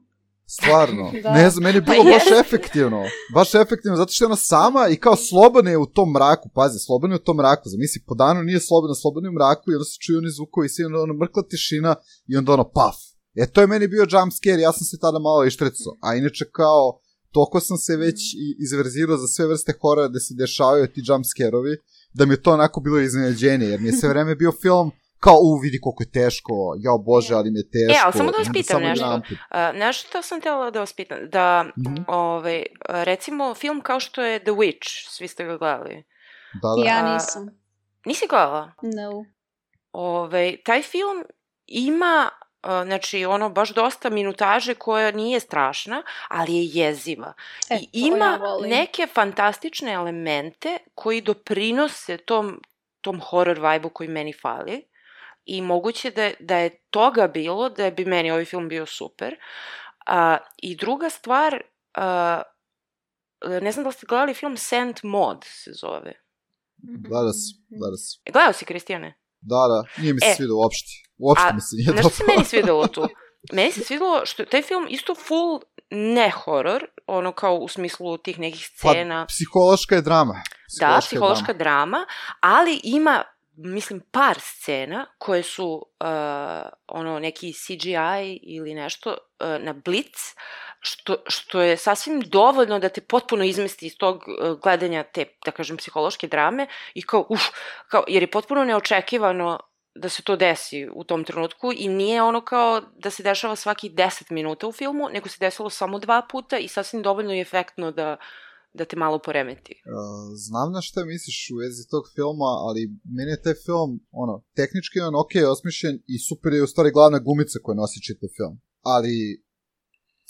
Stvarno. 0.47 1.11
Da. 1.23 1.33
Ne 1.33 1.51
znam, 1.51 1.63
meni 1.63 1.79
je 1.79 1.85
Pa 1.85 1.93
bilo 1.93 2.05
baš 2.05 2.13
jeste. 2.15 2.35
efektivno. 2.45 3.03
Baš 3.35 3.55
efektivno, 3.55 3.97
zato 3.97 4.13
što 4.13 4.25
je 4.25 4.27
ona 4.27 4.37
sama 4.37 4.89
i 4.89 4.97
kao 4.97 5.17
slobodna 5.17 5.71
je 5.71 5.79
u 5.79 5.87
tom 5.87 6.13
mraku. 6.13 6.49
Pazi, 6.55 6.79
slobodna 6.79 7.15
je 7.17 7.21
u 7.21 7.25
tom 7.25 7.37
mraku. 7.37 7.69
Zamisli, 7.69 8.03
po 8.07 8.15
danu 8.15 8.43
nije 8.43 8.61
slobodna, 8.61 8.95
slobodna 8.95 9.27
je 9.27 9.31
u 9.31 9.39
mraku 9.41 9.65
i 9.71 9.75
onda 9.75 9.85
se 9.85 9.97
čuju 10.05 10.19
oni 10.19 10.31
zvukovi 10.31 10.67
i 10.67 10.69
sve, 10.69 10.87
onda 10.87 10.99
ono 11.01 11.15
mrkla 11.15 11.43
tišina 11.51 11.95
i 12.27 12.37
onda 12.37 12.53
ono 12.53 12.65
paf. 12.79 12.97
E, 13.37 13.47
to 13.47 13.61
je 13.61 13.67
meni 13.67 13.89
bio 13.89 14.07
jump 14.11 14.33
scare, 14.33 14.61
ja 14.61 14.73
sam 14.73 14.85
se 14.85 14.99
tada 15.01 15.19
malo 15.19 15.45
ištrecao. 15.45 15.93
A 16.03 16.15
inače 16.15 16.45
kao, 16.53 17.01
toliko 17.31 17.61
sam 17.61 17.77
se 17.77 17.97
već 17.97 18.19
i 18.35 18.57
izverzirao 18.59 19.17
za 19.17 19.27
sve 19.27 19.47
vrste 19.47 19.73
horora 19.81 20.09
da 20.09 20.21
se 20.21 20.35
dešavaju 20.39 20.87
ti 20.87 21.01
jump 21.09 21.25
scare-ovi, 21.25 21.77
da 22.15 22.27
mi 22.27 22.35
je 22.35 22.43
to 22.43 22.53
onako 22.53 22.81
bilo 22.81 22.99
iznenađenje, 23.01 23.67
jer 23.67 23.81
mi 23.81 23.89
je 23.89 23.93
sve 23.93 24.09
vreme 24.09 24.35
bio 24.35 24.53
film 24.63 24.91
kao, 25.21 25.39
u, 25.43 25.59
vidi 25.59 25.81
koliko 25.81 26.03
je 26.03 26.11
teško, 26.11 26.53
jao 26.79 26.99
bože, 26.99 27.35
ali 27.35 27.51
mi 27.51 27.59
je 27.59 27.71
teško. 27.71 27.99
E, 27.99 28.03
ali 28.05 28.13
samo 28.13 28.31
da 28.31 28.39
vas 28.39 28.49
pitam 28.53 28.75
samo 28.75 28.89
nešto. 28.89 29.15
Uh, 29.15 29.79
nešto 29.79 30.23
sam 30.23 30.41
htjela 30.41 30.71
da 30.71 30.81
vas 30.81 30.93
pitam, 30.93 31.19
da, 31.33 31.65
Mhm. 31.79 31.95
ovaj, 32.07 32.63
recimo, 32.89 33.55
film 33.55 33.81
kao 33.81 34.01
što 34.01 34.23
je 34.23 34.39
The 34.39 34.51
Witch, 34.51 34.89
svi 35.11 35.29
ste 35.29 35.45
ga 35.45 35.57
gledali. 35.57 36.05
Da, 36.63 36.69
da. 36.77 36.89
Ja 36.91 37.07
A- 37.07 37.15
nisam. 37.15 37.47
Nisi 38.07 38.27
gledala? 38.29 38.73
No. 38.83 39.25
Ovaj, 39.93 40.57
taj 40.65 40.83
film 40.83 41.25
ima, 41.67 42.29
znači, 42.65 43.25
ono, 43.25 43.51
baš 43.51 43.71
dosta 43.71 44.11
minutaže 44.11 44.75
koja 44.75 45.11
nije 45.11 45.41
strašna, 45.41 46.03
ali 46.29 46.55
je 46.55 46.67
jeziva. 46.67 47.33
E, 47.71 47.77
I 47.93 48.01
ja 48.01 48.07
ima 48.17 48.39
volim. 48.41 48.71
neke 48.71 49.07
fantastične 49.07 49.93
elemente 49.93 50.79
koji 50.95 51.21
doprinose 51.21 52.17
tom, 52.17 52.61
tom 53.01 53.21
horror 53.21 53.59
vibe-u 53.61 53.91
koji 53.91 54.09
meni 54.09 54.33
fali. 54.33 54.85
I 55.45 55.63
moguće 55.63 56.11
da, 56.11 56.31
da 56.41 56.57
je 56.57 56.71
toga 56.91 57.29
bilo, 57.29 57.69
da 57.69 57.91
bi 57.91 58.05
meni 58.05 58.31
ovaj 58.31 58.45
film 58.45 58.69
bio 58.69 58.87
super. 58.87 59.37
A, 60.07 60.37
I 60.57 60.77
druga 60.77 61.11
stvar, 61.11 61.63
a, 61.95 62.43
ne 63.61 63.73
znam 63.73 63.83
da 63.85 63.89
li 63.89 63.95
ste 63.95 64.07
gledali 64.07 64.35
film 64.35 64.57
Saint 64.57 65.03
Maud 65.03 65.45
se 65.45 65.71
zove. 65.73 66.13
Gledao 66.83 67.33
si, 67.33 67.55
gledao 67.71 67.97
si. 67.97 68.21
E, 68.25 68.31
Gledao 68.33 68.53
si, 68.53 68.65
Kristijane? 68.65 69.19
Da, 69.41 69.57
da, 69.69 70.03
nije 70.03 70.15
mi 70.15 70.21
se 70.21 70.27
E. 70.27 70.35
svidao 70.35 70.57
uopšte. 70.57 70.91
Uopšte 71.23 71.49
A, 71.49 71.53
mi 71.55 71.61
se 71.61 71.77
nije 71.77 71.91
Znaš 71.91 72.01
što 72.01 72.11
se 72.11 72.25
meni 72.29 72.45
svidelo 72.45 72.87
tu? 72.87 73.09
Meni 73.57 73.73
se 73.73 73.85
svidelo 73.85 74.27
što 74.27 74.43
je 74.43 74.47
taj 74.47 74.63
film 74.63 74.87
isto 74.91 75.15
full 75.15 75.61
ne 75.91 76.31
horor, 76.31 76.87
ono 77.07 77.33
kao 77.33 77.55
u 77.55 77.69
smislu 77.69 78.19
tih 78.19 78.39
nekih 78.39 78.67
scena. 78.67 79.25
Pa, 79.25 79.27
psihološka 79.27 79.95
je 79.95 80.03
drama. 80.03 80.43
da, 80.81 80.95
je 80.95 81.01
psihološka 81.01 81.53
drama, 81.53 82.07
ali 82.41 82.81
ima 82.85 83.23
mislim 83.57 84.01
par 84.11 84.41
scena 84.41 85.07
koje 85.19 85.43
su 85.43 85.87
uh, 86.01 86.07
ono 86.87 87.19
neki 87.19 87.53
CGI 87.53 88.39
ili 88.43 88.75
nešto 88.75 89.11
uh, 89.11 89.65
na 89.65 89.73
blic 89.73 90.17
što, 90.81 91.17
što 91.27 91.61
je 91.61 91.77
sasvim 91.77 92.21
dovoljno 92.21 92.79
da 92.79 92.89
te 92.89 93.01
potpuno 93.01 93.45
izmesti 93.45 93.87
iz 93.87 93.97
tog 93.99 94.17
uh, 94.17 94.61
gledanja 94.61 95.03
te, 95.03 95.25
da 95.45 95.51
kažem, 95.51 95.77
psihološke 95.77 96.27
drame 96.27 96.67
i 96.95 97.03
kao, 97.03 97.27
uf, 97.29 97.43
kao, 97.89 98.05
jer 98.09 98.23
je 98.23 98.31
potpuno 98.31 98.65
neočekivano 98.65 99.59
da 99.95 100.09
se 100.09 100.23
to 100.23 100.37
desi 100.37 100.89
u 100.95 101.05
tom 101.05 101.25
trenutku 101.25 101.73
i 101.77 101.89
nije 101.89 102.23
ono 102.23 102.45
kao 102.45 102.81
da 102.81 103.11
se 103.11 103.23
dešava 103.23 103.57
svaki 103.57 103.91
10 103.91 104.33
minuta 104.33 104.67
u 104.67 104.73
filmu, 104.73 105.09
nego 105.13 105.29
se 105.29 105.37
desilo 105.41 105.71
samo 105.71 105.99
dva 105.99 106.27
puta 106.31 106.59
i 106.59 106.69
sasvim 106.69 107.03
dovoljno 107.03 107.35
i 107.35 107.41
efektno 107.41 107.93
da, 107.93 108.17
da 108.75 108.85
te 108.85 108.97
malo 108.97 109.19
poremeti. 109.19 109.75
Znam 110.47 110.73
na 110.73 110.81
šta 110.81 111.05
misliš 111.05 111.51
u 111.55 111.57
vezi 111.57 111.89
tog 111.91 112.05
filma, 112.15 112.51
ali 112.67 112.91
meni 113.17 113.31
je 113.31 113.43
taj 113.43 113.55
film, 113.67 113.91
ono, 114.11 114.45
tehnički 114.57 115.01
on 115.01 115.15
ok, 115.15 115.33
osmišljen 115.53 115.97
i 116.07 116.19
super 116.29 116.53
je 116.53 116.63
u 116.63 116.67
stvari 116.67 116.91
glavna 116.91 117.19
gumica 117.19 117.59
koja 117.63 117.77
nosi 117.77 118.05
čitav 118.07 118.29
film. 118.37 118.61
Ali 118.83 119.43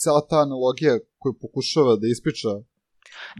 cela 0.00 0.26
ta 0.30 0.38
analogija 0.46 0.98
koju 1.18 1.34
pokušava 1.40 1.96
da 1.96 2.06
ispriča 2.06 2.52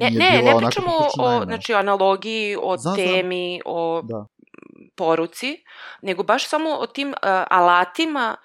Ne, 0.00 0.10
ne, 0.10 0.42
ne 0.42 0.52
pričamo 0.58 0.90
o, 1.18 1.44
znači, 1.44 1.74
analogiji, 1.74 2.56
o 2.62 2.76
Znam, 2.76 2.94
znam. 2.94 3.06
temi, 3.06 3.60
o 3.64 4.02
Da. 4.02 4.26
Poruci, 4.96 5.64
nego 6.02 6.22
baš 6.22 6.48
samo 6.48 6.70
o 6.70 6.86
tim 6.86 7.08
uh, 7.08 7.14
alatima 7.50 8.36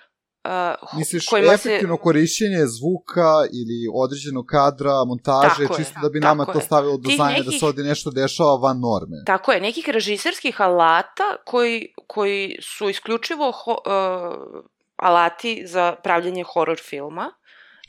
uh, 0.43 0.97
Misliš, 0.99 1.26
kojima 1.26 1.53
efektivno 1.53 1.95
se... 1.95 2.01
korišćenje 2.01 2.65
zvuka 2.65 3.32
ili 3.61 3.80
određenog 3.93 4.45
kadra, 4.45 4.93
montaže, 5.07 5.49
Tako 5.49 5.74
je, 5.74 5.78
čisto 5.78 5.99
da 6.01 6.09
bi 6.09 6.20
nama 6.20 6.45
tako 6.45 6.53
to 6.53 6.59
je. 6.59 6.65
stavilo 6.65 6.97
do 6.97 7.09
znanja 7.09 7.38
da 7.38 7.43
nekih- 7.43 7.59
se 7.59 7.65
ovde 7.65 7.84
nešto 7.84 8.11
dešava 8.11 8.55
van 8.55 8.80
norme. 8.80 9.18
Tako 9.26 9.51
je, 9.51 9.61
nekih 9.61 9.89
režiserskih 9.89 10.61
alata 10.61 11.28
koji, 11.45 11.93
koji 12.07 12.57
su 12.61 12.89
isključivo 12.89 13.51
ho, 13.51 13.72
uh, 13.72 14.63
alati 14.95 15.63
za 15.68 15.95
pravljanje 16.03 16.43
horror 16.43 16.80
filma 16.84 17.32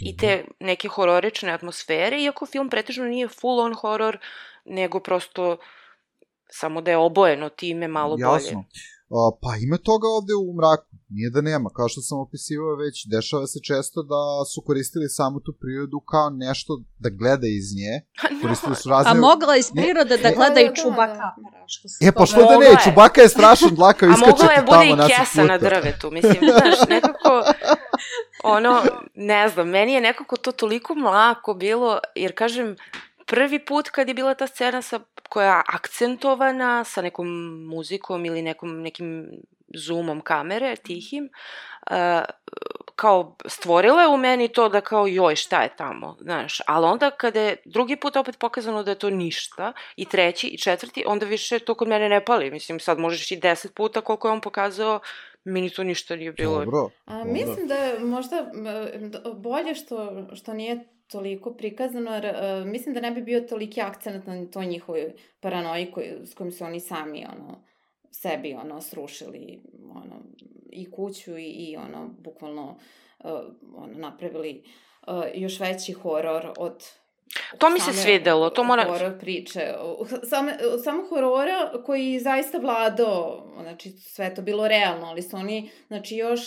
i 0.00 0.16
te 0.16 0.44
neke 0.60 0.88
hororične 0.88 1.52
atmosfere, 1.52 2.22
iako 2.22 2.46
film 2.46 2.70
pretežno 2.70 3.04
nije 3.04 3.28
full 3.28 3.60
on 3.60 3.74
horror, 3.74 4.18
nego 4.64 5.00
prosto 5.00 5.56
samo 6.50 6.80
da 6.80 6.90
je 6.90 6.96
obojeno 6.96 7.48
time 7.48 7.88
malo 7.88 8.16
Jasno. 8.18 8.52
bolje. 8.54 8.64
A, 9.10 9.20
pa 9.42 9.50
ima 9.66 9.76
toga 9.76 10.06
ovde 10.18 10.34
u 10.34 10.52
mraku, 10.58 10.86
nije 11.08 11.30
da 11.30 11.40
nema, 11.40 11.68
kao 11.76 11.88
što 11.88 12.00
sam 12.00 12.18
opisivao 12.26 12.74
već, 12.76 13.06
dešava 13.14 13.46
se 13.46 13.58
često 13.68 14.02
da 14.02 14.20
su 14.50 14.62
koristili 14.66 15.08
samo 15.08 15.40
tu 15.40 15.52
prirodu 15.60 16.00
kao 16.00 16.30
nešto 16.30 16.72
da 16.98 17.08
gleda 17.10 17.46
iz 17.58 17.66
nje, 17.78 17.94
koristili 18.42 18.76
su 18.76 18.88
razne... 18.88 19.10
A 19.10 19.14
mogla 19.14 19.56
iz 19.56 19.70
prirode 19.76 20.16
da 20.16 20.30
gleda 20.30 20.60
i 20.60 20.68
Da, 20.68 20.90
da, 20.90 21.06
da. 21.06 21.36
što 21.66 21.88
se 21.88 22.06
E, 22.06 22.12
pa 22.12 22.20
to 22.20 22.26
što 22.26 22.40
da 22.40 22.58
ne. 22.58 22.76
Čubaka 22.84 23.20
je 23.20 23.28
strašan 23.28 23.74
dlaka, 23.74 24.06
A 24.06 24.08
iskače 24.14 24.30
mogla 24.30 24.52
je 24.52 24.62
bude 24.62 24.88
tamo 24.90 25.04
i 25.04 25.08
kesa 25.10 25.44
na 25.44 25.58
puta. 25.58 25.68
drvetu, 25.68 26.10
mislim, 26.10 26.36
znaš, 26.56 26.88
nekako, 26.88 27.32
ono, 28.44 28.82
ne 29.14 29.48
znam, 29.48 29.68
meni 29.68 29.92
je 29.92 30.00
nekako 30.00 30.36
to 30.36 30.52
toliko 30.52 30.94
mlako 30.94 31.54
bilo, 31.54 31.98
jer 32.14 32.34
kažem, 32.34 32.76
prvi 33.26 33.64
put 33.64 33.88
kad 33.88 34.08
je 34.08 34.14
bila 34.14 34.34
ta 34.34 34.46
scena 34.46 34.82
sa, 34.82 35.00
koja 35.28 35.56
je 35.56 35.62
akcentovana 35.66 36.84
sa 36.84 37.02
nekom 37.02 37.28
muzikom 37.66 38.24
ili 38.24 38.42
nekom, 38.42 38.82
nekim 38.82 39.30
zoomom 39.74 40.20
kamere, 40.20 40.76
tihim, 40.76 41.28
uh, 41.90 41.96
kao 42.96 43.36
stvorila 43.46 44.02
je 44.02 44.08
u 44.08 44.16
meni 44.16 44.48
to 44.48 44.68
da 44.68 44.80
kao 44.80 45.06
joj 45.06 45.36
šta 45.36 45.62
je 45.62 45.76
tamo, 45.76 46.16
znaš, 46.20 46.60
ali 46.66 46.86
onda 46.86 47.10
kada 47.10 47.40
je 47.40 47.56
drugi 47.64 47.96
put 47.96 48.16
opet 48.16 48.38
pokazano 48.38 48.82
da 48.82 48.90
je 48.90 48.98
to 48.98 49.10
ništa 49.10 49.72
i 49.96 50.04
treći 50.04 50.46
i 50.46 50.58
četvrti, 50.58 51.04
onda 51.06 51.26
više 51.26 51.58
to 51.58 51.74
kod 51.74 51.88
mene 51.88 52.08
ne 52.08 52.24
pali, 52.24 52.50
mislim 52.50 52.80
sad 52.80 52.98
možeš 52.98 53.30
i 53.30 53.36
deset 53.36 53.74
puta 53.74 54.00
koliko 54.00 54.28
je 54.28 54.32
on 54.32 54.40
pokazao, 54.40 55.00
meni 55.44 55.70
to 55.70 55.84
ništa 55.84 56.16
nije 56.16 56.32
bilo. 56.32 56.64
Dobro. 56.64 56.90
A, 57.06 57.24
mislim 57.24 57.68
da 57.68 57.74
je 57.74 57.98
možda 58.00 58.50
bolje 59.34 59.74
što, 59.74 60.26
što 60.34 60.54
nije 60.54 60.88
toliko 61.10 61.54
prikazano, 61.54 62.14
jer 62.14 62.24
uh, 62.24 62.66
mislim 62.66 62.94
da 62.94 63.00
ne 63.00 63.10
bi 63.10 63.22
bio 63.22 63.40
toliki 63.40 63.80
akcent 63.80 64.26
na 64.26 64.46
toj 64.46 64.66
njihovoj 64.66 65.12
paranoji 65.40 65.90
koji, 65.90 66.12
s 66.24 66.34
kojim 66.34 66.52
su 66.52 66.64
oni 66.64 66.80
sami 66.80 67.26
ono, 67.32 67.64
sebi 68.10 68.54
ono, 68.54 68.80
srušili 68.80 69.62
ono, 69.90 70.22
i 70.70 70.90
kuću 70.90 71.38
i, 71.38 71.44
i 71.44 71.76
ono, 71.76 72.10
bukvalno 72.18 72.78
uh, 73.18 73.30
ono, 73.74 73.98
napravili 73.98 74.62
uh, 75.06 75.24
još 75.34 75.60
veći 75.60 75.92
horor 75.92 76.52
od 76.58 76.84
To 77.58 77.70
mi 77.70 77.80
se 77.80 77.92
svidelo, 77.92 78.50
to 78.50 78.64
mora- 78.64 78.84
Horor 78.84 79.18
priče. 79.20 79.74
Same, 80.28 80.58
samo 80.84 81.06
horora 81.08 81.72
koji 81.86 82.18
zaista 82.20 82.58
vladao, 82.58 83.46
znači 83.62 83.90
sve 83.90 84.34
to 84.34 84.42
bilo 84.42 84.68
realno, 84.68 85.06
ali 85.06 85.22
su 85.22 85.36
oni 85.36 85.70
znači, 85.88 86.16
još 86.16 86.40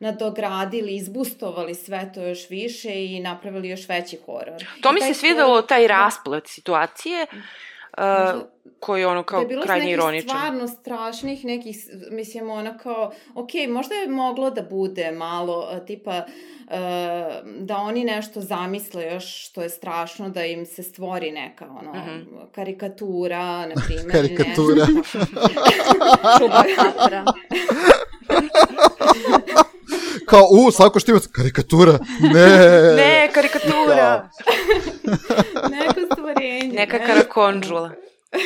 nadogradili, 0.00 0.96
izbustovali 0.96 1.74
sve 1.74 2.10
to 2.14 2.22
još 2.22 2.50
više 2.50 3.04
i 3.04 3.20
napravili 3.20 3.68
još 3.68 3.88
veći 3.88 4.18
horor. 4.26 4.64
To 4.82 4.90
I 4.90 4.92
mi 4.92 5.00
se 5.00 5.14
svidelo, 5.14 5.56
horor- 5.56 5.66
taj 5.66 5.82
da. 5.82 5.88
rasplet 5.88 6.46
situacije, 6.46 7.26
uh, 7.98 8.42
koji 8.80 9.00
je 9.00 9.06
ono 9.06 9.22
kao 9.22 9.38
da 9.38 9.42
je 9.42 9.48
bilo 9.48 9.62
krajnje 9.62 9.84
nekih 9.84 9.94
ironičan. 9.94 10.28
stvarno 10.28 10.68
strašnih 10.68 11.44
nekih, 11.44 11.76
mislim, 12.10 12.50
ono 12.50 12.78
kao, 12.82 13.12
ok, 13.34 13.50
možda 13.68 13.94
je 13.94 14.08
moglo 14.08 14.50
da 14.50 14.62
bude 14.62 15.12
malo, 15.12 15.70
uh, 15.72 15.86
tipa, 15.86 16.24
uh, 16.26 16.72
da 17.60 17.76
oni 17.76 18.04
nešto 18.04 18.40
zamisle 18.40 19.04
još 19.04 19.48
što 19.48 19.62
je 19.62 19.68
strašno, 19.68 20.28
da 20.28 20.44
im 20.44 20.66
se 20.66 20.82
stvori 20.82 21.30
neka, 21.30 21.66
ono, 21.80 21.92
mm. 21.92 21.96
-hmm. 21.96 22.50
karikatura, 22.52 23.66
na 23.66 23.74
primjer. 23.86 24.12
Karikatura. 24.16 24.86
Čubakatra. 26.38 27.24
Kao, 30.28 30.48
u, 30.50 30.70
Slavko 30.70 31.00
Štimac, 31.00 31.26
karikatura. 31.26 31.98
Ne. 32.20 32.48
Ne, 33.02 33.30
karikatura! 33.34 34.30
Neko 35.74 36.00
stvorenje. 36.12 36.72
Neka 36.72 36.98
ne? 36.98 37.06
karakondžula. 37.06 37.90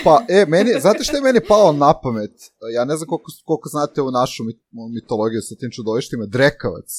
Pa, 0.04 0.24
e, 0.28 0.44
meni, 0.48 0.70
znate 0.80 1.04
šta 1.04 1.16
je 1.16 1.22
meni 1.22 1.40
palo 1.48 1.72
na 1.72 2.00
pamet? 2.02 2.34
Ja 2.74 2.84
ne 2.84 2.96
znam 2.96 3.08
koliko, 3.08 3.30
koliko 3.44 3.68
znate 3.68 4.00
ovu 4.00 4.10
našu 4.10 4.44
mit, 4.44 4.58
mitologiju 4.94 5.42
sa 5.42 5.54
tim 5.54 5.70
čudovištima. 5.70 6.26
Drekavac. 6.26 6.90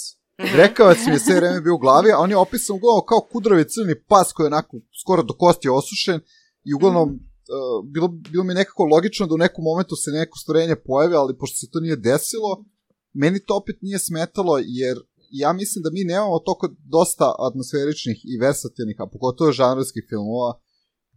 Mhm. 0.41 0.53
Drekavac 0.53 0.97
mi 1.07 1.13
je 1.13 1.19
sve 1.19 1.35
vreme 1.35 1.61
bio 1.61 1.75
u 1.75 1.77
glavi, 1.77 2.11
a 2.11 2.17
on 2.17 2.29
je 2.29 2.37
opisan 2.37 2.75
uglavnom 2.75 3.05
kao 3.07 3.21
kudravi 3.31 3.69
crni 3.69 3.95
pas 4.07 4.33
koji 4.33 4.45
je 4.45 4.53
onako 4.53 4.77
skoro 5.01 5.23
do 5.23 5.33
kosti 5.33 5.69
osušen 5.69 6.19
i 6.65 6.73
uglavnom 6.73 7.09
uh, 7.09 7.85
bilo, 7.93 8.07
bilo 8.07 8.43
mi 8.43 8.53
nekako 8.53 8.83
logično 8.83 9.27
da 9.27 9.33
u 9.35 9.43
nekom 9.45 9.63
momentu 9.63 9.95
se 9.95 10.11
neko 10.11 10.37
stvorenje 10.37 10.75
pojavi, 10.75 11.15
ali 11.15 11.37
pošto 11.37 11.55
se 11.55 11.71
to 11.71 11.79
nije 11.79 11.95
desilo, 11.95 12.65
meni 13.13 13.39
to 13.45 13.57
opet 13.61 13.77
nije 13.81 13.99
smetalo, 13.99 14.55
jer 14.81 14.97
ja 15.31 15.53
mislim 15.53 15.83
da 15.83 15.89
mi 15.91 16.03
nemamo 16.03 16.39
toliko 16.39 16.67
dosta 16.95 17.27
atmosferičnih 17.47 18.17
i 18.31 18.37
versatilnih, 18.45 18.97
a 18.99 19.11
pogotovo 19.13 19.51
žanrovskih 19.51 20.03
filmova, 20.09 20.51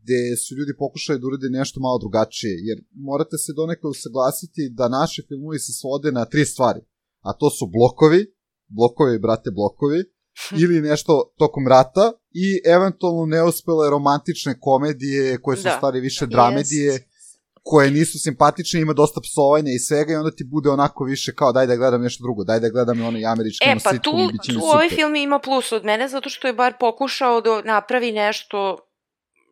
gde 0.02 0.20
su 0.42 0.50
ljudi 0.58 0.72
pokušali 0.78 1.18
da 1.18 1.26
urede 1.26 1.48
nešto 1.58 1.80
malo 1.80 1.98
drugačije, 1.98 2.54
jer 2.68 2.78
morate 3.08 3.36
se 3.44 3.52
donekle 3.60 3.90
usaglasiti 3.90 4.62
da 4.78 4.88
naše 4.88 5.20
filmovi 5.28 5.58
se 5.58 5.72
svode 5.80 6.12
na 6.12 6.24
tri 6.24 6.44
stvari, 6.44 6.80
a 7.28 7.30
to 7.40 7.50
su 7.50 7.64
blokovi, 7.76 8.20
blokovi, 8.78 9.18
brate, 9.18 9.50
blokovi, 9.50 10.00
ili 10.62 10.80
nešto 10.80 11.12
tokom 11.38 11.68
rata 11.68 12.12
i 12.44 12.46
eventualno 12.76 13.26
neuspele 13.26 13.90
romantične 13.90 14.60
komedije 14.60 15.38
koje 15.42 15.56
su 15.56 15.62
Da. 15.62 15.70
da. 15.70 15.76
stvari 15.76 16.00
više 16.00 16.26
dramedije, 16.26 16.92
Jest. 16.92 17.04
Koje 17.68 17.90
nisu 17.90 18.18
simpatične, 18.18 18.80
ima 18.80 18.92
dosta 18.92 19.20
psovanja 19.20 19.70
i 19.72 19.84
svega 19.88 20.12
i 20.12 20.16
onda 20.16 20.30
ti 20.38 20.44
bude 20.54 20.68
onako 20.70 21.04
više 21.04 21.34
kao 21.34 21.52
daj 21.52 21.66
da 21.66 21.76
gledam 21.76 22.02
nešto 22.02 22.22
drugo, 22.22 22.44
daj 22.44 22.60
da 22.60 22.68
gledam 22.68 23.00
ono 23.00 23.18
i 23.18 23.26
američki 23.34 23.68
E, 23.68 23.74
pa 23.84 23.90
tu, 23.90 23.96
sitcom 23.96 24.54
mi 24.54 24.60
tu 24.60 24.66
ovaj 24.74 24.88
film 24.88 25.14
ima 25.14 25.38
plus 25.38 25.72
od 25.72 25.84
mene, 25.84 26.08
zato 26.08 26.28
što 26.28 26.46
je 26.46 26.58
bar 26.62 26.72
pokušao 26.80 27.40
da 27.40 27.62
napravi 27.62 28.12
nešto 28.12 28.58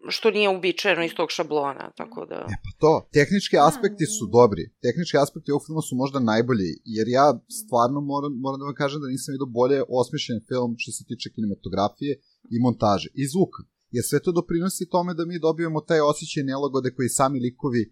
što 0.09 0.31
nije 0.31 0.49
uobičajeno 0.49 1.03
iz 1.05 1.15
tog 1.19 1.29
šablona, 1.37 1.85
tako 2.01 2.21
da... 2.31 2.39
E 2.55 2.57
pa 2.65 2.71
to, 2.83 2.93
tehnički 3.17 3.57
aspekti 3.69 4.07
su 4.17 4.25
dobri. 4.39 4.65
Tehnički 4.85 5.17
aspekti 5.25 5.51
ovog 5.51 5.63
filma 5.67 5.83
su 5.89 5.95
možda 6.03 6.19
najbolji, 6.33 6.71
jer 6.97 7.07
ja 7.19 7.27
stvarno 7.61 8.01
moram, 8.13 8.33
moram 8.45 8.59
da 8.61 8.65
vam 8.69 8.81
kažem 8.83 9.01
da 9.01 9.09
nisam 9.15 9.33
vidio 9.33 9.55
bolje 9.61 9.79
osmišljen 10.01 10.41
film 10.49 10.71
što 10.83 10.91
se 10.97 11.03
tiče 11.11 11.27
kinematografije 11.35 12.13
i 12.55 12.57
montaže 12.65 13.09
i 13.23 13.25
zvuka. 13.33 13.61
Jer 13.95 14.05
sve 14.09 14.19
to 14.23 14.31
doprinosi 14.39 14.91
tome 14.95 15.13
da 15.15 15.25
mi 15.31 15.45
dobijemo 15.47 15.81
taj 15.89 16.01
osjećaj 16.01 16.43
nelagode 16.53 16.91
koji 16.97 17.17
sami 17.19 17.39
likovi 17.47 17.85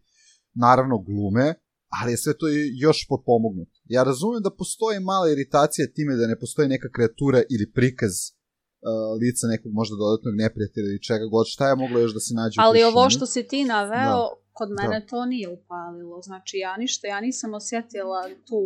naravno 0.55 0.97
glume, 0.99 1.55
ali 1.99 2.13
je 2.13 2.23
sve 2.25 2.33
to 2.41 2.47
još 2.87 2.99
potpomognuto. 3.09 3.77
Ja 3.85 4.03
razumem 4.03 4.43
da 4.43 4.57
postoji 4.61 5.01
mala 5.01 5.27
iritacija 5.31 5.95
time 5.97 6.17
da 6.17 6.27
ne 6.27 6.39
postoji 6.39 6.69
neka 6.69 6.89
kreatura 6.95 7.41
ili 7.55 7.73
prikaz 7.79 8.15
uh, 8.31 9.21
lica 9.21 9.45
nekog 9.55 9.73
možda 9.81 9.95
dodatnog 10.03 10.35
neprijatelja 10.43 10.89
ili 10.91 11.07
čega 11.09 11.25
god, 11.35 11.45
šta 11.55 11.65
je 11.69 11.77
moglo 11.83 11.97
još 12.01 12.15
da 12.17 12.21
se 12.21 12.33
nađe 12.35 12.57
u 12.57 12.63
Ali 12.67 12.79
toj 12.81 12.89
ovo 12.91 13.11
što 13.11 13.27
si 13.27 13.43
ti 13.51 13.61
naveo, 13.65 14.21
Da. 14.23 14.35
kod 14.59 14.69
mene 14.79 15.07
to 15.11 15.21
nije 15.33 15.49
upalilo. 15.59 16.17
Znači, 16.29 16.55
ja 16.67 16.77
ništa, 16.83 17.05
ja 17.15 17.21
nisam 17.21 17.51
osjetila 17.61 18.21
tu, 18.49 18.63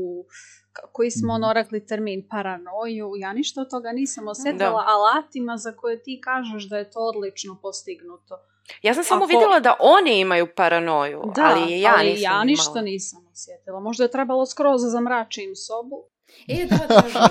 koji 0.93 1.11
smo 1.11 1.27
Mhm. 1.29 1.35
ono 1.35 1.53
rekli 1.53 1.87
termin, 1.87 2.29
paranoju, 2.31 3.13
ja 3.17 3.33
ništa 3.33 3.61
od 3.61 3.71
toga 3.71 3.93
nisam 3.93 4.29
osjetila 4.29 4.59
Da. 4.73 4.87
alatima 4.89 5.57
za 5.57 5.73
koje 5.73 6.03
ti 6.03 6.21
kažeš 6.21 6.65
da 6.65 6.77
je 6.77 6.91
to 6.91 6.99
odlično 7.01 7.59
postignuto. 7.63 8.39
Ja 8.83 8.95
sam 8.95 9.05
samo 9.05 9.25
Ako- 9.25 9.29
videla 9.29 9.61
da 9.61 9.77
oni 9.81 10.21
imaju 10.21 10.47
paranoju, 10.57 11.23
Da, 11.27 11.43
ali 11.47 11.81
ja 11.81 11.95
ali 11.95 12.07
nisam 12.07 12.23
ja 12.23 12.31
imala. 12.31 12.45
ništa 12.45 12.81
nisam 12.83 13.27
osjetila. 13.29 13.81
Možda 13.81 14.05
je 14.05 14.11
trebalo 14.11 14.47
skroz 14.47 14.83
da 14.83 14.89
zamračim 14.89 15.57
sobu. 15.57 16.05
E, 16.49 16.67
da, 16.67 16.77
da, 16.79 17.03
da. 17.11 17.29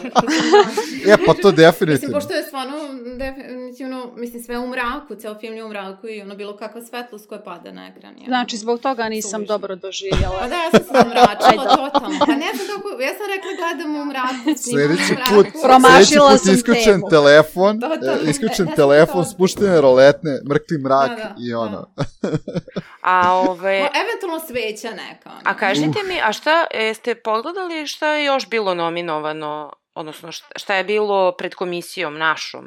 E, 1.08 1.18
pa 1.18 1.34
to 1.34 1.38
Mislim, 1.42 1.56
definitivno. 1.58 2.14
pošto 2.14 2.34
je 2.34 2.44
stvarno, 2.44 2.74
definitivno, 3.18 4.12
mislim, 4.16 4.44
sve 4.44 4.58
u 4.60 4.68
mraku, 4.68 5.16
ceo 5.16 5.36
film 5.36 5.56
je 5.56 5.64
u 5.64 5.70
mraku 5.70 6.08
i 6.08 6.22
ono 6.22 6.36
bilo 6.36 6.58
kakva 6.58 6.82
svetlost 6.82 7.30
koja 7.30 7.40
pada 7.42 7.72
na 7.72 7.88
ekran. 7.88 8.18
Je. 8.18 8.26
Znači, 8.28 8.58
zbog 8.58 8.80
toga 8.80 9.10
nisam 9.10 9.30
Suvišno. 9.32 9.54
dobro 9.54 9.76
doživjela. 9.78 10.38
Pa 10.40 10.48
da, 10.48 10.56
ja 10.56 10.72
sam 10.72 10.80
se 10.80 10.86
zamračila 10.94 11.64
totalno. 11.84 12.20
Pa 12.20 12.36
ne 12.36 12.50
znam 12.56 12.68
kako, 12.68 12.90
ja 13.02 13.10
sam 13.10 13.26
rekla 13.28 13.52
gledam 13.60 13.96
u 13.96 14.06
mraku, 14.06 14.58
snimam 14.58 14.82
u 14.84 14.96
Sledeći 14.96 15.14
mraku. 15.14 15.34
put, 15.34 15.48
Promašila 15.64 16.30
put 16.32 16.42
sam 16.42 16.54
isključen 16.54 16.84
temu. 16.94 17.10
telefon, 17.10 17.80
Totalno, 17.80 18.22
e, 18.22 18.30
isključen 18.30 18.66
ne, 18.66 18.76
telefon, 18.76 19.26
spuštene 19.26 19.82
roletne, 19.82 20.40
mrtvi 20.50 20.78
mrak 20.78 21.10
Da, 21.10 21.16
da, 21.16 21.36
i 21.40 21.54
ono. 21.54 21.88
A, 23.06 23.34
ove, 23.34 23.84
O, 23.84 23.90
eventualno 24.04 24.40
sveća 24.48 24.92
neka. 24.92 25.30
Ono. 25.30 25.42
a 25.44 25.58
kažite 25.58 26.00
mi, 26.08 26.22
a 26.24 26.34
šta, 26.34 26.66
jeste 26.74 27.16
pogledali 27.16 27.88
šta 27.88 28.14
je 28.14 28.26
još 28.26 28.50
bilo 28.50 28.74
nominovano, 28.74 29.74
odnosno 29.94 30.32
šta, 30.32 30.48
šta 30.56 30.76
je 30.76 30.84
bilo 30.84 31.36
pred 31.38 31.56
komisijom 31.56 32.18
našom 32.18 32.66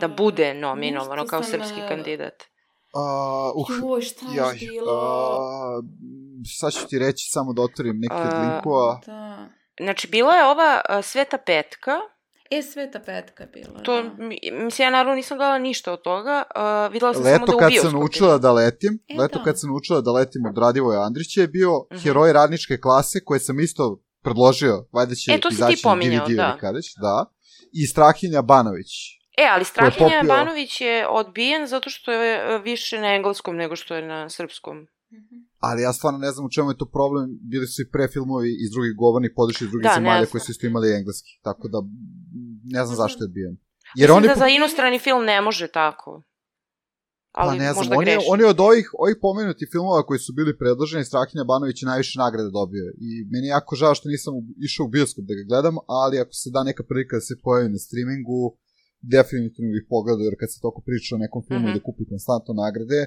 da 0.00 0.08
bude 0.08 0.54
nominovano 0.54 1.26
kao 1.26 1.42
sam, 1.42 1.50
srpski 1.50 1.80
e, 1.80 1.88
kandidat? 1.88 2.42
A, 2.94 3.52
uh, 3.54 3.66
Joj, 3.82 4.02
šta 4.02 4.26
je 4.26 4.36
jaj, 4.36 4.54
bilo? 4.54 4.92
a, 4.92 5.82
sad 6.60 6.72
ću 6.72 6.86
ti 6.88 6.98
reći 6.98 7.28
samo 7.30 7.52
da 7.52 7.62
otvorim 7.62 7.96
neki 7.98 8.14
od 8.14 8.34
A, 8.34 8.40
linkova. 8.40 9.00
Da. 9.06 9.48
Znači, 9.80 10.08
bila 10.08 10.34
je 10.34 10.44
ova 10.44 10.80
a, 10.88 11.02
Sveta 11.02 11.38
petka, 11.38 11.92
E, 12.50 12.62
Sveta 12.64 13.00
petka 13.00 13.42
je 13.42 13.48
bila. 13.48 13.80
to, 13.80 14.02
da. 14.02 14.10
mi- 14.18 14.38
mislim, 14.54 14.86
ja 14.86 14.90
naravno 14.90 15.14
nisam 15.14 15.36
gledala 15.36 15.58
ništa 15.60 15.92
od 15.92 16.02
toga, 16.02 16.42
a, 16.54 16.86
videla 16.86 17.14
sam 17.14 17.22
samo 17.24 17.32
Leto 17.34 17.46
da 17.46 17.54
u 17.54 17.58
kad 17.58 17.68
bioskopu. 17.68 17.90
sam 17.90 18.00
naučila 18.00 18.38
da 18.38 18.52
letim, 18.52 18.98
E, 19.08 19.14
leto 19.14 19.38
da. 19.38 19.44
kad 19.44 19.60
sam 19.60 19.70
naučila 19.70 20.00
da 20.00 20.12
letim 20.12 20.46
od 20.46 20.58
Radivoja 20.58 21.00
Andrića 21.00 21.40
je 21.40 21.48
bio 21.48 21.70
Mhm. 21.92 22.00
heroj 22.00 22.32
radničke 22.32 22.78
klase 22.78 23.20
koje 23.20 23.40
sam 23.40 23.60
isto 23.60 23.84
predložio, 24.22 24.86
valjda 24.92 25.14
će 25.14 25.32
E, 25.32 25.40
to 25.40 25.50
si 25.50 25.56
ti 25.56 25.60
izaći 25.60 25.76
na 25.78 25.90
pominjao, 25.90 26.26
DVD 26.26 26.36
da. 26.36 26.42
ili 26.44 26.60
kada 26.60 26.80
će, 26.80 26.90
da. 26.98 27.24
I 27.72 27.86
Strahinja 27.86 28.42
Banović. 28.42 28.86
E, 29.36 29.46
ali 29.46 29.64
Strahinja 29.64 29.96
popio- 30.10 30.28
Banović 30.28 30.80
je 30.80 31.08
odbijen 31.08 31.66
zato 31.66 31.90
što 31.90 32.12
je 32.12 32.30
više 32.60 32.98
na 32.98 33.08
engleskom 33.08 33.56
nego 33.56 33.76
što 33.76 33.94
je 33.94 34.02
na 34.04 34.28
srpskom. 34.28 34.76
Mhm. 35.12 35.49
Ali 35.60 35.82
ja 35.82 35.92
stvarno 35.92 36.18
ne 36.18 36.30
znam 36.32 36.46
u 36.46 36.50
čemu 36.50 36.70
je 36.70 36.76
to 36.76 36.86
problem, 36.88 37.24
bili 37.42 37.66
su 37.66 37.82
i 37.82 37.90
pre 37.90 38.08
filmovi 38.08 38.50
iz 38.64 38.70
drugih 38.70 38.92
govornih 38.96 39.30
područja 39.36 39.64
iz 39.64 39.70
drugih 39.70 39.84
Da, 39.84 39.94
zemalja 39.96 40.26
koji 40.26 40.40
su 40.40 40.50
isto 40.50 40.66
imali 40.66 40.92
engleski, 40.98 41.30
tako 41.42 41.64
da 41.68 41.78
ne 42.66 42.82
znam 42.84 42.94
Mhm. 42.94 43.00
zašto 43.02 43.18
je 43.22 43.28
odbijen. 43.30 43.54
Jer 43.94 44.00
Jer 44.00 44.10
oni 44.10 44.20
Mislim 44.20 44.34
da 44.34 44.44
za 44.44 44.48
inostrani 44.48 44.98
film 44.98 45.22
ne 45.24 45.38
može 45.40 45.66
tako. 45.80 46.10
Ali 47.32 47.50
pa 47.50 47.54
ne 47.64 47.70
znam, 47.72 47.76
možda 47.80 47.94
on 47.96 48.06
je, 48.08 48.16
on 48.32 48.40
je 48.40 48.46
od 48.46 48.60
ovih, 48.60 48.86
ovih 49.04 49.16
pomenutih 49.20 49.68
filmova 49.72 50.02
koji 50.06 50.18
su 50.18 50.32
bili 50.32 50.58
predloženi, 50.58 51.04
Strahinja 51.04 51.44
Banović 51.44 51.82
je 51.82 51.86
najviše 51.86 52.14
nagrade 52.18 52.50
dobio. 52.60 52.84
I 53.06 53.10
meni 53.32 53.46
je 53.46 53.56
jako 53.58 53.72
žao 53.76 53.94
što 53.94 54.08
nisam 54.08 54.32
išao 54.66 54.86
u 54.86 54.92
bioskop 54.96 55.24
da 55.28 55.34
ga 55.34 55.44
gledam, 55.50 55.74
ali 56.00 56.14
ako 56.18 56.32
se 56.32 56.48
da 56.54 56.60
neka 56.64 56.82
prilika 56.88 57.16
da 57.16 57.20
se 57.20 57.34
pojavi 57.44 57.68
na 57.74 57.78
streamingu, 57.78 58.40
definitivno 59.14 59.70
bih 59.76 59.84
pogledao, 59.94 60.24
jer 60.28 60.36
kad 60.40 60.48
se 60.52 60.60
toliko 60.64 60.80
priča 60.88 61.10
o 61.14 61.22
nekom 61.24 61.42
filmu 61.48 61.66
Mhm. 61.66 61.70
i 61.70 61.78
da 61.78 61.86
kupi 61.88 62.04
konstantno 62.12 62.52
nagrade, 62.64 63.00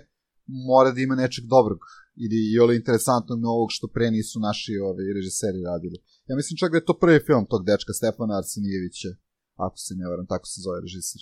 mora 0.45 0.91
da 0.91 1.01
ima 1.01 1.15
nečeg 1.15 1.45
dobrog 1.45 1.79
ili 2.23 2.37
i 2.53 2.59
ole 2.59 2.75
interesantnog 2.75 3.39
novog 3.41 3.67
što 3.71 3.87
pre 3.87 4.11
nisu 4.11 4.39
naši 4.39 4.73
ovi, 4.77 5.13
režiseri 5.13 5.63
radili. 5.71 5.97
Ja 6.27 6.35
mislim 6.35 6.57
čak 6.57 6.71
da 6.71 6.77
je 6.77 6.85
to 6.85 6.99
prvi 6.99 7.19
film 7.27 7.45
tog 7.49 7.65
dečka 7.65 7.93
Stefana 7.93 8.37
Arsenijevića, 8.37 9.09
ako 9.55 9.77
se 9.77 9.93
ne 9.97 10.09
varam, 10.09 10.27
tako 10.27 10.45
se 10.45 10.61
zove 10.65 10.81
režisir. 10.81 11.21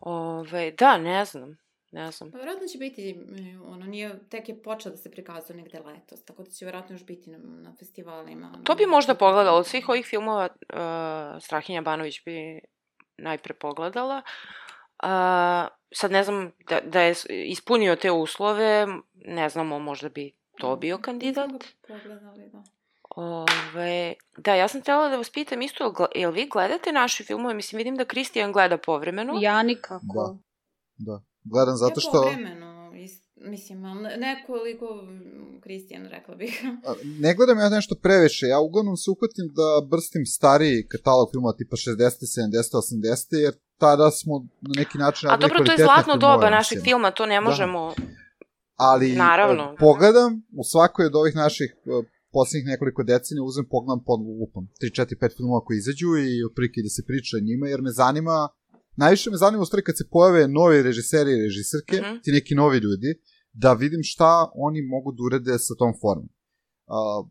Ove, 0.00 0.74
da, 0.78 0.98
ne 0.98 1.24
znam. 1.24 1.56
Ne 1.92 2.10
znam. 2.10 2.30
Pa 2.30 2.36
vjerojatno 2.36 2.66
će 2.66 2.78
biti, 2.78 3.20
ono, 3.64 3.86
nije, 3.86 4.28
tek 4.28 4.48
je 4.48 4.62
počeo 4.62 4.92
da 4.92 4.96
se 4.96 5.10
prikazuje 5.10 5.56
negde 5.56 5.80
letos, 5.80 6.24
tako 6.24 6.42
da 6.42 6.50
će 6.50 6.64
vjerojatno 6.64 6.94
još 6.94 7.06
biti 7.06 7.30
na, 7.30 7.38
na 7.38 7.74
festivalima. 7.78 8.62
To 8.64 8.74
bi 8.74 8.86
možda 8.86 9.14
pogledala. 9.14 9.58
Od 9.58 9.66
svih 9.66 9.88
ovih 9.88 10.06
filmova 10.06 10.48
uh, 10.52 11.42
Strahinja 11.42 11.82
Banović 11.82 12.24
bi 12.24 12.60
najpre 13.18 13.54
pogledala. 13.54 14.22
Uh, 15.02 15.79
sad 15.92 16.10
ne 16.10 16.24
znam 16.24 16.52
da, 16.68 16.80
da 16.80 17.00
je 17.00 17.14
ispunio 17.46 17.96
te 17.96 18.10
uslove, 18.10 18.86
ne 19.14 19.48
znamo, 19.48 19.78
možda 19.78 20.08
bi 20.08 20.32
to 20.58 20.76
bio 20.76 20.98
kandidat. 20.98 21.50
Pogledali, 21.88 22.50
da. 22.52 22.62
Ove, 23.16 24.14
da, 24.36 24.54
ja 24.54 24.68
sam 24.68 24.80
htjela 24.80 25.08
da 25.08 25.16
vas 25.16 25.30
pitam 25.30 25.62
isto, 25.62 25.94
jel 26.14 26.30
vi 26.32 26.48
gledate 26.52 26.92
naše 26.92 27.24
filmove? 27.24 27.54
Mislim, 27.54 27.76
vidim 27.76 27.96
da 27.96 28.04
Kristijan 28.04 28.52
gleda 28.52 28.78
povremeno. 28.78 29.38
Ja 29.40 29.62
nikako. 29.62 30.04
Da. 30.14 30.38
Da. 31.12 31.22
Gledam 31.44 31.76
zato 31.76 31.94
Ja 31.96 32.00
što... 32.00 32.10
povremeno, 32.12 32.92
is- 32.94 33.22
mislim, 33.36 33.82
nekoliko, 34.18 34.86
mm, 34.94 35.60
Kristijan, 35.60 36.06
rekla 36.06 36.34
bih. 36.34 36.62
Ne 37.24 37.34
gledam 37.34 37.58
ja 37.58 37.68
nešto 37.68 37.94
previše, 38.02 38.46
ja 38.46 38.60
uglavnom 38.60 38.96
se 38.96 39.10
uhvatim 39.10 39.46
da 39.58 39.86
brstim 39.90 40.26
stariji 40.26 40.86
katalog 40.88 41.28
filmova 41.32 41.52
tipa 41.56 41.76
60, 41.76 41.96
70, 41.96 42.74
80, 43.32 43.42
jer 43.42 43.54
tada 43.84 44.10
smo 44.10 44.34
na 44.60 44.74
neki 44.80 44.98
način 44.98 45.28
A 45.28 45.30
radili 45.30 45.48
dobro, 45.48 45.64
to 45.66 45.72
je 45.72 45.84
zlatno 45.88 46.14
doba 46.16 46.50
našeg 46.58 46.76
mislim. 46.76 46.88
filma, 46.88 47.10
to 47.10 47.26
ne 47.26 47.40
možemo... 47.40 47.94
ali 48.88 49.06
Naravno. 49.12 49.64
e, 49.72 49.76
pogledam 49.86 50.32
u 50.60 50.62
svakoj 50.72 51.06
od 51.06 51.14
ovih 51.14 51.34
naših 51.44 51.70
e, 51.76 51.78
poslednjih 52.34 52.66
nekoliko 52.72 53.02
decenija 53.02 53.44
uzem 53.50 53.64
pogledam 53.74 54.00
pod 54.08 54.18
lupom 54.40 54.64
3, 54.82 55.02
4, 55.02 55.14
5 55.22 55.36
filmova 55.36 55.60
koji 55.64 55.76
izađu 55.78 56.08
i 56.26 56.44
otprilike 56.48 56.86
da 56.86 56.90
se 56.96 57.02
priča 57.08 57.32
o 57.36 57.46
njima 57.48 57.64
jer 57.72 57.80
me 57.86 57.92
zanima 58.02 58.36
najviše 59.02 59.30
me 59.30 59.36
zanima 59.36 59.62
u 59.62 59.66
stvari 59.66 59.84
kad 59.84 59.96
se 59.98 60.08
pojave 60.10 60.48
novi 60.48 60.82
režiseri 60.82 61.30
i 61.32 61.42
režiserke, 61.46 61.96
mm. 61.96 62.04
-hmm. 62.04 62.22
ti 62.22 62.30
neki 62.32 62.54
novi 62.54 62.78
ljudi, 62.78 63.10
da 63.52 63.72
vidim 63.72 64.02
šta 64.02 64.50
oni 64.54 64.80
mogu 64.82 65.12
da 65.12 65.22
urede 65.26 65.58
sa 65.58 65.74
tom 65.78 65.92
formom. 66.00 66.28
Uh, 66.28 67.28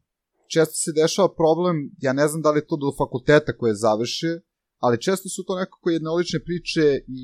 često 0.53 0.73
se 0.73 0.91
dešava 1.01 1.29
problem, 1.41 1.75
ja 2.05 2.13
ne 2.13 2.27
znam 2.27 2.41
da 2.41 2.51
li 2.51 2.59
je 2.59 2.67
to 2.67 2.77
do 2.83 2.89
fakulteta 2.97 3.57
koje 3.57 3.81
završe, 3.85 4.31
ali 4.79 5.01
često 5.01 5.29
su 5.29 5.43
to 5.47 5.53
nekako 5.59 5.89
jednolične 5.89 6.39
priče 6.47 6.85
i 7.19 7.23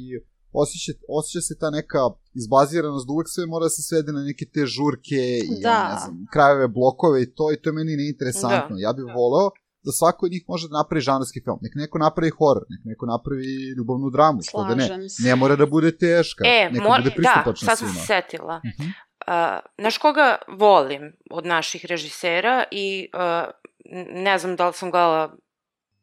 osjeća, 0.54 0.92
osjeća 1.10 1.42
se 1.42 1.54
ta 1.62 1.70
neka 1.70 2.00
izbaziranost 2.34 3.08
da 3.08 3.14
uvek 3.14 3.28
sve 3.30 3.46
mora 3.46 3.64
da 3.66 3.70
se 3.70 3.82
svede 3.82 4.12
na 4.12 4.22
neke 4.24 4.46
te 4.54 4.66
žurke 4.66 5.22
i 5.52 5.62
Da. 5.64 5.80
ne 5.90 5.96
znam, 6.04 6.16
krajeve, 6.34 6.68
blokove 6.68 7.24
i 7.24 7.34
to 7.38 7.46
i 7.54 7.62
to 7.62 7.70
je 7.70 7.74
meni 7.74 7.96
neinteresantno. 7.96 8.76
Da. 8.76 8.82
Ja 8.82 8.94
bih 8.94 9.06
voleo 9.16 9.50
da 9.86 9.92
svako 9.92 10.26
od 10.26 10.32
njih 10.32 10.44
može 10.48 10.68
da 10.70 10.78
napravi 10.78 11.02
žanarski 11.02 11.42
film. 11.44 11.60
Nek 11.62 11.72
neko 11.76 11.98
napravi 11.98 12.30
horor, 12.30 12.64
nek 12.70 12.82
neko 12.86 13.06
napravi 13.06 13.46
ljubavnu 13.78 14.10
dramu, 14.10 14.40
što 14.42 14.64
da 14.64 14.76
ne. 14.76 15.10
Se. 15.10 15.24
Ne 15.24 15.36
mora 15.36 15.56
da 15.56 15.66
bude 15.66 15.98
teška, 15.98 16.44
E, 16.48 16.70
neka 16.72 16.84
mor, 16.84 16.98
bude 17.00 17.10
da, 17.10 17.16
pristupačna 17.16 17.66
sad 17.66 17.78
sam 17.78 17.88
svima. 17.88 18.00
se 18.02 18.08
setila. 18.08 18.62
Mhm. 18.66 18.88
Uh, 19.28 19.34
znaš 19.80 19.98
koga 19.98 20.28
volim 20.58 21.02
od 21.32 21.46
naših 21.46 21.86
režisera 21.86 22.64
i 22.72 23.10
uh, 23.14 23.50
ne 24.16 24.38
znam 24.38 24.56
da 24.56 24.68
li 24.68 24.74
sam 24.74 24.92
gledala 24.92 25.36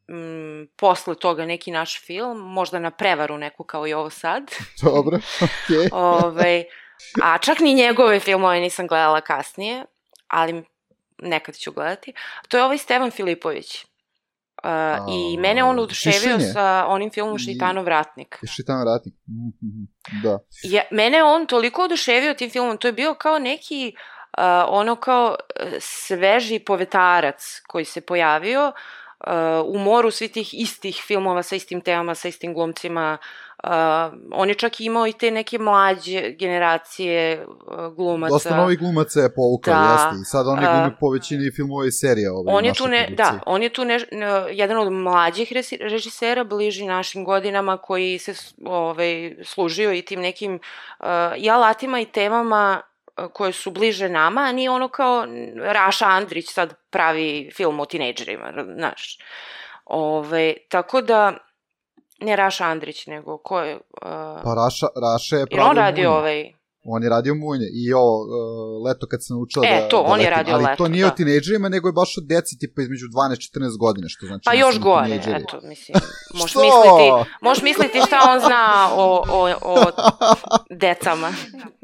mm, 0.08 0.66
posle 0.76 1.14
toga 1.14 1.46
neki 1.46 1.70
naš 1.70 2.00
film, 2.06 2.38
možda 2.38 2.78
na 2.78 2.90
prevaru 2.90 3.38
neku 3.38 3.64
kao 3.64 3.86
i 3.86 3.92
ovo 3.92 4.10
sad. 4.10 4.50
Dobro, 4.82 5.18
okej. 5.36 5.88
Ove, 6.24 6.64
a 7.22 7.38
čak 7.38 7.60
ni 7.60 7.74
njegove 7.74 8.20
filmove 8.20 8.60
nisam 8.60 8.86
gledala 8.86 9.20
kasnije, 9.20 9.84
ali 10.28 10.64
nekad 11.18 11.56
ću 11.56 11.72
gledati. 11.72 12.12
To 12.48 12.56
je 12.56 12.64
ovaj 12.64 12.78
Stevan 12.78 13.10
Filipović. 13.10 13.84
Uh, 14.64 14.68
I 15.14 15.38
mene 15.38 15.64
on 15.64 15.78
oduševio 15.78 16.38
sa 16.52 16.86
onim 16.88 17.10
filmom 17.10 17.38
Šeitanov 17.38 17.88
ratnik. 17.88 18.38
I 18.42 18.46
Šitan 18.46 18.84
ratnik. 18.84 19.14
Mhm, 19.28 19.68
mhm, 19.68 19.84
Da. 20.22 20.38
Ja, 20.62 20.82
mene 20.90 21.24
on 21.24 21.46
toliko 21.46 21.82
oduševio 21.82 22.34
tim 22.34 22.50
filmom, 22.50 22.76
to 22.76 22.88
je 22.88 22.92
bio 22.92 23.14
kao 23.14 23.38
neki 23.38 23.94
uh, 24.38 24.44
ono 24.68 24.96
kao 24.96 25.26
uh, 25.26 25.72
sveži 25.80 26.58
povetarac 26.58 27.60
koji 27.66 27.84
se 27.84 28.00
pojavio 28.00 28.68
uh, 28.68 28.74
u 29.64 29.78
moru 29.78 30.10
svih 30.10 30.32
tih 30.32 30.54
istih 30.54 31.02
filmova 31.06 31.42
sa 31.42 31.56
istim 31.56 31.80
temama, 31.80 32.14
sa 32.14 32.28
istim 32.28 32.54
glumcima. 32.54 33.18
Uh, 33.64 33.70
on 34.32 34.48
je 34.48 34.54
čak 34.54 34.80
imao 34.80 35.06
i 35.06 35.12
te 35.12 35.30
neke 35.30 35.58
mlađe 35.58 36.30
generacije 36.30 37.46
glumaca. 37.96 38.32
Dosta 38.32 38.56
novih 38.56 38.78
glumaca 38.78 39.20
je 39.20 39.34
povukao, 39.34 39.74
Da. 39.74 39.92
jeste. 39.92 40.22
I 40.22 40.24
sad 40.24 40.46
oni 40.48 40.66
A- 40.66 40.72
glume 40.72 40.96
po 41.00 41.10
većini 41.10 41.50
filmova 41.50 41.86
i 41.86 41.92
serija. 41.92 42.32
Ove, 42.32 42.52
On 42.52 42.64
je 42.64 42.74
tu 42.74 42.88
ne, 42.88 43.04
produkcije. 43.06 43.16
da, 43.16 43.40
on 43.46 43.62
je 43.62 43.68
tu 43.68 43.84
ne, 43.84 44.00
ne, 44.12 44.26
jedan 44.50 44.78
od 44.78 44.92
mlađih 44.92 45.52
režisera 45.80 46.44
bliži 46.44 46.86
našim 46.86 47.24
godinama 47.24 47.76
koji 47.76 48.18
se 48.18 48.34
s- 48.34 48.54
ovaj, 48.64 49.36
služio 49.44 49.92
i 49.92 50.02
tim 50.02 50.20
nekim 50.20 50.54
uh, 51.00 51.06
i 51.36 51.50
alatima 51.50 52.00
i 52.00 52.06
temama 52.06 52.80
koje 53.32 53.52
su 53.52 53.70
bliže 53.70 54.08
nama, 54.08 54.40
a 54.40 54.52
nije 54.52 54.70
ono 54.70 54.88
kao 54.88 55.26
Raša 55.56 56.06
Andrić 56.06 56.52
sad 56.52 56.74
pravi 56.90 57.50
film 57.56 57.80
o 57.80 57.84
tinejdžerima, 57.84 58.52
znaš. 58.76 59.18
Ove, 59.84 60.54
tako 60.68 61.00
da, 61.00 61.36
ne 62.20 62.36
Raša 62.36 62.64
Andrić, 62.64 63.06
nego 63.06 63.38
ko 63.38 63.60
je... 63.60 63.74
Uh, 63.74 63.80
Pa 64.44 64.54
Raša, 64.64 64.86
Raša 65.02 65.36
je 65.36 65.46
pravio 65.46 65.70
on 65.70 65.76
radio 65.76 66.10
Munje. 66.10 66.18
ovaj... 66.18 66.61
On 66.84 67.02
je 67.02 67.08
radio 67.08 67.34
munje. 67.36 67.66
I 67.74 67.92
ovo, 67.94 68.14
uh, 68.20 68.28
leto 68.86 69.06
kad 69.06 69.20
sam 69.22 69.36
naučila 69.36 69.66
E, 69.66 69.70
da 69.72 69.88
to, 69.88 69.96
da 69.96 70.02
on 70.04 70.20
je 70.20 70.24
letim. 70.24 70.36
radio 70.36 70.54
Ali 70.54 70.64
Leto, 70.64 70.76
to 70.76 70.88
nije 70.88 71.04
da. 71.04 71.08
o 71.08 71.16
tinejdžerima, 71.16 71.68
nego 71.68 71.88
je 71.88 71.92
baš 71.92 72.18
od 72.18 72.24
deci 72.26 72.58
tipa 72.58 72.82
između 72.82 73.06
12-14 73.08 73.78
godina, 73.78 74.08
što 74.08 74.26
znači 74.26 74.44
Pa 74.44 74.50
da 74.50 74.58
još 74.58 74.78
gore, 74.80 75.04
tinejdžeri. 75.04 75.36
eto, 75.38 75.60
mislim, 75.62 75.94
možeš 76.34 76.50
Što? 76.50 76.60
misliti, 76.60 77.06
možeš 77.40 77.62
misliti 77.62 77.98
šta 78.00 78.18
on 78.28 78.40
zna 78.40 78.62
o, 78.94 79.06
o, 79.30 79.40
o 79.64 79.76
decama. 80.72 81.28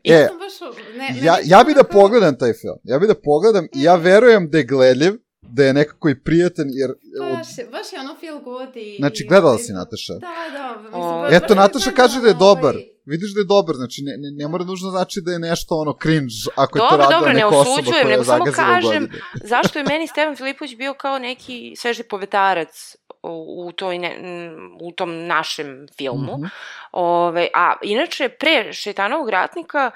E, 0.05 0.13
Ja 0.13 0.29
sam 0.29 0.39
baš... 0.39 0.53
Ne, 0.93 1.09
ne, 1.11 1.21
ja, 1.23 1.37
ja 1.45 1.65
bi 1.65 1.75
da 1.75 1.85
pogledam 1.85 2.39
taj 2.39 2.53
film. 2.53 2.79
Ja 2.85 2.99
bi 2.99 3.07
da 3.07 3.15
pogledam 3.17 3.65
i 3.67 3.83
ja 3.83 3.95
verujem 3.97 4.51
da 4.51 4.59
je 4.59 4.65
gledljiv, 4.67 5.13
da 5.43 5.65
je 5.65 5.73
nekako 5.73 6.09
i 6.09 6.21
prijatan, 6.21 6.67
jer... 6.71 6.91
od- 7.23 7.37
Baš, 7.37 7.59
je- 7.59 7.67
baš 7.67 7.93
je 7.93 8.01
ono 8.01 8.17
feel 8.17 8.39
good 8.41 8.77
i... 8.77 8.97
Znači, 8.99 9.23
i- 9.23 9.27
gledala 9.27 9.57
i- 9.57 9.59
si, 9.59 9.73
Nataša? 9.73 10.13
Da, 10.15 10.19
da. 10.53 10.77
Mislim, 10.77 10.95
O. 10.95 11.21
baš- 11.21 11.33
Eto, 11.33 11.41
baš 11.45 11.51
je 11.51 11.57
Nataša 11.57 11.91
kaže 11.93 12.21
da 12.21 12.29
je 12.29 12.35
dobar. 12.37 12.75
ovaj, 12.75 12.98
Vidiš 13.13 13.35
da 13.35 13.41
je 13.41 13.45
dobar, 13.45 13.75
znači 13.77 14.03
ne, 14.07 14.15
ne, 14.23 14.31
ne 14.41 14.49
mora 14.49 14.65
nužno 14.65 14.91
znači 14.91 15.21
da 15.25 15.33
je 15.33 15.39
nešto 15.39 15.75
ono 15.75 15.93
cringe 16.03 16.41
ako 16.57 16.79
je 16.79 16.81
to 16.81 16.89
Dobro, 16.91 16.97
radila 16.97 17.19
dobro, 17.19 17.29
ne 17.29 17.35
neka 17.35 17.47
osoba 17.47 17.73
osuđujem, 17.73 18.03
koja 18.03 18.11
je 18.11 18.17
nego 18.17 18.25
samo 18.25 18.45
zagazila 18.45 18.67
kažem 18.67 19.03
godine. 19.07 19.21
zašto 19.53 19.79
je 19.79 19.85
meni 19.85 20.07
Stevan 20.07 20.37
Filipović 20.37 20.77
bio 20.77 20.95
kao 20.95 21.19
neki 21.19 21.75
sveži 21.77 22.03
povetarac 22.03 22.97
u, 23.23 23.67
u, 23.67 23.73
toj 23.73 23.99
ne, 23.99 24.17
m, 24.21 24.77
u 24.81 24.93
tom 24.93 25.27
našem 25.27 25.87
filmu. 25.97 26.35
Mhm. 26.39 26.47
Ove, 26.93 27.49
a 27.55 27.75
inače, 27.83 28.29
pre 28.29 28.73
Šetanovog 28.73 29.29
ratnika, 29.29 29.91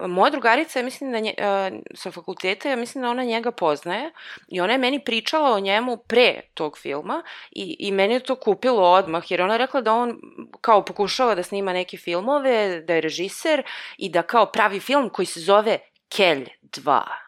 moja 0.00 0.30
drugarica, 0.30 0.82
mislim 0.82 1.12
da 1.12 1.20
nje, 1.20 1.34
e, 1.36 1.70
sa 1.94 2.10
fakulteta, 2.10 2.68
ja 2.68 2.76
mislim 2.76 3.02
da 3.02 3.10
ona 3.10 3.24
njega 3.24 3.50
poznaje 3.50 4.12
i 4.48 4.60
ona 4.60 4.72
je 4.72 4.78
meni 4.78 5.04
pričala 5.04 5.50
o 5.50 5.60
njemu 5.60 5.96
pre 5.96 6.40
tog 6.54 6.78
filma 6.78 7.22
i, 7.50 7.76
i 7.78 7.92
meni 7.92 8.14
je 8.14 8.20
to 8.20 8.34
kupilo 8.34 8.82
odmah, 8.82 9.30
jer 9.30 9.42
ona 9.42 9.54
je 9.54 9.58
rekla 9.58 9.80
da 9.80 9.92
on 9.92 10.20
kao 10.60 10.84
pokušava 10.84 11.34
da 11.34 11.42
snima 11.42 11.72
neke 11.72 11.96
filmove, 11.96 12.80
da 12.80 12.94
je 12.94 13.00
režiser 13.00 13.62
i 13.98 14.08
da 14.08 14.22
kao 14.22 14.46
pravi 14.46 14.80
film 14.80 15.10
koji 15.10 15.26
se 15.26 15.40
zove 15.40 15.78
Kelj 16.08 16.48
2. 16.62 17.27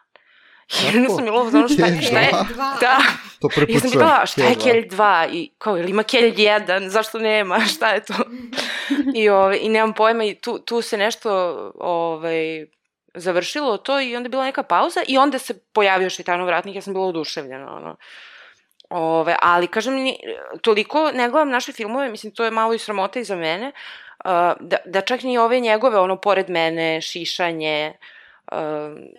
I 0.83 0.97
onda 0.97 1.09
sam 1.09 1.25
bila 1.25 1.41
ono 1.41 1.67
šta, 1.67 1.85
je, 1.85 2.29
dva? 2.29 2.43
Dva. 2.53 2.77
da, 2.81 2.97
To 3.41 3.49
prvi 3.55 3.73
ja 3.73 3.79
sam 3.79 3.91
pitala 3.91 4.25
šta 4.25 4.43
je 4.43 4.55
Kelj 4.55 4.61
Kelj 4.63 4.87
2 4.87 5.29
i 5.31 5.51
kao, 5.57 5.77
ili 5.77 5.91
ima 5.91 6.03
Kelj 6.03 6.31
1, 6.31 6.87
zašto 6.87 7.19
nema, 7.19 7.59
šta 7.75 7.89
je 7.89 8.03
to? 8.03 8.13
I, 9.15 9.29
ove, 9.29 9.57
i 9.61 9.69
nemam 9.69 9.93
pojma 9.93 10.23
i 10.23 10.35
tu, 10.35 10.59
tu 10.59 10.81
se 10.81 10.97
nešto 10.97 11.31
ovaj, 11.79 12.65
završilo 13.13 13.77
to 13.77 14.01
i 14.01 14.15
onda 14.15 14.27
je 14.27 14.29
bila 14.29 14.43
neka 14.45 14.63
pauza 14.63 15.03
i 15.07 15.17
onda 15.17 15.39
se 15.39 15.59
pojavio 15.73 16.09
Šeitanov 16.09 16.47
vratnik, 16.47 16.75
ja 16.75 16.81
sam 16.81 16.93
bila 16.93 17.05
oduševljena, 17.05 17.75
ono. 17.75 17.95
Ove, 18.89 19.35
ali, 19.41 19.67
kažem, 19.67 19.93
ni, 19.93 20.19
toliko 20.61 21.11
ne 21.11 21.29
gledam 21.29 21.49
naše 21.49 21.71
filmove, 21.71 22.09
mislim, 22.09 22.33
to 22.33 22.45
je 22.45 22.51
malo 22.51 22.73
i 22.73 22.79
sramota 22.79 23.19
i 23.19 23.23
za 23.23 23.35
mene, 23.35 23.71
uh, 24.25 24.31
da, 24.59 24.77
da 24.85 25.01
čak 25.01 25.23
ni 25.23 25.37
ove 25.37 25.59
njegove, 25.59 25.99
ono, 25.99 26.15
pored 26.15 26.49
mene, 26.49 27.01
šišanje, 27.01 27.93
uh, 27.95 28.20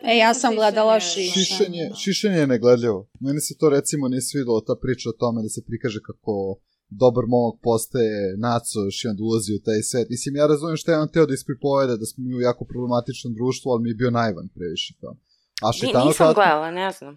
E, 0.04 0.16
ja 0.16 0.34
sam 0.34 0.54
gledala 0.54 1.00
Šišanje. 1.00 1.26
šišanje. 1.28 1.44
Šišanje, 1.44 1.90
šišanje 1.96 2.38
je 2.38 2.46
negledljivo. 2.46 3.08
Meni 3.20 3.40
se 3.40 3.52
to 3.58 3.68
recimo 3.68 4.08
nije 4.08 4.22
svidelo, 4.22 4.60
ta 4.60 4.74
priča 4.76 5.08
o 5.08 5.12
tome 5.14 5.42
da 5.42 5.48
se 5.48 5.60
prikaže 5.66 6.00
kako 6.00 6.32
dobar 6.94 7.24
momak 7.26 7.56
postaje 7.62 8.16
nacoš 8.38 9.04
i 9.04 9.08
onda 9.08 9.22
ulazi 9.22 9.50
u 9.52 9.64
taj 9.64 9.80
svet. 9.82 10.06
Mislim, 10.10 10.36
ja 10.36 10.46
razumijem 10.46 10.76
šta 10.76 10.92
je 10.92 10.98
on 10.98 11.08
teo 11.08 11.26
da 11.26 11.34
ispripoveda, 11.34 11.96
da 11.96 12.06
smo 12.06 12.24
mi 12.24 12.34
u 12.34 12.40
jako 12.40 12.64
problematičnom 12.64 13.34
društvu, 13.34 13.66
ali 13.70 13.82
mi 13.82 13.90
je 13.90 13.94
bio 13.94 14.10
najvan 14.12 14.46
previše 14.54 14.94
to. 15.00 15.08
A 15.62 15.68
ni, 15.68 15.72
Šeitanov 15.72 16.08
nisam 16.08 16.26
ratnik- 16.26 16.34
gledala, 16.34 16.70
ne 16.72 16.90
znam. 16.90 17.14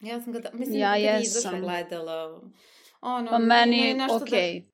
Ja 0.00 0.20
sam 0.22 0.32
ga, 0.32 0.38
da, 0.40 0.50
mislim, 0.54 0.78
Ja 0.78 0.96
jesam. 0.96 1.22
izašao 1.22 1.60
gledala. 1.60 2.40
Ono, 3.02 3.30
Pa 3.30 3.38
meni, 3.38 3.94
ne- 3.94 4.06
okej. 4.12 4.60
Da, 4.60 4.73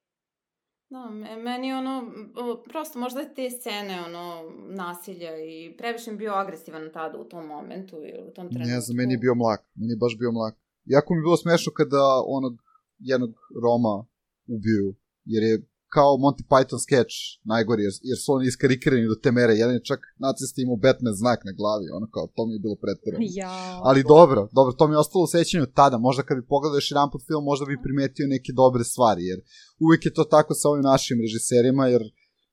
da, 0.91 1.11
me- 1.11 1.37
meni 1.37 1.73
ono, 1.73 2.13
o, 2.37 2.63
prosto 2.63 2.99
možda 2.99 3.35
te 3.35 3.51
scene, 3.51 4.03
ono, 4.07 4.53
nasilja 4.69 5.37
i 5.39 5.77
previše 5.79 6.11
mi 6.13 6.19
bio 6.19 6.33
agresivan 6.33 6.91
tada 6.93 7.19
u 7.19 7.25
tom 7.25 7.47
momentu 7.47 7.97
ili 7.97 8.29
u 8.29 8.33
tom 8.35 8.49
trenutku. 8.49 8.71
Ne 8.75 8.81
znam, 8.81 8.97
meni 8.97 9.15
je 9.15 9.19
bio 9.19 9.35
mlak. 9.35 9.61
Meni 9.75 9.93
je 9.93 9.97
baš 9.97 10.19
bio 10.19 10.33
mlak. 10.33 10.55
Jako 10.85 11.15
mi 11.15 11.19
je 11.19 11.23
bilo 11.23 11.37
smešno 11.37 11.73
kada 11.73 12.03
onog 12.27 12.63
jednog 12.99 13.35
Roma 13.63 14.07
ubiju, 14.47 14.95
jer 15.25 15.43
je 15.43 15.63
kao 15.97 16.11
Monty 16.25 16.45
Python 16.53 16.81
sketch 16.87 17.15
najgori, 17.53 17.83
jer, 17.87 17.95
jer 18.11 18.19
su 18.23 18.29
oni 18.37 18.45
iskarikirani 18.47 19.07
do 19.13 19.17
te 19.23 19.31
mere. 19.39 19.53
Jedan 19.63 19.75
je 19.75 19.89
čak 19.91 20.01
nacista 20.25 20.57
imao 20.61 20.83
Batman 20.85 21.15
znak 21.23 21.41
na 21.49 21.53
glavi, 21.61 21.87
ono 21.97 22.07
kao, 22.15 22.25
to 22.37 22.43
mi 22.47 22.53
je 22.55 22.65
bilo 22.65 22.77
pretirano. 22.85 23.25
Ja. 23.43 23.81
Ali 23.89 24.09
dobro, 24.15 24.41
dobro, 24.59 24.73
to 24.79 24.85
mi 24.87 24.95
je 24.95 25.03
ostalo 25.05 25.25
u 25.25 25.33
sećanju 25.37 25.67
tada. 25.81 25.97
Možda 25.99 26.23
kad 26.23 26.35
bi 26.39 26.51
pogledao 26.53 26.77
još 26.77 26.91
jedan 26.91 27.11
put 27.13 27.23
film, 27.29 27.45
možda 27.45 27.65
bi 27.67 27.83
primetio 27.87 28.33
neke 28.35 28.51
dobre 28.63 28.85
stvari, 28.85 29.23
jer 29.31 29.39
uvijek 29.85 30.03
je 30.05 30.17
to 30.19 30.25
tako 30.25 30.53
sa 30.55 30.69
ovim 30.69 30.85
našim 30.93 31.19
režiserima, 31.25 31.85
jer 31.87 32.03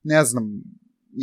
ne 0.03 0.25
znam, 0.25 0.43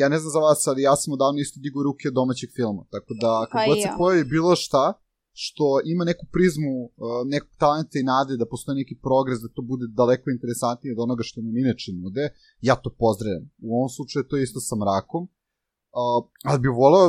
ja 0.01 0.09
ne 0.09 0.19
znam 0.19 0.31
za 0.33 0.39
vas, 0.39 0.67
ali 0.67 0.83
ja 0.83 0.97
sam 0.97 1.13
odavno 1.13 1.39
isto 1.41 1.61
digu 1.61 1.83
ruke 1.83 2.09
od 2.09 2.15
domaćeg 2.15 2.51
filma. 2.57 2.83
Tako 2.95 3.13
da, 3.23 3.33
kad 3.51 3.59
Pa 3.61 3.67
god 3.69 3.77
se 3.83 3.89
ja. 3.89 3.95
pojavi 3.99 4.25
bilo 4.25 4.57
šta, 4.57 4.85
što 5.43 5.65
ima 5.93 6.05
neku 6.05 6.25
prizmu 6.35 6.75
uh, 6.85 6.91
nekog 7.35 7.53
talenta 7.63 7.99
i 7.99 8.09
nade 8.13 8.37
da 8.37 8.47
postoji 8.53 8.77
neki 8.83 8.95
progres, 9.07 9.39
da 9.45 9.55
to 9.57 9.63
bude 9.63 9.87
daleko 10.01 10.27
interesantnije 10.31 10.95
od 10.95 11.01
onoga 11.07 11.23
što 11.29 11.39
nam 11.47 11.57
inače 11.65 11.89
nude, 11.93 12.25
ja 12.69 12.75
to 12.83 12.91
pozdravljam. 13.03 13.45
U 13.67 13.69
ovom 13.79 13.91
slučaju 13.97 14.29
to 14.29 14.37
je 14.37 14.43
isto 14.43 14.61
sa 14.61 14.75
mrakom, 14.83 15.23
uh, 15.25 16.21
ali 16.49 16.59
bih 16.65 16.73
volao, 16.83 17.07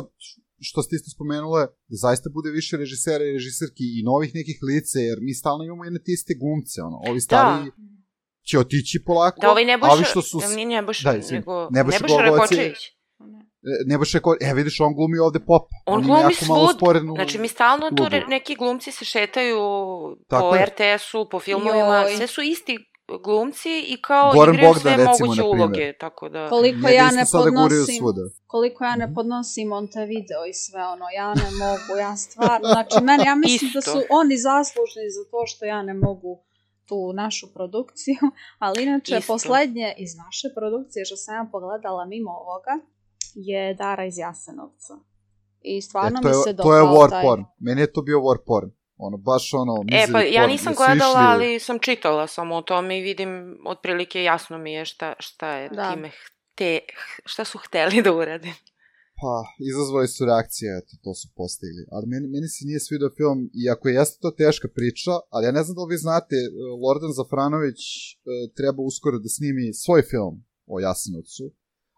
što 0.60 0.80
ste 0.84 0.96
isto 0.96 1.10
spomenule, 1.16 1.62
da 1.92 1.96
zaista 2.06 2.28
bude 2.38 2.50
više 2.60 2.78
režisera 2.78 3.24
i 3.26 3.36
režiserki 3.38 3.86
i 4.00 4.04
novih 4.12 4.32
nekih 4.40 4.58
lice, 4.70 5.00
jer 5.10 5.18
mi 5.22 5.34
stalno 5.34 5.64
imamo 5.64 5.84
jedne 5.86 6.00
te 6.06 6.12
iste 6.18 6.34
glumce, 6.42 6.78
ono, 6.88 6.98
ovi 7.10 7.22
stari 7.22 7.72
će 8.48 8.60
otići 8.60 9.04
polako, 9.06 9.42
Da, 9.42 9.52
ovaj 9.52 9.66
Nebojša, 9.66 9.94
ovi 9.94 10.04
što 10.04 10.22
su... 10.22 10.40
jel 10.42 10.56
nije 10.56 10.68
Nebojša, 10.68 11.12
Da, 11.12 11.18
nego 11.36 11.70
Nebojša 11.72 11.98
Nebojša 11.98 12.24
Glogovac 12.24 12.52
je-. 12.52 12.74
Nebojša 13.86 14.20
Korić, 14.20 14.42
e, 14.42 14.54
vidiš, 14.54 14.80
on 14.80 14.94
glumi 14.96 15.18
ovde 15.20 15.40
pop. 15.40 15.64
On 15.86 16.00
ima 16.00 16.08
glumi 16.08 16.22
jako 16.22 16.46
malo 16.46 16.68
svud. 16.68 16.76
sporenu 16.78 17.14
Znači, 17.16 17.38
mi 17.38 17.48
stalno 17.48 17.90
tu 17.90 18.04
neki 18.28 18.56
glumci 18.56 18.92
se 18.92 19.06
šetaju 19.06 19.60
Tako 20.28 20.50
po. 20.50 20.58
RTS-u, 20.66 21.30
po 21.32 21.40
filmovima, 21.40 22.02
Joj. 22.02 22.16
sve 22.16 22.28
su 22.28 22.42
isti 22.42 22.78
glumci 23.24 23.86
i 23.88 24.02
kao 24.02 24.34
Goran 24.34 24.56
igraju 24.56 24.74
Bogdan, 24.74 24.82
sve 24.82 25.06
recimo, 25.06 25.28
moguće 25.28 25.44
uloge, 25.44 25.94
tako 25.94 26.30
da... 26.30 26.50
Koliko 26.50 26.88
ja 26.88 27.12
ne 27.12 27.26
podnosim, 27.32 28.04
koliko 28.48 28.84
ja 28.84 28.96
ne 28.96 29.14
podnosim 29.14 29.68
Montevideo 29.68 30.46
i 30.50 30.54
sve 30.54 30.82
ono, 30.86 31.06
ja 31.16 31.34
ne 31.34 31.50
mogu, 31.64 32.00
ja 32.00 32.16
stvarno, 32.18 32.68
znači 32.68 33.04
meni, 33.04 33.24
ja 33.26 33.36
mislim 33.36 33.72
da 33.74 33.80
Isto. 33.80 33.92
su 33.92 34.00
oni 34.10 34.38
zaslužni 34.38 35.08
za 35.18 35.24
to 35.32 35.46
što 35.46 35.66
ja 35.66 35.84
ne 35.84 35.94
mogu 35.94 36.44
tu 36.88 37.14
našu 37.14 37.54
produkciju, 37.54 38.22
ali 38.66 38.84
inače 38.84 39.18
Isto. 39.18 39.34
poslednje 39.34 39.94
iz 39.98 40.12
naše 40.26 40.48
produkcije 40.58 41.06
što 41.06 41.16
sam 41.16 41.36
ja 41.36 41.46
pogledala 41.52 42.06
mimo 42.06 42.32
ovoga 42.32 42.74
je 43.36 43.74
Dara 43.74 44.06
iz 44.06 44.18
Jasenovca. 44.18 44.94
I 45.62 45.82
stvarno 45.82 46.20
E, 46.20 46.22
to 46.22 46.28
mi 46.28 46.32
je, 46.32 46.38
se 46.38 46.44
to 46.44 46.76
je 46.76 46.82
dopao 46.82 46.96
war 46.96 47.10
taj... 47.10 47.24
porn. 47.24 47.44
Meni 47.60 47.82
je 47.82 47.94
to 47.94 48.02
bio 48.02 48.18
war 48.18 48.38
porn. 48.46 48.70
Ono, 48.98 49.18
baš 49.20 49.54
ono, 49.54 49.74
E, 49.92 50.06
pa 50.12 50.22
ja 50.22 50.48
nisam 50.48 50.74
su 50.74 50.78
gledala, 50.78 51.20
išli- 51.20 51.28
ali 51.28 51.60
sam 51.60 51.80
čitala 51.80 52.28
samo 52.28 52.56
o 52.56 52.62
tome 52.62 53.00
i 53.00 53.04
vidim, 53.04 53.30
otprilike 53.66 54.24
jasno 54.24 54.58
mi 54.58 54.74
je 54.74 54.86
šta, 54.86 55.14
šta 55.20 55.50
je 55.52 55.70
Da. 55.70 55.92
time 55.92 56.10
hte, 56.10 56.80
šta 57.26 57.46
su 57.46 57.58
hteli 57.58 58.02
da 58.02 58.14
urade. 58.14 58.52
Pa, 59.22 59.36
izazvali 59.72 60.08
su 60.08 60.26
reakcije, 60.26 60.70
eto, 60.78 60.92
to 61.04 61.14
su 61.14 61.28
postigli. 61.36 61.84
Ali 61.92 62.06
meni, 62.08 62.28
meni 62.28 62.48
se 62.48 62.66
nije 62.66 62.80
svidio 62.80 63.10
film, 63.18 63.40
iako 63.66 63.90
jeste 63.90 64.18
to 64.22 64.32
teška 64.32 64.68
priča, 64.76 65.12
ali 65.30 65.46
ja 65.46 65.52
ne 65.52 65.64
znam 65.64 65.76
da 65.76 65.82
li 65.82 65.94
vi 65.94 65.98
znate, 65.98 66.36
e, 66.36 66.48
Lordan 66.84 67.14
Zafranović 67.14 67.80
e, 67.82 68.16
treba 68.58 68.80
uskoro 68.84 69.20
da 69.20 69.30
snimi 69.30 69.74
svoj 69.74 70.02
film 70.12 70.36
o 70.68 70.80
Jasenovcu, 70.80 71.44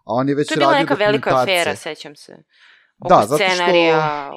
a 0.07 0.09
on 0.19 0.25
je 0.29 0.35
već 0.35 0.47
To 0.47 0.53
je 0.53 0.57
bila 0.57 0.71
radio 0.71 0.83
neka 0.83 0.95
velika 1.05 1.29
afera, 1.41 1.75
sećam 1.75 2.15
se. 2.15 2.33
Oko 3.03 3.09
Da, 3.13 3.19
zato 3.31 3.43
što, 3.55 3.63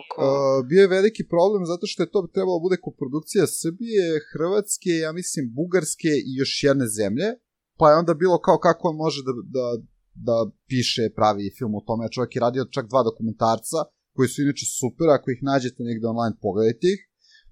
oko... 0.00 0.16
Uh, 0.26 0.66
bio 0.70 0.80
je 0.84 0.94
veliki 0.96 1.22
problem 1.34 1.62
zato 1.72 1.84
što 1.90 1.98
je 2.02 2.12
to 2.14 2.20
trebalo 2.34 2.56
da 2.58 2.66
bude 2.66 2.76
koprodukcija 2.86 3.44
Srbije, 3.60 4.04
Hrvatske, 4.30 4.90
ja 5.06 5.10
mislim 5.20 5.44
Bugarske 5.58 6.12
i 6.28 6.30
još 6.40 6.52
jedne 6.68 6.86
zemlje, 7.00 7.28
pa 7.78 7.86
je 7.90 7.98
onda 8.00 8.12
bilo 8.22 8.36
kao 8.46 8.58
kako 8.66 8.82
on 8.90 8.96
može 9.04 9.20
da, 9.26 9.32
da, 9.56 9.66
da 10.28 10.36
piše, 10.70 11.04
pravi 11.18 11.54
film 11.58 11.74
o 11.74 11.84
tome, 11.86 12.02
a 12.04 12.12
čovjek 12.14 12.32
je 12.34 12.44
radio 12.46 12.72
čak 12.76 12.84
dva 12.92 13.02
dokumentarca, 13.08 13.78
koji 14.16 14.28
su 14.28 14.38
inače 14.42 14.66
super, 14.80 15.06
ako 15.16 15.26
ih 15.30 15.40
nađete 15.50 15.80
negde 15.88 16.06
online, 16.12 16.36
pogledajte 16.44 16.86
ih. 16.94 17.00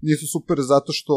Nisu 0.07 0.25
super 0.35 0.57
zato 0.73 0.91
što, 0.99 1.15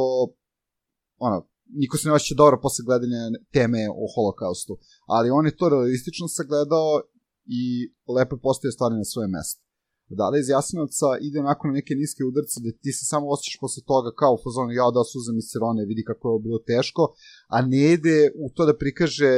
ono, 1.27 1.39
niko 1.83 1.97
se 1.97 2.09
ne 2.09 2.15
osjeća 2.15 2.35
dobro 2.35 2.57
posle 2.63 2.83
gledanja 2.85 3.23
teme 3.53 3.83
o 4.03 4.05
holokaustu, 4.15 4.79
ali 5.07 5.31
on 5.31 5.47
je 5.47 5.57
to 5.57 5.69
realistično 5.69 6.29
sagledao 6.29 6.91
i 7.47 7.63
lepo 8.17 8.37
je 8.37 8.41
postoje 8.41 8.73
stvari 8.73 8.95
na 8.97 9.05
svoje 9.05 9.29
mesto. 9.29 9.63
Dada 10.23 10.37
iz 10.39 10.49
Jasenovca 10.49 11.07
ide 11.21 11.37
onako 11.41 11.63
na 11.67 11.73
neke 11.73 11.95
niske 11.95 12.23
udarce 12.31 12.55
gde 12.61 12.73
ti 12.83 12.93
se 12.93 13.05
samo 13.05 13.25
osjećaš 13.29 13.57
posle 13.61 13.83
toga 13.87 14.11
kao 14.21 14.33
u 14.35 14.43
fazonu 14.45 14.71
ja 14.73 14.87
da 14.97 15.11
suzam 15.13 15.37
iz 15.39 15.47
sirone, 15.51 15.83
vidi 15.91 16.03
kako 16.11 16.25
je 16.29 16.43
bilo 16.47 16.59
teško, 16.73 17.03
a 17.55 17.57
ne 17.73 17.83
ide 17.97 18.19
u 18.45 18.51
to 18.55 18.63
da 18.67 18.75
prikaže 18.83 19.33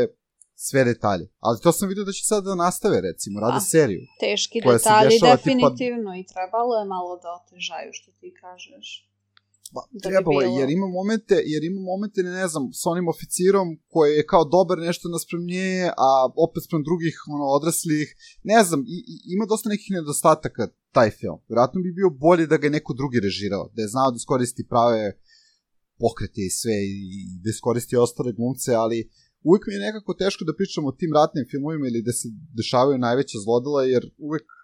sve 0.67 0.85
detalje. 0.85 1.27
Ali 1.47 1.61
to 1.63 1.73
sam 1.73 1.89
vidio 1.89 2.05
da 2.05 2.13
će 2.13 2.23
sad 2.25 2.45
da 2.45 2.55
nastave, 2.55 2.97
recimo, 3.09 3.41
rade 3.41 3.61
Da. 3.63 3.71
seriju. 3.75 4.03
Teški 4.27 4.57
koja 4.65 4.79
se 4.79 4.83
detalji 4.89 5.11
dešava 5.11 5.37
tipa- 5.37 5.37
definitivno 5.37 6.11
i 6.21 6.27
trebalo 6.33 6.73
je 6.81 6.85
malo 6.95 7.13
da 7.25 7.29
otežaju 7.41 7.91
što 7.99 8.09
ti 8.21 8.29
kažeš. 8.43 8.87
Pa, 9.75 9.81
Da 9.93 10.09
trebalo 10.09 10.41
je, 10.41 10.47
bilo. 10.49 10.61
jer 10.61 10.69
ima 10.79 10.87
momente, 10.99 11.35
jer 11.53 11.63
ima 11.71 11.81
momente, 11.93 12.19
ne, 12.27 12.31
ne 12.41 12.47
znam, 12.53 12.65
sa 12.81 12.87
onim 12.95 13.07
oficirom 13.15 13.69
koji 13.93 14.11
je 14.19 14.27
kao 14.33 14.45
dobar 14.57 14.79
nešto 14.89 15.09
nasprem 15.15 15.43
nje, 15.53 15.71
a 16.07 16.09
opet 16.47 16.61
sprem 16.67 16.83
drugih 16.89 17.15
ono, 17.35 17.45
odraslih, 17.59 18.09
ne 18.53 18.61
znam, 18.67 18.81
i, 18.95 18.99
i, 19.13 19.15
ima 19.35 19.45
dosta 19.53 19.69
nekih 19.75 19.91
nedostataka 19.91 20.63
taj 20.97 21.11
film. 21.21 21.39
Vjerojatno 21.49 21.79
bi 21.85 21.99
bio 22.01 22.11
bolje 22.27 22.45
da 22.47 22.57
ga 22.57 22.67
je 22.67 22.77
neko 22.79 22.93
drugi 23.01 23.19
režirao, 23.27 23.65
da 23.75 23.83
je 23.83 23.93
znao 23.95 24.11
da 24.11 24.17
iskoristi 24.17 24.63
prave 24.73 25.03
pokrete 26.05 26.41
i 26.49 26.55
sve 26.61 26.77
i, 26.87 26.97
da 27.43 27.49
iskoristi 27.51 27.97
ostale 27.97 28.33
glumce, 28.39 28.71
ali 28.85 28.99
uvek 29.49 29.63
mi 29.67 29.75
je 29.75 29.81
nekako 29.87 30.11
teško 30.23 30.43
da 30.45 30.57
pričamo 30.59 30.89
o 30.89 30.97
tim 31.01 31.11
ratnim 31.19 31.45
filmovima 31.51 31.87
ili 31.89 32.03
da 32.09 32.13
se 32.13 32.27
dešavaju 32.61 32.99
najveća 32.99 33.39
zlodela, 33.45 33.83
jer 33.95 34.03
uvek 34.29 34.47
uh, 34.53 34.57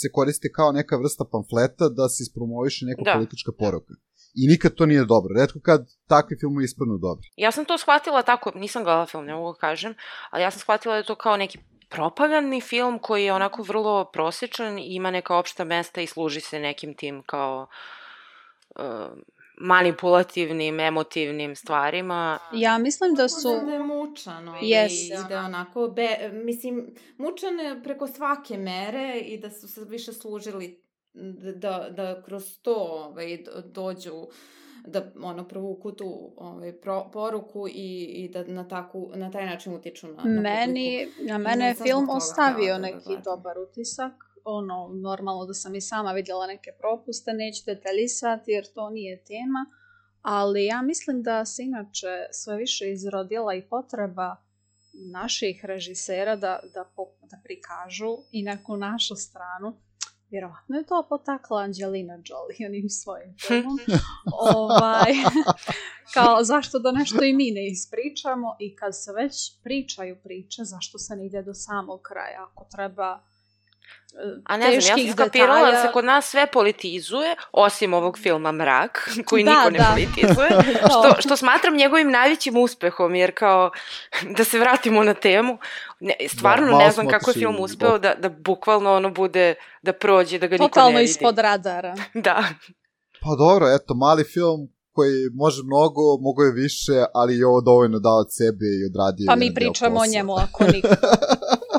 se 0.00 0.06
koriste 0.16 0.48
kao 0.58 0.72
neka 0.72 0.96
vrsta 1.02 1.24
pamfleta 1.32 1.88
da 1.98 2.04
se 2.08 2.18
ispromoviše 2.26 2.86
neka 2.86 3.02
Da. 3.04 3.14
politička 3.16 3.52
poruka. 3.58 3.94
I 4.34 4.46
nikad 4.46 4.74
to 4.74 4.86
nije 4.86 5.04
dobro. 5.04 5.34
Redko 5.40 5.60
kad 5.60 5.88
takvi 6.06 6.36
filmovi 6.40 6.64
ispadnu 6.64 6.98
dobro. 6.98 7.22
Ja 7.36 7.50
sam 7.52 7.64
to 7.64 7.78
shvatila 7.78 8.22
tako, 8.22 8.52
nisam 8.54 8.84
gledala 8.84 9.06
film, 9.06 9.24
ne 9.24 9.34
mogu 9.34 9.52
da 9.52 9.58
kažem, 9.58 9.94
ali 10.30 10.42
ja 10.42 10.50
sam 10.50 10.60
shvatila 10.60 10.94
da 10.94 10.98
je 10.98 11.04
to 11.04 11.14
kao 11.14 11.36
neki 11.36 11.58
propagandni 11.88 12.60
film 12.60 12.98
koji 12.98 13.24
je 13.24 13.32
onako 13.32 13.62
vrlo 13.62 14.10
prosječan 14.12 14.78
i 14.78 14.94
ima 14.94 15.10
neka 15.10 15.36
opšta 15.36 15.64
mesta 15.64 16.00
i 16.00 16.06
služi 16.06 16.40
se 16.40 16.60
nekim 16.60 16.94
tim 16.94 17.22
kao 17.26 17.66
uh, 18.76 18.84
manipulativnim, 19.60 20.80
emotivnim 20.80 21.56
stvarima. 21.56 22.38
Ja 22.52 22.78
mislim 22.78 23.14
da 23.14 23.28
su... 23.28 23.48
Da 23.66 23.72
je 23.72 23.78
mučan 23.78 24.48
ovaj, 24.48 24.60
Jest. 24.62 24.94
i 24.94 25.28
da 25.28 25.34
je 25.34 25.40
onako, 25.40 25.88
be, 25.88 26.30
mislim, 26.32 26.94
mučan 27.18 27.60
je 27.60 27.82
preko 27.82 28.06
svake 28.06 28.58
mere 28.58 29.18
i 29.18 29.38
da 29.38 29.50
su 29.50 29.68
se 29.68 29.84
više 29.84 30.12
služili 30.12 30.82
da, 31.54 31.88
da 31.90 32.22
kroz 32.22 32.58
to 32.62 32.74
ovaj, 32.74 33.36
do- 33.36 33.62
dođu 33.64 34.26
da 34.86 35.12
ono 35.22 35.48
provuku 35.48 35.92
tu 35.92 36.32
ovaj, 36.36 36.72
pro, 36.72 37.10
poruku 37.12 37.68
i, 37.68 38.04
i 38.04 38.28
da 38.28 38.44
na, 38.44 38.68
taku, 38.68 39.10
na 39.14 39.30
taj 39.30 39.46
način 39.46 39.74
utiču 39.74 40.06
na, 40.06 40.12
na 40.12 40.22
publiku. 40.22 40.42
Meni, 40.42 41.08
na 41.28 41.38
mene 41.38 41.66
je 41.66 41.74
film 41.74 42.06
toga 42.06 42.16
ostavio 42.16 42.74
htela 42.74 42.78
da 42.78 42.88
ga 42.88 42.94
neki 42.94 43.04
gledam. 43.06 43.22
dobar 43.24 43.58
utisak. 43.58 44.12
Ono, 44.44 44.90
normalno 45.02 45.46
da 45.46 45.54
sam 45.54 45.74
i 45.74 45.80
sama 45.80 46.12
vidjela 46.12 46.46
neke 46.46 46.70
propuste, 46.78 47.32
neću 47.32 47.62
detaljisati 47.66 48.50
jer 48.50 48.64
to 48.74 48.90
nije 48.90 49.24
tema. 49.24 49.66
Ali 50.22 50.64
ja 50.64 50.82
mislim 50.82 51.22
da 51.22 51.44
se 51.44 51.62
inače 51.62 52.26
sve 52.32 52.56
više 52.56 52.92
izrodila 52.92 53.54
i 53.54 53.68
potreba 53.68 54.36
naših 55.12 55.64
režisera 55.64 56.36
da, 56.36 56.60
da, 56.74 56.84
da 57.30 57.40
prikažu 57.44 58.16
i 58.32 58.42
neku 58.42 58.76
našu 58.76 59.16
stranu. 59.16 59.76
Vjerovatno 60.32 60.76
je 60.76 60.86
to 60.86 61.06
potakla 61.08 61.60
Angelina 61.60 62.14
Jolie 62.14 62.68
onim 62.68 62.88
svojim 62.88 63.34
filmom. 63.46 63.78
ovaj, 64.32 65.12
kao 66.14 66.44
zašto 66.44 66.78
da 66.78 66.92
nešto 66.92 67.24
i 67.24 67.32
mi 67.32 67.50
ne 67.50 67.66
ispričamo 67.68 68.56
i 68.60 68.76
kad 68.76 68.92
se 69.02 69.12
već 69.12 69.34
pričaju 69.62 70.16
priče, 70.24 70.64
zašto 70.64 70.98
se 70.98 71.16
ne 71.16 71.26
ide 71.26 71.42
do 71.42 71.54
samog 71.54 72.00
kraja 72.02 72.48
ako 72.52 72.64
treba 72.76 73.20
A 74.44 74.56
ne 74.56 74.80
znam, 74.80 74.98
ja 74.98 75.04
sam 75.06 75.12
skapirala 75.12 75.70
da 75.70 75.82
se 75.82 75.88
kod 75.92 76.04
nas 76.04 76.26
sve 76.26 76.46
politizuje, 76.46 77.36
osim 77.52 77.94
ovog 77.94 78.18
filma 78.18 78.52
Mrak, 78.52 79.10
koji 79.26 79.44
Da, 79.44 79.50
niko 79.50 79.70
ne 79.70 79.78
da. 79.78 79.90
politizuje, 79.90 80.48
To. 80.82 80.88
što, 81.12 81.22
što 81.22 81.36
smatram 81.36 81.76
njegovim 81.76 82.10
najvećim 82.10 82.56
uspehom, 82.56 83.14
jer 83.14 83.34
kao, 83.34 83.70
da 84.36 84.44
se 84.44 84.58
vratimo 84.58 85.04
na 85.04 85.14
temu, 85.14 85.58
ne, 86.00 86.14
stvarno 86.28 86.66
malo 86.66 86.78
ne 86.78 86.90
znam 86.90 87.08
kako 87.08 87.30
je 87.30 87.34
film 87.34 87.56
uspeo 87.60 87.90
bok. 87.90 88.02
da, 88.02 88.14
da 88.14 88.28
bukvalno 88.28 88.92
ono 88.92 89.10
bude, 89.10 89.54
da 89.82 89.92
prođe, 89.92 90.38
da 90.38 90.46
ga 90.46 90.52
niko 90.54 90.68
Totalno 90.68 90.90
ne 90.90 90.98
vidi. 90.98 91.10
ispod 91.10 91.38
radara. 91.38 91.94
Da. 92.14 92.44
Pa 93.22 93.30
dobro, 93.38 93.66
eto, 93.74 93.94
mali 93.94 94.24
film 94.24 94.68
koji 94.92 95.12
može 95.34 95.62
mnogo, 95.62 96.02
mogo 96.20 96.42
je 96.42 96.52
više, 96.52 96.92
ali 97.14 97.38
je 97.38 97.46
ovo 97.46 97.60
dovoljno 97.60 97.98
dao 97.98 98.18
od 98.18 98.26
sebe 98.30 98.66
i 98.80 98.86
odradio 98.90 99.26
Pa 99.26 99.36
mi 99.36 99.54
pričamo 99.54 100.00
o 100.00 100.06
njemu 100.06 100.32
ako 100.34 100.64
niko. 100.64 100.88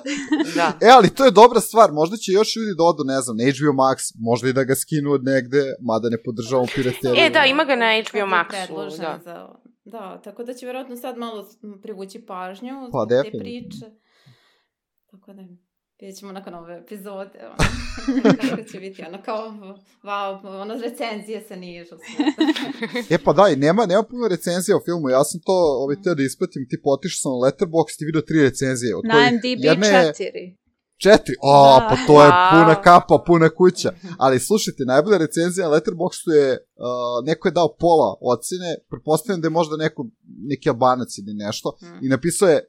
Da. 0.56 0.78
E, 0.82 0.89
ali 0.97 1.10
to 1.10 1.26
je 1.26 1.32
dobra 1.32 1.60
stvar, 1.60 1.91
možda 1.91 2.18
će 2.18 2.32
još 2.32 2.56
ljudi 2.56 2.72
da 2.78 2.84
odu, 2.84 3.04
ne 3.04 3.22
znam, 3.22 3.38
na 3.38 3.43
HBO 3.43 3.74
Max, 3.84 3.97
možda 4.20 4.49
i 4.49 4.54
da 4.54 4.64
ga 4.64 4.76
skinu 4.76 5.12
od 5.12 5.24
negde, 5.24 5.62
mada 5.82 6.10
ne 6.10 6.24
podržavamo 6.24 6.68
pirateriju. 6.76 7.26
E, 7.26 7.30
da, 7.30 7.45
ima 7.45 7.64
ga 7.64 7.76
na 7.76 7.86
HBO 8.10 8.26
Maxu, 8.36 8.97
da. 8.97 9.20
Za, 9.24 9.49
da, 9.86 10.22
tako 10.24 10.43
da 10.43 10.54
će 10.54 10.66
vjerojatno 10.66 10.95
sad 10.95 11.18
malo 11.18 11.49
privući 11.82 12.26
pažnju 12.26 12.89
Pa, 12.91 13.06
zbog 13.06 13.32
te 13.32 13.38
priče. 13.39 13.86
Tako 15.12 15.34
da 15.34 15.41
vidjet 16.04 16.20
ćemo 16.20 16.32
nakon 16.32 16.54
ove 16.54 16.78
epizode, 16.78 17.39
ono, 17.45 17.56
kako 18.41 18.64
će 18.64 18.80
biti, 18.80 19.04
ono 19.04 19.22
kao, 19.22 19.54
wow, 20.04 20.30
ono 20.62 20.74
recenzije 20.78 21.41
se 21.47 21.56
nižu. 21.58 21.95
E 23.10 23.18
pa 23.18 23.34
da, 23.34 23.49
i 23.49 23.56
nema, 23.56 23.86
nema 23.86 24.04
puno 24.04 24.28
recenzija 24.28 24.78
o 24.78 24.82
filmu, 24.86 25.10
ja 25.10 25.24
sam 25.24 25.41
to 25.41 25.54
ovaj, 25.82 25.95
teo 26.04 26.16
da 26.16 26.24
ispratim, 26.24 26.68
ti 26.70 26.82
potišao 26.82 27.20
sam 27.22 27.32
na 27.32 27.38
Letterboxd 27.38 27.97
i 28.01 28.06
vidio 28.06 28.22
tri 28.22 28.41
recenzije, 28.41 28.95
od 28.95 29.06
Na 29.06 29.14
kojih 29.14 29.32
MDB 29.34 29.64
jedna 29.64 29.88
je- 29.88 30.14
4. 30.14 30.58
Četiri? 30.97 31.36
O, 31.41 31.80
Da. 31.80 31.88
pa 31.89 31.95
to 32.08 32.24
je 32.26 32.30
puna 32.51 32.82
kapa, 32.82 33.24
puna 33.28 33.49
kuća. 33.49 33.91
Ali 34.18 34.39
slušajte, 34.39 34.84
najbolja 34.86 35.18
recenzija 35.18 35.68
na 35.68 35.74
Letterboxdu 35.76 36.32
je, 36.32 36.51
uh, 36.51 36.56
neko 37.26 37.47
je 37.47 37.51
dao 37.51 37.76
pola 37.80 38.16
ocene, 38.22 38.76
pretpostavljam 38.89 39.41
da 39.41 39.45
je 39.45 39.49
možda 39.51 39.78
neko, 39.78 40.08
neki 40.43 40.70
albanac 40.70 41.18
ili 41.18 41.34
nešto, 41.34 41.78
i 42.01 42.10
napisao 42.10 42.49
je 42.49 42.56
uh, 42.56 42.64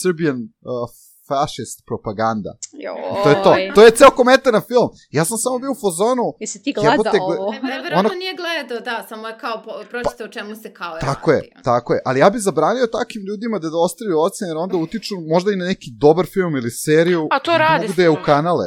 Serbian 0.00 0.36
uh, 0.42 0.88
fascist 1.28 1.76
propaganda. 1.86 2.50
Joj. 2.74 3.22
To 3.24 3.28
je 3.30 3.36
to. 3.44 3.50
To 3.74 3.80
je 3.84 3.90
ceo 3.90 4.10
komentar 4.12 4.52
na 4.52 4.62
film. 4.62 4.88
Ja 5.10 5.24
sam 5.24 5.38
samo 5.38 5.58
bio 5.58 5.70
u 5.70 5.80
fazonu, 5.86 6.24
Jesi 6.40 6.62
ti 6.62 6.70
Jebote, 6.76 7.10
gledao 7.10 7.28
gle- 7.28 7.38
ovo? 7.38 7.52
Ne, 7.52 7.60
ne, 7.62 7.80
vjerojatno 7.80 7.98
Ono- 8.10 8.18
nije 8.18 8.34
gledao, 8.36 8.80
da, 8.80 9.06
samo 9.08 9.28
je 9.28 9.38
kao 9.38 9.56
pročitao 9.90 10.26
o 10.26 10.30
čemu 10.30 10.56
se 10.56 10.68
kao 10.74 10.98
Tako 11.00 11.30
radi. 11.30 11.46
je, 11.46 11.62
tako 11.64 11.94
je. 11.94 12.00
Ali 12.04 12.20
ja 12.20 12.30
bih 12.30 12.40
zabranio 12.40 12.86
takvim 12.88 13.22
ljudima 13.24 13.58
da 13.58 13.68
ostavljaju 13.78 14.18
ocene, 14.20 14.48
jer 14.50 14.56
onda 14.56 14.76
utiču 14.76 15.14
možda 15.28 15.52
i 15.52 15.56
na 15.56 15.64
neki 15.66 15.88
dobar 15.96 16.26
film 16.26 16.56
ili 16.56 16.70
seriju. 16.70 17.28
A 17.30 17.38
to 17.38 17.54
i 17.54 17.58
rade 17.58 17.82
Mogu 17.82 17.96
da 17.96 18.02
je 18.02 18.10
u 18.10 18.22
kanale. 18.24 18.66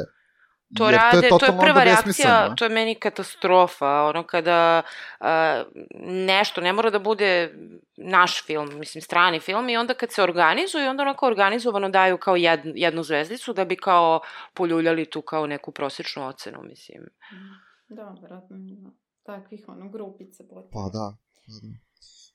To 0.78 0.86
Jer 0.86 0.96
rade, 0.96 1.30
to 1.30 1.36
je, 1.36 1.40
to 1.40 1.46
je 1.46 1.60
prva 1.60 1.84
reakcija, 1.84 2.56
to 2.56 2.66
je 2.66 2.70
meni 2.70 2.96
katastrofa, 2.96 4.04
ono 4.04 4.24
kada 4.24 4.82
uh, 5.20 5.26
nešto 6.06 6.62
ne 6.62 6.74
mora 6.74 6.90
da 6.90 7.00
bude 7.00 7.54
naš 7.98 8.46
film, 8.46 8.80
mislim 8.80 9.02
strani 9.02 9.40
film 9.40 9.70
i 9.70 9.78
onda 9.78 9.94
kad 9.94 10.12
se 10.12 10.24
organizuju, 10.24 10.90
onda 10.90 11.04
onako 11.04 11.28
organizovano 11.28 11.90
daju 11.90 12.18
kao 12.18 12.36
jed, 12.36 12.60
jednu 12.76 13.04
zvezdicu 13.04 13.54
da 13.54 13.66
bi 13.66 13.76
kao 13.76 14.22
poljuljali 14.54 15.06
tu 15.06 15.22
kao 15.22 15.48
neku 15.48 15.72
prosječnu 15.72 16.28
ocenu, 16.28 16.60
mislim. 16.64 17.04
Da, 17.90 18.16
vjerojatno 18.20 18.58
ima 18.58 18.92
takvih 19.24 19.66
ono 19.68 19.90
grupica 19.90 20.44
potom. 20.50 20.70
Pa 20.72 20.90
da, 20.94 21.18
pa 21.46 21.52
da. 21.62 21.92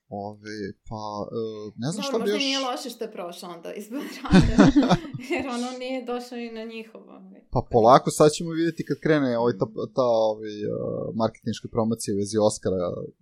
Ove, 0.09 0.73
pa, 0.89 1.27
uh, 1.31 1.73
ne 1.77 1.91
znam 1.91 2.03
šta 2.03 2.13
Dobro, 2.13 2.25
bi 2.25 2.31
možda 2.31 2.37
još... 2.37 2.45
nije 2.45 2.59
loše 2.59 2.91
što 2.91 3.05
je 3.05 3.13
prošao 3.13 3.51
onda 3.51 3.73
iz 3.73 3.89
Beograda, 3.91 4.97
jer 5.31 5.49
ono 5.49 5.79
nije 5.79 6.05
došao 6.05 6.39
i 6.39 6.51
na 6.51 6.65
njihovo. 6.65 7.16
Ovaj. 7.57 7.69
Pa 7.69 7.73
polako, 7.75 8.11
sad 8.11 8.29
ćemo 8.37 8.51
vidjeti 8.51 8.87
kad 8.89 8.97
krene 9.05 9.39
ovaj, 9.39 9.55
ta, 9.61 9.67
ta 9.97 10.07
ovaj, 10.31 10.57
uh, 10.67 11.15
marketinška 11.15 11.69
promocija 11.75 12.15
u 12.15 12.19
vezi 12.23 12.37
Oscara, 12.49 12.77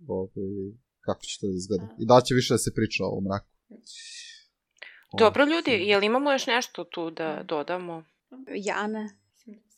ovaj, 0.07 0.29
kako 1.05 1.21
će 1.29 1.39
to 1.39 1.47
da 1.47 1.53
izgleda. 1.61 1.87
I 2.01 2.05
da 2.05 2.21
će 2.25 2.31
više 2.39 2.53
da 2.53 2.57
se 2.57 2.75
priča 2.77 3.03
o 3.03 3.07
ovom 3.07 3.23
mraku. 3.27 3.51
Dobro 5.17 5.45
ljudi, 5.45 5.71
jel 5.71 6.03
imamo 6.03 6.31
još 6.31 6.47
nešto 6.47 6.83
tu 6.83 7.11
da 7.11 7.43
dodamo? 7.43 8.03
Ja 8.69 8.87
ne. 8.87 9.24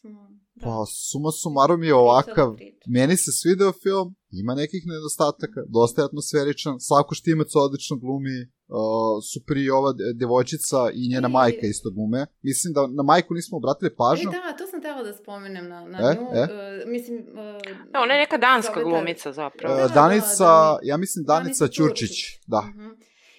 Da 0.07 0.13
smo... 0.13 0.37
Da, 0.55 0.65
Pa 0.65 0.75
suma 1.09 1.31
sumarum 1.33 1.83
je 1.83 1.93
ovakav, 1.95 2.55
meni 2.87 3.17
se 3.17 3.31
svideo 3.31 3.71
film, 3.73 4.07
ima 4.33 4.55
nekih 4.55 4.83
nedostataka, 4.85 5.59
dosta 5.69 6.01
je 6.01 6.05
atmosferičan, 6.05 6.75
Slavko 6.79 7.15
Štimac 7.15 7.51
odlično 7.55 7.95
glumi, 7.97 8.37
uh, 8.41 8.77
super 9.23 9.57
i 9.57 9.69
ova 9.69 9.91
de- 9.93 10.13
devojčica 10.15 10.79
i 10.93 11.09
njena 11.09 11.27
I- 11.27 11.31
majka 11.31 11.65
isto 11.67 11.89
glume. 11.91 12.25
Mislim 12.41 12.73
da 12.73 12.81
na 12.89 13.03
majku 13.03 13.33
nismo 13.33 13.57
obratili 13.57 13.95
pažnju. 13.95 14.29
E, 14.29 14.33
da, 14.33 14.57
to 14.57 14.67
sam 14.67 14.81
tela 14.81 15.03
da 15.03 15.13
spomenem 15.13 15.67
na, 15.67 15.79
na 15.85 15.97
E, 16.01 16.15
nju. 16.15 16.27
e. 16.33 16.39
E, 16.41 16.47
mislim... 16.87 17.17
E, 17.17 17.59
Da, 17.93 17.99
ona 17.99 18.13
je 18.13 18.19
neka 18.19 18.37
danska 18.39 18.83
glumica 18.83 19.33
zapravo. 19.33 19.73
Uh, 19.75 19.81
Da, 19.81 19.87
da, 19.87 19.93
Danica, 19.93 20.37
da, 20.45 20.79
ja 20.83 20.97
mislim 20.97 21.25
Danica, 21.25 21.67
Ćurčić, 21.67 22.15
da. 22.47 22.61
Mhm. 22.61 22.89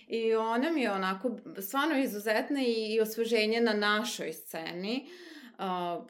I 0.08 0.34
ona 0.34 0.70
mi 0.70 0.80
je 0.80 0.92
onako 0.92 1.30
stvarno 1.60 1.98
izuzetna 1.98 2.60
i, 2.62 2.94
i 2.94 3.00
osveženje 3.00 3.60
na 3.60 3.72
našoj 3.74 4.32
sceni. 4.32 4.94
Uh, 5.02 5.27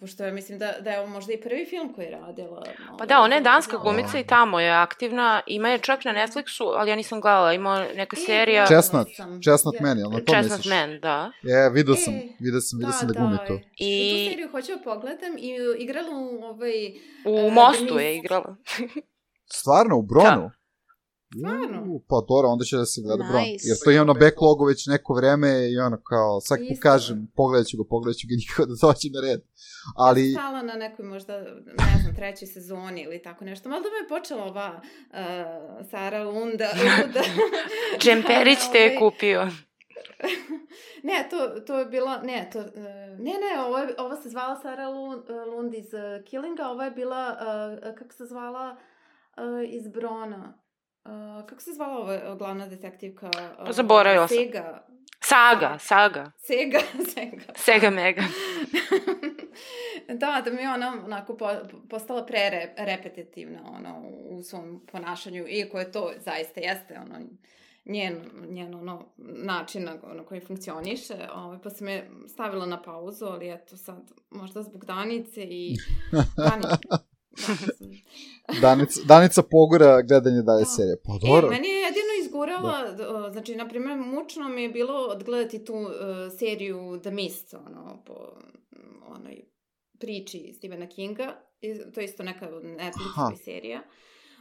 pošto 0.00 0.24
ja 0.24 0.32
mislim 0.32 0.58
da, 0.58 0.74
da 0.80 0.90
je 0.90 1.00
ovo 1.00 1.08
možda 1.08 1.32
i 1.32 1.40
prvi 1.40 1.66
film 1.66 1.92
koji 1.94 2.04
je 2.04 2.10
radila. 2.12 2.62
Pa 2.78 2.92
ovaj, 2.94 3.06
da, 3.06 3.20
ona 3.20 3.34
je 3.34 3.40
za- 3.40 3.44
danska 3.44 3.72
za- 3.72 3.82
glumica 3.82 4.18
i 4.18 4.24
tamo 4.24 4.60
je 4.60 4.70
aktivna. 4.72 5.40
Ima 5.48 5.68
je 5.68 5.78
čak 5.78 6.04
na 6.04 6.12
Netflixu, 6.12 6.74
ali 6.76 6.90
ja 6.90 6.96
nisam 6.96 7.20
gledala. 7.20 7.52
Ima 7.52 7.86
neka 7.86 8.16
E, 8.16 8.20
serija 8.20 8.66
sam. 8.66 9.04
Chestnut 9.42 9.74
Je- 9.74 9.80
Man, 9.80 9.98
jel 9.98 10.10
na 10.10 10.18
to 10.18 10.24
Chestnut 10.24 10.58
misliš? 10.58 10.72
Man, 10.72 11.00
da. 11.00 11.30
E, 11.44 11.70
vidio 11.70 11.94
sam, 11.94 12.14
E, 12.14 12.22
vidio 12.40 12.60
sam, 12.60 12.78
vidio 12.78 12.92
sam 12.92 13.08
da 13.08 13.14
glumi 13.14 13.36
to. 13.46 13.54
I... 13.54 13.58
I- 13.78 14.24
tu 14.24 14.30
seriju 14.30 14.48
hoću 14.50 14.72
da 14.72 14.82
pogledam 14.84 15.32
i 15.38 15.50
igrala 15.78 16.08
u 16.10 16.44
ovaj... 16.44 16.72
U 17.24 17.38
E, 17.38 17.50
Mostu 17.50 17.98
je 17.98 18.16
igrala. 18.16 18.56
Stvarno, 19.46 19.96
u 19.96 20.02
Bronu? 20.02 20.50
Stvarno? 21.36 21.84
U, 21.92 22.00
pa 22.08 22.16
dobro, 22.28 22.48
onda 22.48 22.64
će 22.64 22.76
da 22.76 22.86
se 22.86 23.00
gleda 23.04 23.24
Bron. 23.30 23.42
Nice. 23.42 23.68
Jer 23.68 23.76
to 23.84 23.90
imam 23.90 24.06
na 24.06 24.14
backlogu 24.14 24.64
već 24.64 24.86
neko 24.86 25.14
vreme 25.14 25.70
i 25.72 25.78
ono 25.78 25.96
kao, 26.10 26.40
svaki 26.40 26.62
put 26.62 26.72
Isto. 26.72 26.82
kažem, 26.82 27.32
pogledat 27.36 27.66
ću 27.66 27.76
ga, 27.76 27.84
pogledat 27.88 28.18
ću 28.20 28.26
ga 28.30 28.34
nikako 28.40 28.66
da 28.66 28.74
dođe 28.82 29.08
na 29.14 29.20
red. 29.26 29.40
Ali, 29.96 30.32
Stala 30.32 30.62
na 30.62 30.74
nekoj 30.74 31.04
možda, 31.04 31.40
ne 31.82 31.96
znam, 32.02 32.14
trećoj 32.14 32.48
sezoni 32.48 33.00
ili 33.02 33.22
tako 33.22 33.44
nešto. 33.44 33.68
Malo 33.68 33.82
da 33.82 33.88
me 33.88 34.04
je 34.04 34.08
počela 34.08 34.44
ova 34.44 34.80
uh, 34.80 35.86
Sara 35.90 36.24
Lunda. 36.24 36.68
Lunda. 36.84 37.22
Džemperić 38.02 38.58
te 38.72 38.78
je 38.78 38.90
Ovaj, 38.90 38.98
kupio. 38.98 39.48
Ne, 41.02 41.28
to, 41.30 41.60
to 41.66 41.78
je 41.78 41.86
bila, 41.86 42.22
ne, 42.22 42.50
to, 42.52 42.58
uh, 42.58 42.66
ne, 43.18 43.34
ne, 43.44 43.62
ovo, 43.66 43.78
je, 43.78 43.94
ovo 43.98 44.16
se 44.16 44.28
zvala 44.28 44.60
Sara 44.62 44.88
Lund, 44.88 45.22
Lund 45.52 45.74
iz 45.74 45.94
uh, 45.94 46.24
Killinga, 46.24 46.68
ovo 46.68 46.82
je 46.82 46.90
bila, 46.90 47.36
uh, 47.40 47.94
kako 47.98 48.14
se 48.14 48.26
zvala, 48.26 48.76
uh, 49.36 49.74
iz 49.74 49.88
Brona. 49.88 50.67
Uh, 51.04 51.46
kako 51.46 51.62
se 51.62 51.72
zvala 51.72 51.98
ova 51.98 52.34
glavna 52.34 52.66
detektivka? 52.66 53.30
Uh, 53.58 53.70
zaboravila 53.70 54.28
sam. 54.28 54.36
Sega. 54.36 54.84
Saga, 55.20 55.78
Saga. 55.78 56.32
Sega, 56.36 56.80
Sega. 57.14 57.52
Sega 57.56 57.90
Mega. 57.90 58.22
da, 60.08 60.42
da 60.44 60.50
mi 60.50 60.62
je 60.62 60.68
ona 60.68 61.02
onako 61.04 61.36
po, 61.36 61.50
postala 61.90 62.26
pre 62.26 62.74
repetitivna 62.76 63.60
ono, 63.66 64.02
u 64.08 64.42
svom 64.42 64.86
ponašanju, 64.92 65.46
iako 65.48 65.78
je 65.78 65.92
to 65.92 66.12
zaista 66.18 66.60
jeste 66.60 66.98
ono, 66.98 67.26
njen, 67.84 68.20
njen 68.48 68.74
ono, 68.74 69.06
način 69.16 69.84
na, 69.84 69.96
na 70.14 70.24
koji 70.24 70.40
funkcioniše, 70.40 71.28
ovaj, 71.34 71.58
pa 71.62 71.70
sam 71.70 71.88
je 71.88 72.10
stavila 72.28 72.66
na 72.66 72.82
pauzu, 72.82 73.24
ali 73.24 73.50
eto 73.50 73.76
sad, 73.76 74.12
možda 74.30 74.62
zbog 74.62 74.84
Danice 74.84 75.42
i 75.42 75.76
Danice. 76.36 76.76
Da. 77.46 78.60
Danica, 78.60 79.00
Danica 79.04 79.42
pogura 79.42 80.02
gledanje 80.02 80.42
dalje 80.42 80.60
Da. 80.60 80.64
serije. 80.64 80.96
Pa 81.04 81.12
E, 81.12 81.18
dobro. 81.26 81.50
meni 81.50 81.68
je 81.68 81.74
jedino 81.80 82.12
izgurala, 82.22 82.90
da. 82.92 83.30
znači, 83.32 83.56
na 83.56 83.68
primjer, 83.68 83.98
mučno 83.98 84.48
mi 84.48 84.62
je 84.62 84.68
bilo 84.68 84.94
odgledati 85.00 85.64
tu 85.64 85.74
uh, 85.74 85.90
seriju 86.38 87.00
The 87.02 87.10
Mist, 87.10 87.54
ono, 87.54 88.02
po 88.06 88.14
onoj 89.06 89.44
priči 89.98 90.52
Stephena 90.56 90.88
Kinga, 90.88 91.40
to 91.94 92.00
je 92.00 92.04
isto 92.04 92.22
neka 92.22 92.46
Aha. 92.46 92.54
Netflixova 92.56 93.36
serija. 93.44 93.82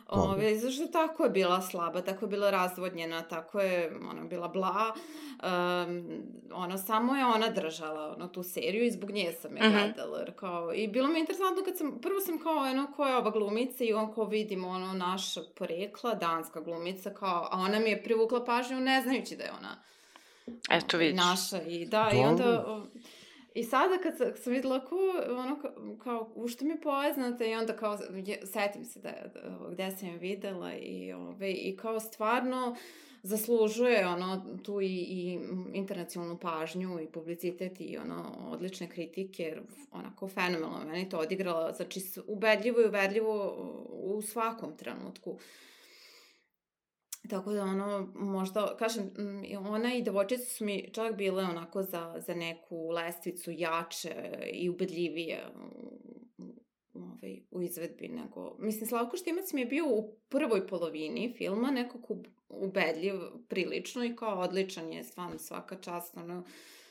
Ove, 0.09 0.55
zašto 0.55 0.85
tako 0.85 1.23
je 1.23 1.29
bila 1.29 1.61
slaba, 1.61 2.01
tako 2.01 2.25
je 2.25 2.29
bila 2.29 2.49
razvodnjena, 2.49 3.21
tako 3.21 3.59
je 3.59 3.91
ona 4.11 4.23
bila 4.23 4.47
bla. 4.47 4.93
Um, 4.93 6.07
ono, 6.53 6.77
samo 6.77 7.15
je 7.15 7.25
ona 7.25 7.49
držala 7.49 8.13
ono, 8.13 8.27
tu 8.27 8.43
seriju 8.43 8.85
i 8.85 8.91
zbog 8.91 9.11
nje 9.11 9.31
sam 9.31 9.57
je 9.57 9.63
Mhm. 9.63 9.73
gledala. 9.73 10.19
jer 10.19 10.35
Kao, 10.35 10.73
I 10.73 10.87
bilo 10.87 11.07
mi 11.07 11.13
je 11.13 11.19
interesantno 11.19 11.63
kad 11.63 11.77
sam, 11.77 11.99
prvo 12.01 12.19
sam 12.19 12.39
kao, 12.39 12.65
eno, 12.65 12.87
ko 12.95 13.05
je 13.05 13.15
ova 13.15 13.29
glumica 13.31 13.83
i 13.83 13.93
on 13.93 14.13
kao 14.13 14.25
vidimo 14.25 14.67
ono 14.67 14.93
naša 14.93 15.41
porekla, 15.55 16.13
danska 16.13 16.61
glumica, 16.61 17.13
kao, 17.13 17.47
a 17.51 17.57
ona 17.57 17.79
mi 17.79 17.89
je 17.89 18.03
privukla 18.03 18.45
pažnju 18.45 18.79
ne 18.79 19.01
znajući 19.01 19.35
da 19.35 19.43
je 19.43 19.51
ona 19.51 19.75
Eto, 20.69 20.97
vidiš. 20.97 21.17
naša. 21.17 21.61
I 21.61 21.85
da, 21.85 22.09
i 22.13 22.15
Dobro. 22.15 22.29
onda... 22.29 22.65
o, 22.67 22.81
I 23.57 23.63
sada 23.63 23.97
kad 24.03 24.17
sam, 24.17 24.53
videla 24.53 24.85
ko, 24.85 24.95
ono, 25.29 25.55
ka- 25.55 25.97
kao, 26.03 26.29
u 26.35 26.47
što 26.47 26.65
mi 26.65 26.71
je 26.71 26.81
poznata 26.81 27.45
i 27.45 27.55
onda 27.55 27.75
kao, 27.75 27.97
je, 28.25 28.45
setim 28.45 28.85
se 28.85 28.99
da, 28.99 29.11
da 29.33 29.69
gde 29.71 29.91
sam 29.91 30.07
je 30.07 30.17
videla 30.17 30.73
i, 30.73 31.13
ove, 31.13 31.51
i 31.51 31.77
kao 31.77 31.99
stvarno 31.99 32.75
zaslužuje 33.23 34.07
ono 34.07 34.59
tu 34.63 34.81
i, 34.81 34.87
i 34.87 35.39
internacionalnu 35.73 36.37
pažnju 36.37 36.99
i 36.99 37.07
publicitet 37.07 37.81
i 37.81 37.97
ono 37.97 38.49
odlične 38.51 38.89
kritike 38.89 39.43
jer 39.43 39.61
onako 39.91 40.27
fenomenalno 40.27 40.85
meni 40.87 41.09
to 41.09 41.17
odigrala 41.17 41.73
znači 41.73 42.01
ubedljivo 42.27 42.81
i 42.81 42.87
uverljivo 42.87 43.55
u 43.91 44.21
svakom 44.21 44.77
trenutku 44.77 45.37
Tako 47.30 47.53
da 47.53 47.63
ono, 47.63 48.11
možda, 48.15 48.75
kažem, 48.80 49.11
ona 49.69 49.95
i 49.95 50.01
devojčica 50.01 50.45
su 50.45 50.65
mi 50.65 50.89
čak 50.93 51.15
bile 51.15 51.43
onako 51.43 51.84
za, 51.84 52.15
za 52.28 52.36
neku 52.36 52.89
lestvicu 52.89 53.51
jače 53.51 54.39
i 54.53 54.69
ubedljivije 54.69 55.43
ovaj, 56.93 57.41
u 57.51 57.61
izvedbi 57.61 58.07
nego... 58.07 58.55
Mislim, 58.59 58.88
Slavko 58.88 59.17
Štimac 59.17 59.53
mi 59.53 59.61
je 59.61 59.65
bio 59.65 59.86
u 59.89 60.15
prvoj 60.30 60.67
polovini 60.67 61.34
filma 61.38 61.71
nekako 61.71 62.13
ub- 62.13 62.28
ubedljiv 62.49 63.15
prilično 63.47 64.05
i 64.05 64.15
kao 64.15 64.39
odličan 64.39 64.93
je 64.93 65.03
stvarno 65.03 65.38
svaka 65.39 65.75
čast, 65.75 66.17
ono, 66.17 66.43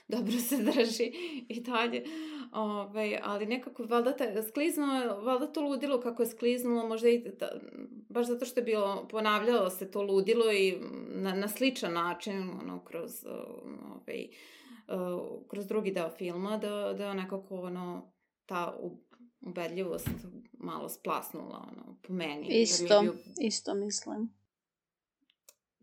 dobro 0.15 0.33
se 0.33 0.57
drži 0.57 1.13
i 1.49 1.61
dalje. 1.61 2.05
Ove, 2.53 3.21
ali 3.23 3.47
nekako, 3.47 3.85
valjda 3.85 4.17
te, 4.17 4.43
skliznuo 4.49 4.95
je, 4.95 5.09
valjda 5.09 5.47
to 5.47 5.61
ludilo 5.61 6.01
kako 6.01 6.23
je 6.23 6.27
skliznulo, 6.27 6.89
možda 6.89 7.09
i, 7.09 7.19
da, 7.19 7.49
baš 8.09 8.27
zato 8.27 8.45
što 8.45 8.61
je 8.61 8.65
bilo, 8.65 9.09
ponavljalo 9.11 9.71
se 9.71 9.91
to 9.91 10.03
ludilo 10.03 10.53
i 10.53 10.79
na, 11.09 11.35
na 11.35 11.49
sličan 11.49 11.93
način, 11.93 12.51
ono, 12.63 12.85
kroz, 12.85 13.25
uh, 13.25 13.73
ovaj, 13.91 14.29
kroz 15.49 15.67
drugi 15.67 15.91
deo 15.91 16.11
filma, 16.11 16.57
da, 16.57 16.95
da 16.99 17.07
je 17.07 17.15
nekako, 17.15 17.61
ono, 17.61 18.13
ta 18.47 18.79
ubedljivost 19.41 20.11
malo 20.53 20.89
splasnula, 20.89 21.69
ono, 21.73 21.99
po 22.03 22.13
meni. 22.13 22.47
Isto, 22.49 23.01
bio 23.03 23.15
isto 23.41 23.75
mislim. 23.75 24.29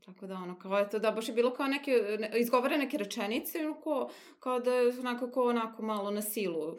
Tako 0.06 0.28
da, 0.28 0.34
ono, 0.34 0.60
kao, 0.60 0.80
eto, 0.80 1.00
da, 1.00 1.12
baš 1.12 1.28
je 1.28 1.34
bilo 1.34 1.54
kao 1.54 1.68
neke, 1.68 1.92
ne, 2.20 2.32
izgovore 2.36 2.78
neke 2.78 2.98
rečenice, 2.98 3.60
ono, 3.60 3.82
kao, 3.82 4.10
kao 4.40 4.60
da 4.60 4.74
je 4.74 5.00
onako, 5.00 5.32
kao 5.32 5.44
onako 5.44 5.82
malo 5.82 6.12
na 6.12 6.22
silu. 6.22 6.78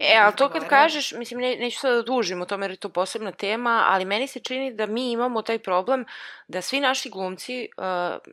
E, 0.00 0.16
ali 0.20 0.36
to 0.36 0.48
kad 0.48 0.68
kažeš, 0.68 1.12
mislim, 1.12 1.40
ne, 1.40 1.56
neću 1.56 1.78
sad 1.78 1.96
da 1.96 2.02
dužim 2.02 2.42
o 2.42 2.44
tome 2.44 2.64
jer 2.64 2.70
je 2.70 2.76
to 2.76 2.88
posebna 2.88 3.32
tema, 3.32 3.84
ali 3.88 4.04
meni 4.04 4.26
se 4.26 4.40
čini 4.40 4.74
da 4.74 4.86
mi 4.86 5.10
imamo 5.10 5.42
taj 5.42 5.58
problem 5.58 6.04
da 6.48 6.60
svi 6.60 6.80
naši 6.80 7.10
glumci, 7.10 7.68
uh, 7.78 7.84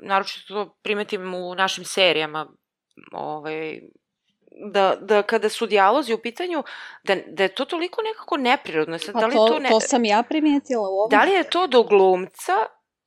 naročito 0.01 0.53
to 0.53 0.77
primetim 0.81 1.33
u 1.33 1.55
našim 1.55 1.85
serijama, 1.85 2.47
ovaj, 3.11 3.81
da, 4.71 4.95
da 5.01 5.21
kada 5.21 5.49
su 5.49 5.65
dijalozi 5.65 6.13
u 6.13 6.21
pitanju, 6.21 6.63
da, 7.03 7.15
da 7.27 7.43
je 7.43 7.55
to 7.55 7.65
toliko 7.65 8.01
nekako 8.01 8.37
neprirodno. 8.37 8.97
Sad, 8.97 9.13
Pa 9.13 9.19
da 9.19 9.25
li 9.25 9.33
to, 9.33 9.47
to, 9.47 9.59
ne, 9.59 9.69
to 9.69 9.79
sam 9.79 10.05
ja 10.05 10.23
primijetila 10.29 10.89
u 10.89 10.93
ovom. 10.93 11.09
da 11.09 11.23
li 11.23 11.31
je 11.31 11.49
to 11.49 11.67
do 11.67 11.83
glumca 11.83 12.53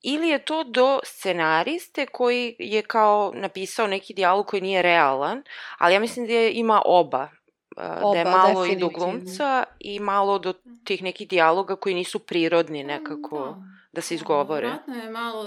ili 0.04 0.28
je 0.28 0.44
to 0.44 0.64
do 0.64 1.00
scenariste 1.04 2.06
koji 2.06 2.56
je 2.58 2.82
kao 2.82 3.32
napisao 3.34 3.86
neki 3.86 4.14
dijalog 4.14 4.46
koji 4.46 4.62
nije 4.62 4.82
realan, 4.82 5.42
ali 5.78 5.94
ja 5.94 6.00
mislim 6.00 6.26
da 6.26 6.32
je, 6.32 6.52
ima 6.52 6.82
oba 6.84 7.28
da 7.76 7.82
je 8.18 8.22
Oba, 8.22 8.30
malo 8.30 8.66
i 8.66 8.76
do 8.76 8.88
glumca 8.88 9.64
i 9.80 10.00
malo 10.00 10.38
do 10.38 10.52
tih 10.84 11.02
nekih 11.02 11.28
dijaloga 11.28 11.76
koji 11.76 11.94
nisu 11.94 12.18
prirodni 12.18 12.84
nekako. 12.84 13.56
da 13.92 14.00
se 14.00 14.14
izgovore. 14.14 14.66
Vratno 14.66 14.94
je 14.94 15.10
malo, 15.10 15.44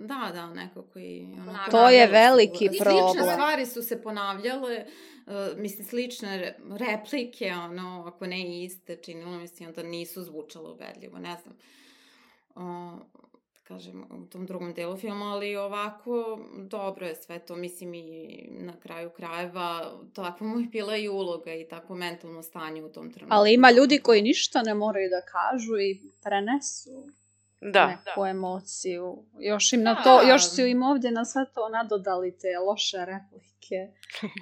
da, 0.00 0.30
da, 0.34 0.46
nekako 0.46 0.98
i 0.98 1.26
ono... 1.38 1.58
To 1.70 1.88
je 1.88 2.06
veliki 2.06 2.64
I 2.64 2.68
Slične 2.68 2.84
problem. 2.84 3.24
stvari 3.32 3.66
su 3.66 3.82
se 3.82 4.02
ponavljale, 4.02 4.84
uh, 5.26 5.58
mislim, 5.58 5.86
slične 5.86 6.38
re- 6.38 6.56
replike, 6.86 7.52
ono, 7.52 8.04
ako 8.06 8.26
ne 8.26 8.40
i 8.40 8.64
iste, 8.64 8.96
činilo 8.96 9.38
mi 9.38 9.48
se 9.48 9.66
onda 9.66 9.82
nisu 9.82 10.22
zvučalo 10.22 10.72
ubedljivo, 10.72 11.18
ne 11.18 11.36
znam. 11.42 11.56
Uh, 12.54 13.00
kažem, 13.70 14.04
u 14.12 14.26
tom 14.26 14.46
drugom 14.46 14.74
delu 14.74 14.96
filma, 14.96 15.24
ali 15.24 15.56
ovako 15.56 16.38
dobro 16.58 17.06
je 17.06 17.14
sve 17.16 17.38
to, 17.38 17.56
mislim 17.56 17.94
i 17.94 18.04
na 18.50 18.72
kraju 18.74 19.10
krajeva, 19.10 19.80
takva 20.14 20.46
mu 20.46 20.60
je 20.60 20.66
bila 20.66 20.96
i 20.96 21.08
uloga 21.08 21.54
i 21.54 21.68
takvo 21.68 21.96
mentalno 21.96 22.42
stanje 22.42 22.84
u 22.84 22.88
tom 22.88 23.12
trenutku. 23.12 23.34
Ali 23.34 23.54
ima 23.54 23.70
ljudi 23.70 23.98
koji 23.98 24.22
ništa 24.22 24.62
ne 24.62 24.74
moraju 24.74 25.10
da 25.10 25.20
kažu 25.22 25.78
i 25.80 26.00
prenesu 26.22 27.06
Da. 27.62 27.86
neku 27.86 28.26
emociju. 28.26 29.18
Još 29.40 29.72
im 29.72 29.82
na 29.82 29.94
Da. 29.94 30.02
to, 30.02 30.22
još 30.22 30.44
su 30.46 30.60
im 30.62 30.82
ovdje 30.82 31.10
na 31.10 31.24
sve 31.24 31.44
to 31.54 31.68
nadodali 31.68 32.32
te 32.32 32.48
loše 32.60 32.96
replike 32.98 33.76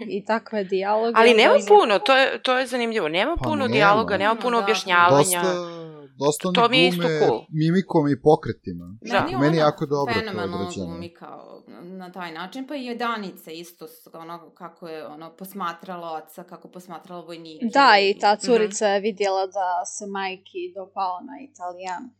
i 0.09 0.25
takve 0.25 0.65
dijaloge. 0.65 1.13
Ali 1.17 1.35
nema 1.35 1.55
puno, 1.69 1.99
to 1.99 2.17
je, 2.17 2.43
to 2.43 2.59
je 2.59 2.67
zanimljivo. 2.67 3.09
Nema 3.09 3.37
Pa 3.37 3.45
puno 3.45 3.57
nema. 3.57 3.69
dijaloga, 3.69 4.17
nema 4.17 4.31
Nema, 4.31 4.41
puno 4.43 4.57
da. 4.57 4.63
objašnjavanja. 4.65 5.43
Dosta, 5.43 5.98
dosta 6.19 6.53
To 6.53 6.61
oni 6.61 6.71
mi 6.71 6.79
je 6.79 6.89
isto 6.89 7.01
glume 7.01 7.21
cool. 7.21 7.41
mimikom 7.53 8.09
i 8.09 8.23
pokretima. 8.23 8.87
Da. 9.03 9.21
Meni, 9.21 9.33
Meni 9.35 9.47
ona 9.49 9.57
jako 9.59 9.87
dobro 9.87 10.15
to 10.15 10.21
odrađeno. 10.21 10.87
glumi 10.87 11.15
kao 11.15 11.63
na 11.83 12.13
taj 12.13 12.33
način, 12.33 12.67
pa 12.67 12.75
i 12.77 12.95
Danica 12.97 13.51
isto, 13.53 13.87
ono, 14.15 14.51
kako 14.53 14.89
je 14.89 15.07
ono, 15.07 15.33
posmatrala 15.33 16.13
oca, 16.15 16.45
kako 16.45 16.69
posmatrala 16.69 17.23
vojnike. 17.23 17.67
Da, 17.69 17.89
i 18.01 18.19
ta 18.19 18.33
Mhm. 18.33 18.41
curica 18.41 18.87
je 18.87 19.01
vidjela 19.01 19.47
da 19.49 19.69
se 19.87 20.07
majki 20.09 20.73
dopao 20.75 21.21
na 21.21 21.35
italijan. 21.43 22.11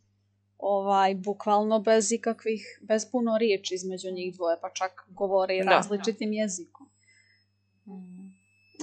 Ovaj, 0.59 1.15
bukvalno 1.17 1.79
bez 1.81 2.11
ikakvih, 2.11 2.79
bez 2.81 3.11
puno 3.11 3.37
riječi 3.37 3.75
između 3.75 4.11
njih 4.11 4.35
dvoje, 4.35 4.57
pa 4.61 4.69
čak 4.71 4.91
govori 5.09 5.63
Da. 5.63 5.69
različitim 5.69 6.33
jezikom. 6.33 6.78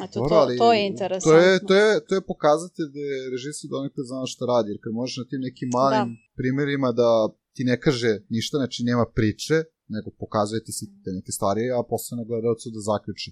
Eto, 0.05 0.17
to, 0.29 0.35
ali 0.35 0.57
to 0.63 0.73
je 0.73 0.79
To 0.79 0.93
interesantno. 0.93 1.43
je, 1.47 1.67
to 1.69 1.75
je, 1.75 1.91
to 2.07 2.13
je 2.15 2.29
pokazatelj 2.33 2.89
da 2.97 3.01
je 3.11 3.31
režisir 3.35 3.71
donekle 3.71 4.03
znao 4.11 4.27
šta 4.27 4.45
radi, 4.53 4.69
jer 4.71 4.79
kad 4.83 4.93
možeš 4.93 5.17
na 5.17 5.27
tim 5.31 5.41
nekim 5.49 5.69
malim 5.79 6.09
primjerima 6.39 6.93
da 6.93 7.09
ti 7.55 7.63
ne 7.65 7.81
kaže 7.81 8.13
ništa, 8.29 8.55
znači 8.61 8.85
nema 8.91 9.05
priče, 9.19 9.57
nego 9.95 10.09
pokazuje 10.23 10.65
ti 10.65 10.73
si 10.73 10.85
te 11.05 11.11
neke 11.19 11.33
stvari, 11.33 11.63
a 11.77 11.79
posle 11.91 12.13
na 12.21 12.25
gledalcu 12.31 12.71
da 12.75 12.81
zaključi. 12.91 13.31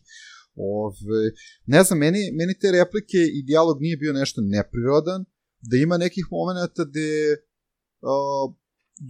Ove, 0.56 1.22
ne 1.66 1.80
znam, 1.84 1.98
meni, 1.98 2.22
meni 2.38 2.58
te 2.60 2.68
replike 2.78 3.20
i 3.36 3.42
dijalog 3.48 3.76
nije 3.80 3.96
bio 3.96 4.12
nešto 4.12 4.40
neprirodan, 4.56 5.24
da 5.68 5.76
ima 5.76 5.96
nekih 5.96 6.26
momenta 6.30 6.84
gde 6.90 7.10
uh, 8.10 8.54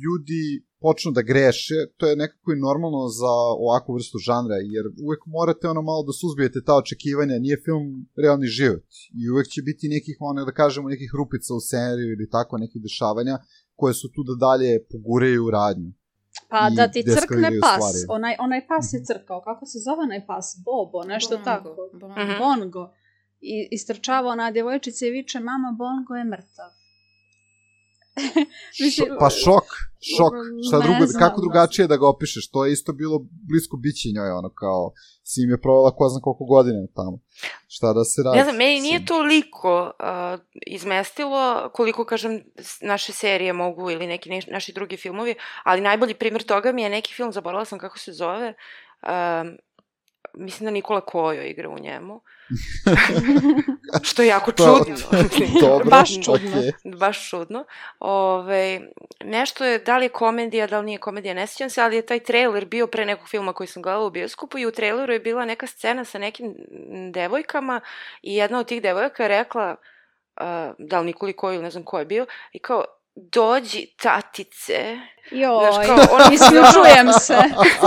ljudi 0.05 0.43
počnu 0.81 1.11
da 1.13 1.23
greše, 1.23 1.75
to 1.97 2.07
je 2.07 2.17
nekako 2.17 2.53
i 2.53 2.63
normalno 2.69 3.09
za 3.09 3.33
ovakvu 3.65 3.95
vrstu 3.95 4.19
žanra, 4.19 4.57
jer 4.75 4.85
uvek 5.07 5.23
morate 5.27 5.69
ono 5.69 5.83
malo 5.83 6.03
da 6.09 6.13
suzbijete 6.13 6.59
ta 6.67 6.75
očekivanja, 6.77 7.39
nije 7.39 7.63
film 7.65 7.85
realni 8.23 8.47
život 8.47 8.87
i 9.21 9.31
uvek 9.31 9.47
će 9.49 9.63
biti 9.63 9.89
nekih, 9.89 10.17
ono 10.21 10.45
da 10.45 10.53
kažemo, 10.53 10.89
nekih 10.89 11.11
rupica 11.19 11.55
u 11.55 11.61
scenariju 11.61 12.09
ili 12.13 12.31
tako, 12.31 12.59
nekih 12.59 12.83
dešavanja 12.83 13.39
koje 13.75 13.95
su 13.95 14.07
tu 14.15 14.21
da 14.29 14.35
dalje 14.47 14.71
poguraju 14.93 15.47
u 15.47 15.51
radnju. 15.51 15.91
Pa 16.49 16.69
i 16.73 16.77
da 16.77 16.89
ti 16.89 17.01
crkne 17.15 17.51
pas, 17.61 17.75
stvari. 17.77 17.99
onaj, 18.09 18.35
onaj 18.41 18.67
pas 18.67 18.93
je 18.93 18.99
Mhm. 19.01 19.05
crkao, 19.07 19.41
kako 19.49 19.67
se 19.67 19.79
zove 19.87 20.01
onaj 20.03 20.27
pas? 20.27 20.47
Bobo, 20.65 20.99
nešto 21.05 21.35
Bongo, 21.37 21.45
tako. 21.45 21.69
Bongo. 21.93 22.17
Bongo. 22.45 22.85
I 23.41 23.69
istrčavao 23.71 24.35
na 24.35 24.51
djevojčice 24.51 25.09
i 25.09 25.11
viče, 25.11 25.39
mama, 25.41 25.69
Bongo 25.79 26.15
je 26.15 26.25
mrtav. 26.25 26.71
Mislim, 28.81 29.09
pa 29.21 29.31
šok, 29.31 29.67
šok. 30.17 30.35
Šta 30.69 30.79
drugo, 30.79 31.07
znam, 31.07 31.21
kako 31.23 31.41
drugačije 31.41 31.87
da 31.87 31.97
ga 31.97 32.09
opišeš? 32.09 32.51
To 32.51 32.65
je 32.65 32.73
isto 32.73 32.93
bilo 32.93 33.27
blisko 33.49 33.77
biće 33.77 34.09
njoj, 34.15 34.31
ono 34.31 34.49
kao, 34.49 34.93
si 35.25 35.43
im 35.43 35.51
je 35.51 35.61
provela 35.61 35.97
ko 35.97 36.09
zna 36.09 36.21
koliko 36.21 36.45
godina 36.45 36.87
tamo. 36.95 37.19
Šta 37.69 37.93
da 37.93 38.05
se 38.05 38.23
radi? 38.23 38.39
Ne 38.39 38.45
znam, 38.45 38.57
meni 38.57 38.81
nije 38.81 39.07
toliko 39.07 39.83
uh, 39.83 40.41
izmestilo 40.67 41.71
koliko, 41.73 42.05
kažem, 42.05 42.43
naše 42.81 43.13
serije 43.13 43.53
mogu 43.53 43.91
ili 43.91 44.07
neki 44.07 44.31
ne, 44.31 44.41
naši 44.51 44.73
drugi 44.73 44.97
filmovi, 44.97 45.35
ali 45.65 45.81
najbolji 45.81 46.15
primjer 46.15 46.43
toga 46.43 46.73
mi 46.73 46.83
je 46.83 46.91
neki 46.91 47.15
film, 47.15 47.33
zaboravila 47.33 47.65
sam 47.65 47.79
kako 47.79 47.99
se 47.99 48.13
zove, 48.13 48.55
um, 49.03 49.57
mislim 50.37 50.65
da 50.65 50.71
Nikola 50.71 51.01
Kojo 51.01 51.43
igra 51.43 51.69
u 51.69 51.79
njemu. 51.79 52.21
Što 54.03 54.23
je 54.23 54.29
jako 54.29 54.53
čudno. 54.53 54.97
Dobro, 55.61 55.91
Baš 55.91 56.15
čudno. 56.25 56.35
okej. 56.35 56.73
baš 56.99 57.31
čudno. 57.31 57.65
Ove, 57.99 58.81
nešto 59.25 59.65
je, 59.65 59.79
da 59.79 59.99
li 59.99 60.05
je 60.05 60.09
komedija, 60.09 60.67
da 60.67 60.79
li 60.79 60.87
nije 60.87 60.99
komedija, 60.99 61.35
ne 61.35 61.47
sjećam 61.47 61.71
se, 61.71 61.83
ali 61.83 61.97
je 61.97 62.07
taj 62.07 62.21
trailer 62.21 62.65
bio 62.65 62.87
pre 62.87 63.07
nekog 63.07 63.29
filma 63.29 63.53
koji 63.53 63.67
sam 63.67 63.83
gledala 63.83 64.07
u 64.07 64.11
bioskopu 64.11 64.59
i 64.59 64.67
u 64.67 64.73
traileru 64.73 65.13
je 65.13 65.21
bila 65.21 65.45
neka 65.45 65.67
scena 65.67 66.05
sa 66.05 66.19
nekim 66.19 66.55
devojkama 67.13 67.81
i 68.23 68.35
jedna 68.35 68.59
od 68.59 68.69
tih 68.69 68.83
devojaka 68.83 69.23
je 69.23 69.29
rekla, 69.29 69.77
uh, 70.41 70.47
da 70.79 71.01
li 71.01 71.07
Nikoli 71.07 71.33
Koju, 71.33 71.63
ne 71.63 71.71
znam 71.71 71.85
ko 71.85 71.99
je 71.99 72.05
bio, 72.05 72.27
i 72.53 72.59
kao, 72.59 72.85
dođi 73.17 73.87
tatice. 74.03 74.97
Joj, 75.31 75.73
Znaš, 75.73 75.87
kao, 75.87 75.97
ono- 76.15 76.25
isključujem 76.35 77.13
se. 77.21 77.39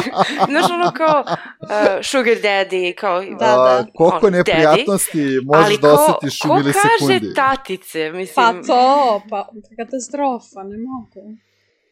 Znaš, 0.52 0.72
ono 0.72 0.92
kao 0.92 1.24
uh, 1.28 2.04
sugar 2.04 2.34
daddy, 2.36 2.96
kao, 2.96 3.22
Da, 3.22 3.36
da. 3.38 3.86
Koliko 3.96 4.26
on, 4.28 4.34
neprijatnosti 4.34 5.40
možeš 5.44 5.66
ali 5.66 5.78
da 5.78 5.96
ko, 5.96 6.04
osjetiš 6.04 6.42
u 6.46 6.48
ko 6.48 6.56
milisekundi. 6.56 7.20
kaže 7.20 7.34
tatice, 7.36 8.12
mislim. 8.12 8.36
Pa 8.36 8.54
to, 8.68 9.22
pa 9.30 9.48
katastrofa, 9.78 10.64
ne 10.64 10.78
mogu. 10.78 11.38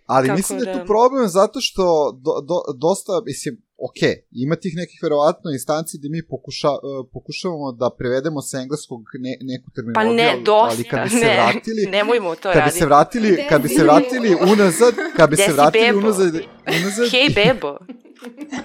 Ali 0.06 0.28
Tako 0.28 0.38
mislim 0.38 0.60
da 0.60 0.64
je 0.64 0.74
da- 0.74 0.80
tu 0.80 0.88
problem 0.88 1.28
zato 1.30 1.62
što 1.62 1.84
do, 2.16 2.32
do, 2.42 2.78
dosta, 2.78 3.12
mislim, 3.26 3.54
ok, 3.80 4.00
ima 4.34 4.56
tih 4.56 4.74
nekih 4.76 5.00
verovatno 5.04 5.52
instanci 5.52 5.98
gde 5.98 6.10
mi 6.10 6.28
pokuša, 6.28 6.72
uh, 6.72 6.78
pokušavamo 7.14 7.72
da 7.72 7.90
prevedemo 7.90 8.42
sa 8.42 8.60
engleskog 8.60 9.02
ne, 9.16 9.38
neku 9.42 9.66
Pa 9.66 9.76
terminologiju, 9.76 10.16
ne, 10.16 10.30
ali- 10.30 10.44
dosta. 10.44 10.68
ali 10.68 10.84
kad 10.84 11.04
bi 11.04 11.10
se 11.10 11.16
ne, 11.18 11.34
vratili, 11.34 11.86
nemojmo 11.88 12.36
to 12.36 12.42
kad 12.44 12.54
bi 12.54 12.60
raditi. 12.60 12.80
se 12.80 12.86
vratili, 12.86 13.46
kad 13.50 13.62
bi 13.62 13.70
se 13.70 13.84
vratili 13.84 14.36
unazad, 14.44 14.94
kad 15.18 15.30
bi 15.30 15.38
se 15.38 15.54
vratili 15.54 15.86
bebo. 15.86 16.00
unazad, 16.00 16.34
unazad 16.80 17.10
Hej, 17.12 17.30
bebo. 17.32 17.78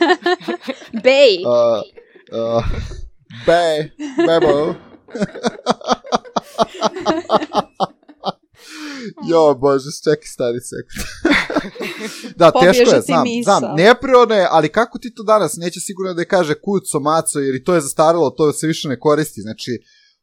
Bej, 1.04 1.32
uh, 1.40 1.82
uh, 2.32 2.64
be, 3.46 3.90
bebo. 4.18 4.74
jo, 9.28 9.54
bože, 9.54 9.84
čekaj 10.04 10.26
stari 10.26 10.58
sekund. 10.60 11.06
da, 12.36 12.50
teško 12.52 12.94
je, 12.94 13.00
znam, 13.00 13.22
misao. 13.24 13.58
znam, 13.58 13.74
neprirodno 13.76 14.34
je, 14.34 14.46
ali 14.50 14.68
kako 14.68 14.98
ti 14.98 15.14
to 15.14 15.22
danas, 15.22 15.56
neće 15.56 15.80
sigurno 15.80 16.14
da 16.14 16.22
je 16.22 16.28
kaže 16.28 16.54
kuco, 16.54 17.00
maco, 17.00 17.38
jer 17.38 17.54
i 17.54 17.64
to 17.64 17.74
je 17.74 17.80
zastaralo, 17.80 18.30
to 18.30 18.52
se 18.52 18.66
više 18.66 18.88
ne 18.88 19.00
koristi, 19.00 19.40
znači, 19.40 19.70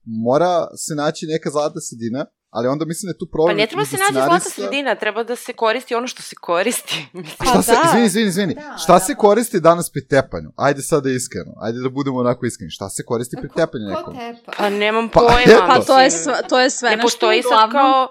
mora 0.06 0.68
se 0.78 0.96
naći 0.96 1.26
neka 1.26 1.50
zlata 1.50 1.80
sredina, 1.80 2.26
ali 2.50 2.68
onda 2.68 2.86
mislim 2.86 3.08
da 3.08 3.12
je 3.12 3.18
tu 3.18 3.26
Pa 3.26 3.32
problem. 3.32 3.58
ne 3.58 3.68
treba 3.68 3.86
se 3.86 3.98
da 3.98 4.04
naći 4.04 4.14
zlata 4.14 4.50
sredina, 4.50 4.96
treba 4.96 5.24
da 5.24 5.36
se 5.36 5.54
koristi 5.54 5.96
ono 5.96 6.08
što 6.08 6.22
se 6.22 6.36
koristi. 6.36 7.06
Mislim, 7.14 7.36
Pa 7.38 7.46
Šta 7.46 7.62
se, 7.62 7.72
da. 7.72 7.82
izvini, 7.86 8.06
izvini, 8.06 8.28
izvini. 8.28 8.54
Da, 8.56 8.78
šta 8.78 8.94
da, 8.94 9.00
se 9.00 9.14
pa. 9.14 9.20
koristi 9.20 9.60
danas 9.60 9.90
pri 9.90 10.08
tepanju? 10.08 10.50
Ajde 10.58 10.82
sada 10.82 11.10
iskreno. 11.10 11.54
Ajde 11.58 11.80
da 11.80 11.90
budemo 11.90 12.18
onako 12.18 12.46
iskreni. 12.46 12.72
Šta 12.72 12.90
se 12.90 13.04
koristi 13.06 13.36
pri 13.40 13.50
tepanju 13.50 13.84
Ko 13.86 14.00
nekom? 14.00 14.14
tepa? 14.16 14.52
pa 14.58 14.70
nemam 14.70 15.10
Pa, 15.10 15.20
pojma. 15.20 15.42
eto. 15.46 15.64
pa 15.68 15.82
to 15.82 16.00
je, 16.00 16.12
sve, 16.12 16.34
to 16.50 16.60
je 16.60 16.70
sve 16.70 16.90
Ne 16.90 16.96
nešto 16.96 17.06
postoji 17.06 17.42
sad 17.42 17.52
uglavnom 17.52 17.72
kao 17.74 18.08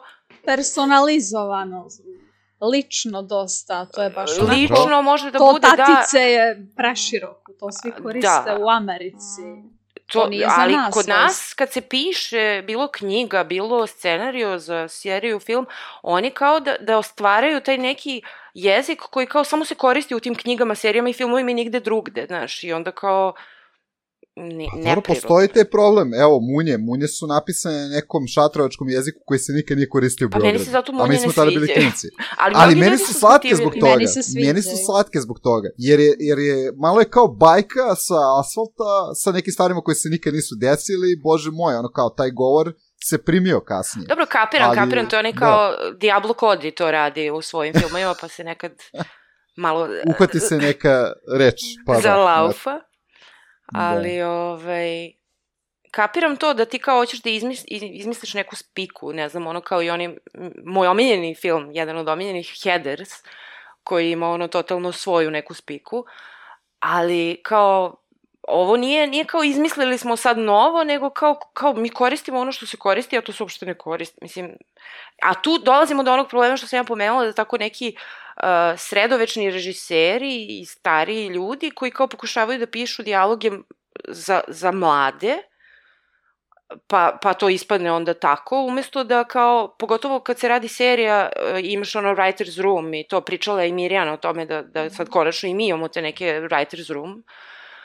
personalizovano. 0.46 1.86
Lično 2.60 3.22
dosta, 3.22 3.86
to 3.86 4.02
je 4.02 4.10
baš 4.10 4.30
onako- 4.38 4.52
lično 4.54 5.02
može 5.02 5.30
da 5.30 5.38
to 5.38 5.52
bude 5.52 5.68
da... 5.68 5.76
tatice 5.76 6.18
je 6.18 6.66
preširoko, 6.76 7.52
to 7.60 7.72
svi 7.72 7.92
koriste 8.02 8.42
Da. 8.46 8.58
u 8.60 8.68
Americi. 8.68 9.42
To, 10.06 10.20
to 10.20 10.28
nije 10.28 10.46
za 10.46 10.54
ali 10.58 10.72
nas, 10.72 10.94
kod 10.94 11.08
nas 11.08 11.54
kad 11.54 11.72
se 11.72 11.80
piše 11.80 12.62
bilo 12.66 12.88
knjiga, 12.88 13.44
bilo 13.44 13.86
scenario 13.86 14.58
za 14.58 14.88
seriju, 14.88 15.40
film, 15.40 15.66
oni 16.02 16.30
kao 16.30 16.60
da, 16.60 16.76
da 16.80 16.98
ostvaraju 16.98 17.60
taj 17.60 17.78
neki 17.78 18.22
jezik 18.54 19.00
koji 19.00 19.26
kao 19.26 19.44
samo 19.44 19.64
se 19.64 19.74
koristi 19.74 20.14
u 20.14 20.20
tim 20.20 20.34
knjigama, 20.34 20.74
serijama 20.74 21.08
i 21.08 21.12
filmovima 21.12 21.50
i 21.50 21.54
nigde 21.54 21.80
drugde, 21.80 22.26
znaš, 22.26 22.64
i 22.64 22.72
onda 22.72 22.90
kao 22.90 23.34
ne, 24.36 24.66
Pa 24.72 24.76
dobro, 24.78 25.00
postoji 25.00 25.48
taj 25.48 25.64
problem. 25.64 26.14
Evo, 26.14 26.40
munje. 26.40 26.78
Munje 26.78 27.08
su 27.08 27.26
napisane 27.26 27.76
na 27.78 27.88
nekom 27.88 28.26
šatrovačkom 28.26 28.88
jeziku 28.88 29.18
koji 29.26 29.38
se 29.38 29.52
nikad 29.52 29.76
nije 29.76 29.88
koristio 29.88 30.26
u 30.26 30.30
Pa 30.30 30.38
Beogradu. 30.38 30.52
meni 30.52 30.64
se 30.64 30.70
zato 30.70 30.92
A 30.92 30.94
munje 30.94 31.08
mi 31.10 31.18
smo 31.18 31.28
ne 31.28 31.34
tada 31.34 31.50
bili 31.50 31.74
klinci. 31.74 32.06
Ali, 32.42 32.54
Ali 32.56 32.74
meni 32.74 32.98
su 32.98 33.12
slatke 33.14 33.54
zbog 33.54 33.72
toga. 33.74 33.92
Meni 33.92 34.06
sviđaju. 34.08 34.46
Meni 34.46 34.62
su 34.62 34.76
slatke 34.86 35.20
zbog 35.20 35.40
toga. 35.40 35.68
Jer 35.78 36.00
je, 36.00 36.16
jer 36.20 36.38
je 36.38 36.72
malo 36.76 37.00
je 37.00 37.08
kao 37.08 37.28
bajka 37.28 37.94
sa 37.96 38.18
asfalta, 38.40 38.92
sa 39.14 39.32
nekim 39.32 39.52
stvarima 39.52 39.80
koje 39.80 39.94
se 39.94 40.08
nikad 40.08 40.34
nisu 40.34 40.54
desili. 40.60 41.20
Bože 41.22 41.50
moj, 41.52 41.74
ono 41.74 41.88
kao 41.88 42.08
taj 42.10 42.30
govor 42.32 42.72
se 43.04 43.18
primio 43.18 43.60
kasnije. 43.60 44.06
Dobro, 44.06 44.26
kapiram, 44.28 44.68
Ali- 44.70 44.76
kapiram, 44.76 45.08
to 45.08 45.16
je 45.16 45.20
onaj 45.20 45.32
da. 45.32 45.38
kao 45.38 45.70
Diablo 46.00 46.34
Cody 46.34 46.74
to 46.74 46.90
radi 46.90 47.30
u 47.30 47.42
svojim 47.42 47.74
filmovima, 47.74 48.14
pa 48.20 48.28
se 48.28 48.44
nekad 48.44 48.72
malo 49.56 49.88
Uhvati 50.08 50.40
se 50.40 50.56
neka 50.58 51.12
reč. 51.32 51.60
Pa 51.86 51.94
za 51.94 52.00
da, 52.02 52.16
laufa. 52.16 52.70
Ali, 53.74 54.22
ovaj, 54.22 55.12
kapiram 55.90 56.36
to 56.36 56.54
da 56.54 56.64
ti 56.64 56.78
kao 56.78 56.98
hoćeš 56.98 57.22
da 57.22 57.30
izmis, 57.30 57.64
izmisliš 57.66 58.34
neku 58.34 58.56
spiku, 58.56 59.12
ne 59.12 59.28
znam, 59.28 59.46
ono 59.46 59.60
kao 59.60 59.82
i 59.82 59.90
oni, 59.90 60.18
moj 60.64 60.88
omiljeni 60.88 61.34
film, 61.34 61.70
jedan 61.72 61.96
od 61.96 62.08
omiljenih, 62.08 62.54
Headers, 62.64 63.10
koji 63.84 64.10
ima 64.10 64.28
ono 64.28 64.48
totalno 64.48 64.92
svoju 64.92 65.30
neku 65.30 65.54
spiku, 65.54 66.04
ali 66.80 67.40
kao 67.42 67.96
ovo 68.42 68.76
nije, 68.76 69.06
nije 69.06 69.24
kao 69.24 69.44
izmislili 69.44 69.98
smo 69.98 70.16
sad 70.16 70.38
novo, 70.38 70.84
nego 70.84 71.10
kao, 71.10 71.38
kao 71.52 71.74
mi 71.74 71.88
koristimo 71.88 72.40
ono 72.40 72.52
što 72.52 72.66
se 72.66 72.76
koristi, 72.76 73.18
a 73.18 73.20
to 73.20 73.32
se 73.32 73.42
uopšte 73.42 73.66
ne 73.66 73.74
koristi. 73.74 74.18
Mislim, 74.22 74.56
a 75.22 75.34
tu 75.34 75.58
dolazimo 75.58 76.02
do 76.02 76.12
onog 76.12 76.28
problema 76.28 76.56
što 76.56 76.66
sam 76.66 76.76
ja 76.76 76.84
pomenula, 76.84 77.24
da 77.24 77.32
tako 77.32 77.58
neki 77.58 77.96
uh, 77.96 78.25
sredovečni 78.76 79.50
režiseri 79.50 80.46
i 80.60 80.64
stariji 80.64 81.26
ljudi 81.28 81.70
koji 81.70 81.90
kao 81.90 82.06
pokušavaju 82.06 82.58
da 82.58 82.66
pišu 82.66 83.02
dijaloge 83.02 83.50
za, 84.08 84.40
za 84.48 84.72
mlade, 84.72 85.36
pa, 86.86 87.18
pa 87.22 87.34
to 87.34 87.48
ispadne 87.48 87.92
onda 87.92 88.14
tako, 88.14 88.64
umesto 88.64 89.04
da 89.04 89.24
kao, 89.24 89.76
pogotovo 89.78 90.20
kad 90.20 90.38
se 90.38 90.48
radi 90.48 90.68
serija, 90.68 91.28
uh, 91.36 91.58
imaš 91.62 91.96
ono 91.96 92.14
writer's 92.14 92.62
room 92.62 92.94
i 92.94 93.08
to 93.08 93.20
pričala 93.20 93.62
je 93.62 93.68
i 93.68 93.72
Mirjana 93.72 94.12
o 94.12 94.16
tome 94.16 94.46
da, 94.46 94.62
da 94.62 94.90
sad 94.90 95.08
konačno 95.08 95.48
i 95.48 95.54
mi 95.54 95.68
imamo 95.68 95.88
te 95.88 96.02
neke 96.02 96.24
writer's 96.24 96.92
room, 96.92 97.24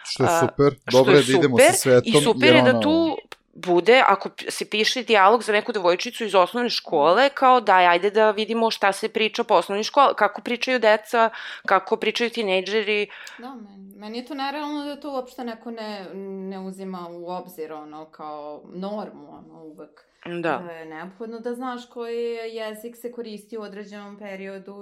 Što 0.03 0.23
je 0.23 0.29
super, 0.39 0.73
dobro 0.91 1.13
je 1.13 1.23
da 1.23 1.31
idemo 1.37 1.57
sa 1.57 1.73
svetom. 1.73 2.13
I 2.15 2.21
super 2.23 2.55
je 2.55 2.61
da 2.61 2.79
tu 2.79 3.17
bude, 3.53 4.03
ako 4.07 4.29
se 4.49 4.69
piše 4.69 5.03
dijalog 5.03 5.43
za 5.43 5.51
neku 5.51 5.71
devojčicu 5.71 6.25
iz 6.25 6.35
osnovne 6.35 6.69
škole, 6.69 7.29
kao 7.29 7.61
daj, 7.61 7.87
ajde 7.87 8.11
da 8.11 8.31
vidimo 8.31 8.71
šta 8.71 8.91
se 8.91 9.09
priča 9.09 9.43
po 9.43 9.53
osnovnoj 9.53 9.83
školi, 9.83 10.13
kako 10.15 10.41
pričaju 10.41 10.79
deca, 10.79 11.29
kako 11.65 11.97
pričaju 11.97 12.29
tinejdžeri. 12.29 13.07
Da, 13.37 13.55
meni, 13.55 13.95
meni 13.95 14.17
je 14.17 14.25
to 14.25 14.33
nerealno 14.33 14.85
da 14.85 14.99
to 14.99 15.11
uopšte 15.11 15.43
neko 15.43 15.71
ne, 15.71 16.05
ne 16.49 16.59
uzima 16.59 17.07
u 17.09 17.29
obzir, 17.29 17.73
ono, 17.73 18.05
kao 18.05 18.61
normu, 18.73 19.29
ono, 19.29 19.63
uvek. 19.63 20.11
Da. 20.25 20.57
Da 20.67 20.71
je 20.71 20.85
neophodno 20.85 21.39
da 21.39 21.53
znaš 21.53 21.89
koji 21.89 22.35
jezik 22.53 22.95
se 22.95 23.11
koristi 23.11 23.57
u 23.57 23.61
određenom 23.61 24.17
periodu 24.17 24.75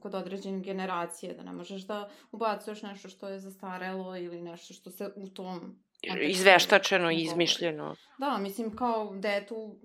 kod 0.00 0.14
određene 0.14 0.60
generacije, 0.60 1.34
da 1.34 1.42
ne 1.42 1.52
možeš 1.52 1.82
da 1.82 2.10
ubacuješ 2.32 2.82
nešto 2.82 3.08
što 3.08 3.28
je 3.28 3.40
zastarelo 3.40 4.16
ili 4.16 4.42
nešto 4.42 4.74
što 4.74 4.90
se 4.90 5.10
u 5.16 5.28
tom 5.28 5.78
Izveštačeno, 6.02 7.10
izmišljeno. 7.10 7.96
Da, 8.18 8.38
mislim 8.38 8.76
kao 8.76 9.12
da 9.14 9.30
je 9.30 9.46
tu 9.46 9.76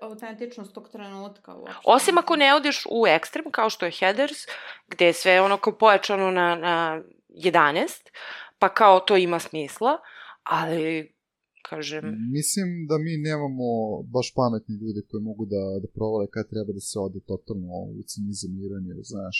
autentičnost 0.00 0.74
tog 0.74 0.88
trenutka. 0.88 1.54
Uopšte. 1.54 1.80
Osim 1.84 2.18
ako 2.18 2.36
ne 2.36 2.54
odeš 2.54 2.86
u 2.90 3.06
ekstrem, 3.06 3.50
kao 3.50 3.70
što 3.70 3.86
je 3.86 3.92
Headers, 4.00 4.38
gde 4.88 5.06
je 5.06 5.12
sve 5.12 5.40
ono 5.40 5.56
kao 5.56 5.78
pojačano 5.78 6.30
na, 6.30 6.54
na 6.54 7.00
11, 7.28 8.10
pa 8.58 8.68
kao 8.68 9.00
to 9.00 9.16
ima 9.16 9.38
smisla, 9.38 9.98
ali 10.42 11.12
kažem... 11.72 12.04
Mislim 12.38 12.68
da 12.90 12.96
mi 13.04 13.12
nemamo 13.28 13.68
baš 14.14 14.28
pametni 14.38 14.74
ljude 14.82 15.00
koji 15.08 15.20
mogu 15.30 15.44
da, 15.54 15.62
da 15.82 15.88
provale 15.96 16.26
kad 16.34 16.44
treba 16.52 16.70
da 16.78 16.82
se 16.88 16.96
ode 17.06 17.20
totalno 17.30 17.72
u 17.98 18.00
ciniziranje, 18.10 18.92
znaš. 19.12 19.36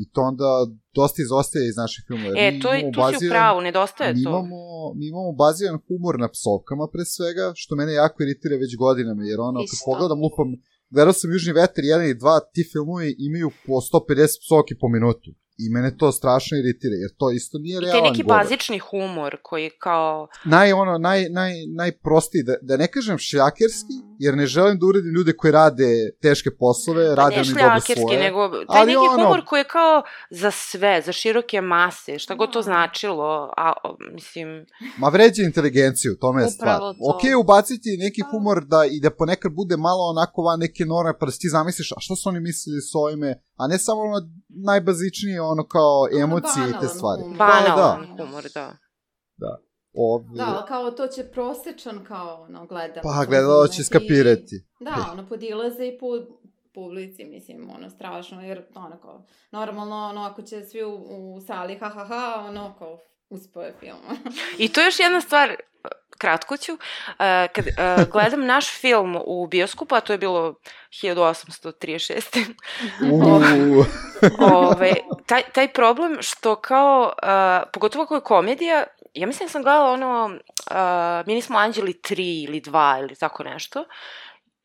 I 0.00 0.02
to 0.12 0.20
onda 0.30 0.48
dosta 0.98 1.18
izostaje 1.22 1.64
iz 1.68 1.76
naših 1.82 2.02
filmova. 2.06 2.34
E, 2.44 2.46
to 2.62 2.68
je, 2.76 2.80
tu 2.92 3.00
baziran, 3.00 3.20
si 3.20 3.26
u 3.28 3.34
pravu, 3.34 3.58
nedostaje 3.68 4.10
mi 4.14 4.22
to. 4.24 4.30
Imamo, 4.30 4.60
mi 4.98 5.04
imamo 5.12 5.30
baziran 5.44 5.76
humor 5.86 6.14
na 6.24 6.28
psovkama 6.36 6.84
pre 6.92 7.04
svega, 7.14 7.46
što 7.60 7.72
mene 7.80 7.92
jako 8.02 8.16
iritira 8.22 8.56
već 8.64 8.72
godinama, 8.84 9.22
jer 9.30 9.38
ono, 9.50 9.58
Isto. 9.60 9.70
kad 9.70 9.78
pogledam, 9.88 10.18
lupam, 10.24 10.48
gledao 10.94 11.14
sam 11.18 11.32
Južni 11.34 11.52
veter 11.62 11.82
1 11.84 12.10
i 12.10 12.14
2, 12.14 12.40
ti 12.54 12.62
filmovi 12.72 13.08
imaju 13.28 13.48
po 13.66 13.74
150 13.90 14.42
psovki 14.42 14.74
po 14.80 14.88
minutu. 14.96 15.28
I 15.66 15.70
mene 15.70 15.96
to 15.96 16.12
strašno 16.12 16.58
iritira, 16.58 16.94
jer 17.02 17.10
to 17.18 17.30
isto 17.30 17.58
nije 17.58 17.80
realan 17.80 17.98
govor. 17.98 18.06
I 18.06 18.10
neki 18.10 18.22
govor. 18.22 18.38
bazični 18.38 18.78
humor 18.78 19.36
koji 19.42 19.70
kao... 19.70 20.28
Naj, 20.44 20.72
ono, 20.72 20.98
naj, 20.98 21.28
naj, 21.28 21.52
najprostiji, 21.76 22.42
da, 22.42 22.54
da 22.62 22.76
ne 22.76 22.86
kažem 22.86 23.18
šljakerski, 23.18 23.96
mm. 24.04 24.09
Jer 24.22 24.36
ne 24.36 24.46
želim 24.46 24.78
da 24.78 24.86
uredim 24.86 25.14
ljude 25.14 25.32
koji 25.32 25.52
rade 25.52 26.10
teške 26.22 26.50
poslove, 26.58 27.08
pa 27.08 27.14
rade 27.14 27.36
oni 27.36 27.48
dobro 27.48 27.80
svoje. 27.80 28.18
nego 28.18 28.48
taj 28.48 28.64
ali 28.80 28.86
neki 28.86 28.98
ono, 28.98 29.24
humor 29.24 29.44
koji 29.44 29.60
je 29.60 29.64
kao 29.64 30.02
za 30.30 30.50
sve, 30.50 31.02
za 31.06 31.12
široke 31.12 31.60
mase, 31.60 32.18
šta 32.18 32.34
god 32.34 32.52
to 32.52 32.58
da. 32.58 32.62
značilo, 32.62 33.52
a, 33.56 33.72
mislim... 34.12 34.66
Ma 34.98 35.08
vređe 35.08 35.42
inteligenciju, 35.42 36.16
tome 36.20 36.42
je 36.42 36.48
stvar. 36.48 36.78
To. 36.78 36.94
Ok, 37.10 37.20
ubaciti 37.40 37.96
neki 37.98 38.22
humor 38.30 38.64
da, 38.64 38.84
i 38.90 39.00
da 39.00 39.10
ponekad 39.10 39.52
bude 39.52 39.76
malo 39.76 40.10
onako 40.10 40.42
van 40.42 40.60
neke 40.60 40.84
norme, 40.84 41.18
pa 41.18 41.26
da 41.26 41.32
ti 41.32 41.48
zamisliš, 41.48 41.92
a 41.92 41.96
što 41.98 42.16
su 42.16 42.28
oni 42.28 42.40
mislili 42.40 42.80
s 42.80 42.94
ovime, 42.94 43.42
a 43.56 43.66
ne 43.66 43.78
samo 43.78 44.00
ono 44.00 44.28
najbazičnije 44.48 45.40
ono 45.40 45.66
kao 45.66 46.08
emocije 46.22 46.64
i 46.70 46.80
te 46.80 46.88
stvari. 46.88 47.22
Banalan 47.38 48.00
da, 48.00 48.14
da. 48.16 48.24
humor, 48.24 48.44
da. 48.54 48.76
Da. 49.36 49.69
Ovdje... 49.92 50.36
Da, 50.36 50.64
kao 50.68 50.90
to 50.90 51.06
će 51.06 51.24
prosečan 51.24 52.04
kao 52.04 52.42
ono 52.42 52.66
gledalac. 52.66 53.02
Pa 53.02 53.24
gledalo 53.28 53.68
će 53.68 53.84
skapirati. 53.84 54.64
Da, 54.80 55.10
ono 55.12 55.28
podilaze 55.28 55.86
i 55.86 55.98
po 55.98 56.06
publici, 56.74 57.24
mislim, 57.24 57.70
ono, 57.70 57.90
strašno, 57.90 58.42
jer, 58.42 58.62
ono, 58.74 59.00
kao, 59.00 59.24
normalno, 59.50 59.96
ono, 59.96 60.20
ako 60.20 60.42
će 60.42 60.64
svi 60.64 60.84
u, 60.84 60.94
u 60.94 61.40
sali, 61.40 61.78
ha, 61.78 61.88
ha, 61.88 62.04
ha, 62.04 62.44
ono, 62.48 62.74
kao, 62.78 62.98
uspeo 63.30 63.62
je 63.62 63.74
film. 63.80 63.98
I 64.58 64.68
to 64.68 64.80
je 64.80 64.84
još 64.84 65.00
jedna 65.00 65.20
stvar, 65.20 65.56
kratko 66.18 66.56
ću. 66.56 66.72
Uh, 66.72 66.78
kad 67.52 67.66
uh, 67.66 67.72
gledam 68.12 68.46
naš 68.46 68.80
film 68.80 69.16
u 69.26 69.46
bioskopu, 69.46 69.94
a 69.94 70.00
to 70.00 70.12
je 70.12 70.18
bilo 70.18 70.54
1836. 70.90 72.54
Ove, 74.54 74.94
taj, 75.26 75.42
taj 75.54 75.72
problem 75.72 76.18
što 76.20 76.56
kao, 76.56 77.12
uh, 77.22 77.70
pogotovo 77.72 78.04
ako 78.04 78.14
je 78.14 78.20
komedija, 78.20 78.84
ja 79.14 79.26
mislim 79.26 79.46
da 79.46 79.50
sam 79.50 79.62
gledala 79.62 79.90
ono, 79.90 80.24
uh, 80.26 81.26
mi 81.26 81.34
nismo 81.34 81.58
anđeli 81.58 81.92
3 81.92 82.44
ili 82.48 82.60
2 82.60 83.00
ili 83.00 83.16
tako 83.16 83.42
nešto, 83.42 83.84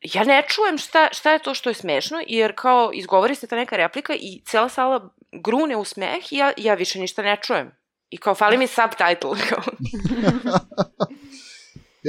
ja 0.00 0.24
ne 0.24 0.44
čujem 0.48 0.78
šta, 0.78 1.08
šta 1.12 1.32
je 1.32 1.38
to 1.38 1.54
što 1.54 1.70
je 1.70 1.74
smešno, 1.74 2.22
jer 2.26 2.52
kao 2.56 2.90
izgovori 2.94 3.34
se 3.34 3.46
ta 3.46 3.56
neka 3.56 3.76
replika 3.76 4.14
i 4.14 4.42
cela 4.44 4.68
sala 4.68 5.10
grune 5.32 5.76
u 5.76 5.84
smeh 5.84 6.32
i 6.32 6.36
ja, 6.36 6.52
ja 6.56 6.74
više 6.74 6.98
ništa 6.98 7.22
ne 7.22 7.36
čujem. 7.42 7.85
I 8.14 8.16
kao, 8.16 8.34
fali 8.34 8.56
mi 8.58 8.66
subtitle. 8.66 9.36
Kao. 9.50 9.64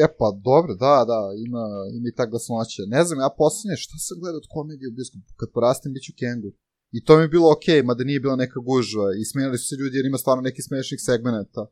E 0.03 0.07
pa, 0.19 0.27
dobro, 0.49 0.71
da, 0.85 0.95
da, 1.11 1.19
ima, 1.45 1.65
ima 1.97 2.07
i 2.09 2.17
tak 2.19 2.27
glasnoće. 2.33 2.81
Ne 2.95 3.01
znam, 3.05 3.17
ja 3.25 3.29
poslednje, 3.41 3.75
šta 3.85 3.95
sam 4.05 4.19
gledao 4.21 4.41
od 4.43 4.51
komedije 4.55 4.87
u 4.89 4.95
bioskopu? 4.97 5.29
Kad 5.39 5.49
porastem, 5.55 5.93
bit 5.93 6.03
ću 6.07 6.13
kengur. 6.21 6.53
I 6.97 6.99
to 7.05 7.11
mi 7.17 7.23
je 7.23 7.33
bilo 7.35 7.47
okej, 7.55 7.79
okay, 7.79 7.87
mada 7.89 8.03
nije 8.09 8.23
bila 8.23 8.35
neka 8.43 8.59
gužva. 8.69 9.07
I 9.19 9.21
smenjali 9.31 9.57
su 9.57 9.65
se 9.67 9.75
ljudi 9.79 9.97
jer 9.97 10.05
ima 10.05 10.19
stvarno 10.23 10.41
neki 10.49 10.61
smešnih 10.67 10.99
segmenta. 11.09 11.63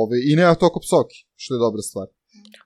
Ove, 0.00 0.16
I 0.28 0.30
nema 0.40 0.54
toliko 0.62 0.80
psovki, 0.86 1.18
što 1.42 1.50
je 1.54 1.64
dobra 1.66 1.82
stvar. 1.90 2.06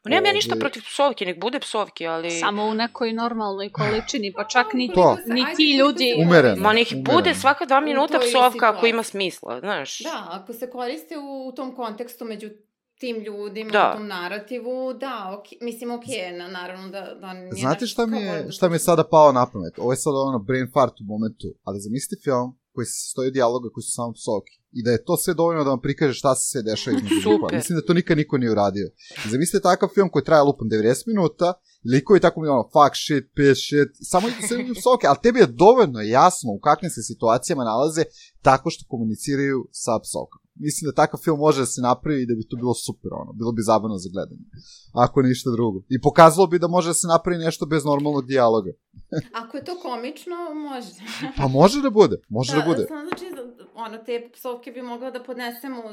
Nemam 0.05 0.27
ja 0.27 0.33
ništa 0.33 0.57
protiv 0.57 0.83
psovki, 0.83 1.27
nek 1.27 1.41
bude 1.41 1.61
psovki, 1.61 2.07
ali... 2.07 2.31
Samo 2.31 2.65
u 2.65 2.75
nekoj 2.75 3.13
normalnoj 3.13 3.71
količini, 3.73 4.33
pa 4.33 4.45
čak 4.45 4.67
ni, 4.73 4.91
to. 4.95 5.17
ni 5.27 5.45
ti 5.57 5.77
ljudi... 5.77 6.15
Umereno. 6.19 6.63
Ma 6.63 6.73
nek 6.73 6.89
bude 6.95 7.35
svaka 7.35 7.65
dva 7.65 7.81
minuta 7.81 8.19
psovka 8.19 8.69
ako 8.69 8.87
ima 8.87 9.03
smisla, 9.03 9.61
znaš. 9.61 9.99
Da, 9.99 10.27
ako 10.31 10.53
se 10.53 10.71
koriste 10.71 11.15
u 11.19 11.53
tom 11.53 11.77
kontekstu 11.77 12.25
među 12.25 12.51
tim 12.99 13.17
ljudima, 13.17 13.71
da. 13.71 13.93
u 13.95 13.99
tom 13.99 14.07
narativu, 14.07 14.95
da, 14.95 15.39
ok, 15.39 15.47
mislim, 15.61 15.91
ok, 15.91 16.05
na, 16.39 16.49
naravno 16.49 16.89
da, 16.89 17.15
da 17.21 17.33
nije 17.33 17.53
Znate 17.53 17.87
šta 17.87 18.07
mi, 18.07 18.19
je, 18.21 18.53
šta 18.53 18.69
mi 18.69 18.75
je 18.75 18.79
sada 18.79 19.05
pao 19.05 19.33
na 19.33 19.47
pamet? 19.53 19.79
Ovo 19.79 19.93
je 19.93 19.97
sada 19.97 20.17
ono 20.17 20.39
brain 20.39 20.71
fart 20.75 21.01
u 21.01 21.05
momentu, 21.05 21.47
ali 21.65 21.81
zamislite 21.81 22.23
film 22.25 22.59
koji 22.79 22.87
se 22.87 23.11
stoji 23.11 23.31
dijaloga 23.31 23.69
koji 23.73 23.83
su 23.85 23.93
samo 23.99 24.13
psovki 24.19 24.55
i 24.79 24.83
da 24.85 24.91
je 24.91 25.05
to 25.05 25.17
sve 25.17 25.35
dovoljno 25.35 25.65
da 25.65 25.71
vam 25.71 25.81
prikaže 25.87 26.15
šta 26.21 26.35
se 26.35 26.45
sve 26.51 26.61
dešava 26.63 26.97
između 26.97 27.15
likova. 27.31 27.51
Mislim 27.59 27.79
da 27.79 27.87
to 27.87 27.95
nikad 28.01 28.19
niko 28.19 28.39
nije 28.39 28.51
uradio. 28.51 28.87
Zamislite 29.33 29.63
takav 29.63 29.89
film 29.97 30.09
koji 30.13 30.25
traje 30.25 30.43
lupom 30.43 30.69
90 30.69 31.03
minuta, 31.07 31.49
likovi 31.93 32.21
tako 32.21 32.41
mi 32.41 32.49
ono 32.49 32.65
fuck 32.75 32.95
shit, 33.05 33.25
piss 33.37 33.61
shit, 33.67 33.91
samo 34.13 34.29
ide 34.29 34.41
sve 34.49 34.57
psovke, 34.81 35.07
ali 35.11 35.23
tebi 35.23 35.39
je 35.41 35.55
dovoljno 35.65 36.01
jasno 36.01 36.49
u 36.53 36.61
kakvim 36.69 36.91
se 36.91 37.03
situacijama 37.03 37.65
nalaze 37.65 38.03
tako 38.49 38.67
što 38.71 38.91
komuniciraju 38.93 39.59
sa 39.85 39.93
psovkama 40.05 40.48
mislim 40.67 40.89
da 40.89 40.95
takav 41.03 41.21
film 41.25 41.39
može 41.39 41.61
da 41.61 41.67
se 41.67 41.81
napravi 41.81 42.23
i 42.23 42.27
da 42.27 42.35
bi 42.35 42.49
to 42.49 42.57
bilo 42.57 42.75
super, 42.75 43.11
ono, 43.23 43.33
bilo 43.33 43.53
bi 43.53 43.63
zabavno 43.63 43.97
za 43.99 44.09
gledanje, 44.13 44.47
ako 44.93 45.23
ništa 45.23 45.51
drugo. 45.51 45.79
I 45.89 46.01
pokazalo 46.01 46.47
bi 46.47 46.59
da 46.59 46.69
može 46.69 46.89
da 46.89 46.95
se 46.95 47.07
napravi 47.07 47.39
nešto 47.39 47.67
bez 47.67 47.85
normalnog 47.85 48.27
dijaloga. 48.27 48.71
ako 49.43 49.57
je 49.57 49.65
to 49.65 49.75
komično, 49.83 50.37
može. 50.69 50.93
pa 51.39 51.49
može 51.49 51.83
da 51.83 51.91
bude, 51.91 52.17
može 52.29 52.53
da, 52.53 52.59
da 52.61 52.67
bude. 52.67 52.85
Samo 52.89 53.05
znači, 53.09 53.25
ono, 53.75 53.99
te 53.99 54.31
psovke 54.35 54.71
bi 54.71 54.83
mogla 54.83 55.11
da 55.11 55.23
podnesemo 55.23 55.83
u, 55.89 55.91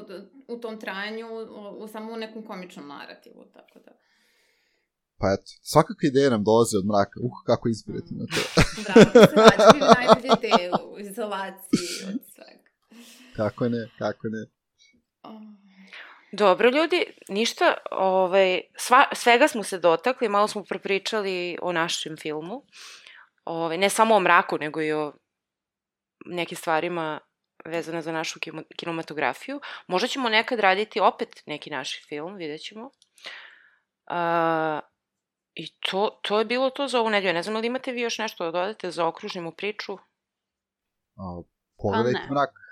u 0.53 0.57
tom 0.57 0.79
trajanju, 0.79 1.25
u, 1.27 1.83
u 1.83 1.87
samo 1.87 2.13
u 2.13 2.17
nekom 2.17 2.45
komičnom 2.45 2.87
narativu, 2.87 3.43
tako 3.53 3.79
da. 3.85 3.91
Pa 5.19 5.25
eto, 5.35 5.49
svakakve 5.73 6.07
ideje 6.07 6.29
nam 6.29 6.43
dolaze 6.43 6.77
od 6.77 6.85
mraka. 6.91 7.17
Uh, 7.25 7.31
kako 7.45 7.67
inspirativno 7.67 8.23
mm. 8.23 8.31
to. 8.33 8.41
Bravo, 8.85 9.27
znači, 9.33 9.79
najbolje 9.97 10.29
ideje 10.39 10.71
u 10.89 10.99
izolaciji 10.99 11.89
od. 12.07 12.34
Kako 13.35 13.69
ne, 13.69 13.89
kako 13.97 14.27
ne. 14.27 14.45
Dobro, 16.31 16.69
ljudi, 16.69 17.05
ništa, 17.29 17.73
ovaj, 17.91 18.61
sva, 18.77 19.05
svega 19.13 19.47
smo 19.47 19.63
se 19.63 19.79
dotakli, 19.79 20.29
malo 20.29 20.47
smo 20.47 20.63
propričali 20.63 21.57
o 21.61 21.71
našem 21.71 22.17
filmu. 22.17 22.63
Ovaj, 23.45 23.77
ne 23.77 23.89
samo 23.89 24.15
o 24.15 24.19
mraku, 24.19 24.57
nego 24.57 24.81
i 24.81 24.93
o 24.93 25.13
nekim 26.25 26.57
stvarima 26.57 27.19
vezane 27.65 28.01
za 28.01 28.11
našu 28.11 28.39
kinematografiju. 28.75 29.61
Možda 29.87 30.07
ćemo 30.07 30.29
nekad 30.29 30.59
raditi 30.59 30.99
opet 30.99 31.43
neki 31.45 31.69
naš 31.69 32.07
film, 32.07 32.35
vidjet 32.35 32.61
ćemo. 32.61 32.85
Uh, 32.85 34.79
I 35.53 35.79
to, 35.79 36.19
to 36.21 36.39
je 36.39 36.45
bilo 36.45 36.69
to 36.69 36.87
za 36.87 36.99
ovu 36.99 37.09
nedelju. 37.09 37.33
Ne 37.33 37.43
znam 37.43 37.61
li 37.61 37.67
imate 37.67 37.91
vi 37.91 38.01
još 38.01 38.17
nešto 38.17 38.45
da 38.45 38.51
dodate 38.51 38.91
za 38.91 39.07
okružnjemu 39.07 39.51
priču? 39.51 39.93
A, 41.15 41.41
pogledajte 41.77 42.19
ne. 42.19 42.27
mrak. 42.31 42.64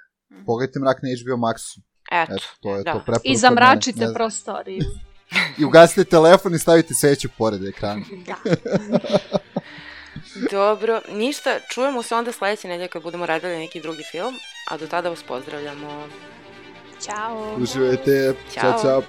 Pogledajte 0.45 0.79
mrak 0.79 0.97
na 1.03 1.09
HBO 1.09 1.37
Maxu. 1.37 1.79
Eto, 2.11 2.33
Eto, 2.33 2.43
to 2.61 2.75
je 2.75 2.83
da. 2.83 2.91
to 2.91 2.97
preporuka. 2.99 3.21
I 3.23 3.29
mene. 3.29 3.37
zamračite 3.39 3.99
Ne 3.99 4.05
znam. 4.05 4.13
prostoriju. 4.13 4.83
I 5.59 5.65
ugasite 5.65 6.03
telefon 6.03 6.55
i 6.55 6.59
stavite 6.59 6.93
sveću 6.93 7.29
pored 7.37 7.63
ekrana. 7.65 8.01
Da. 8.27 8.35
Dobro, 10.51 11.01
ništa, 11.11 11.59
čujemo 11.69 12.03
se 12.03 12.15
onda 12.15 12.31
sledeće 12.31 12.67
nedelje 12.67 12.87
kad 12.87 13.03
budemo 13.03 13.25
radili 13.25 13.57
neki 13.57 13.81
drugi 13.81 14.03
film, 14.11 14.33
a 14.69 14.77
do 14.77 14.87
tada 14.87 15.09
vas 15.09 15.23
pozdravljamo. 15.23 16.07
Ćao. 17.01 17.55
Uživajte. 17.57 18.33
Ćao, 18.53 18.71
Ćao. 18.71 18.81
čao. 18.81 19.01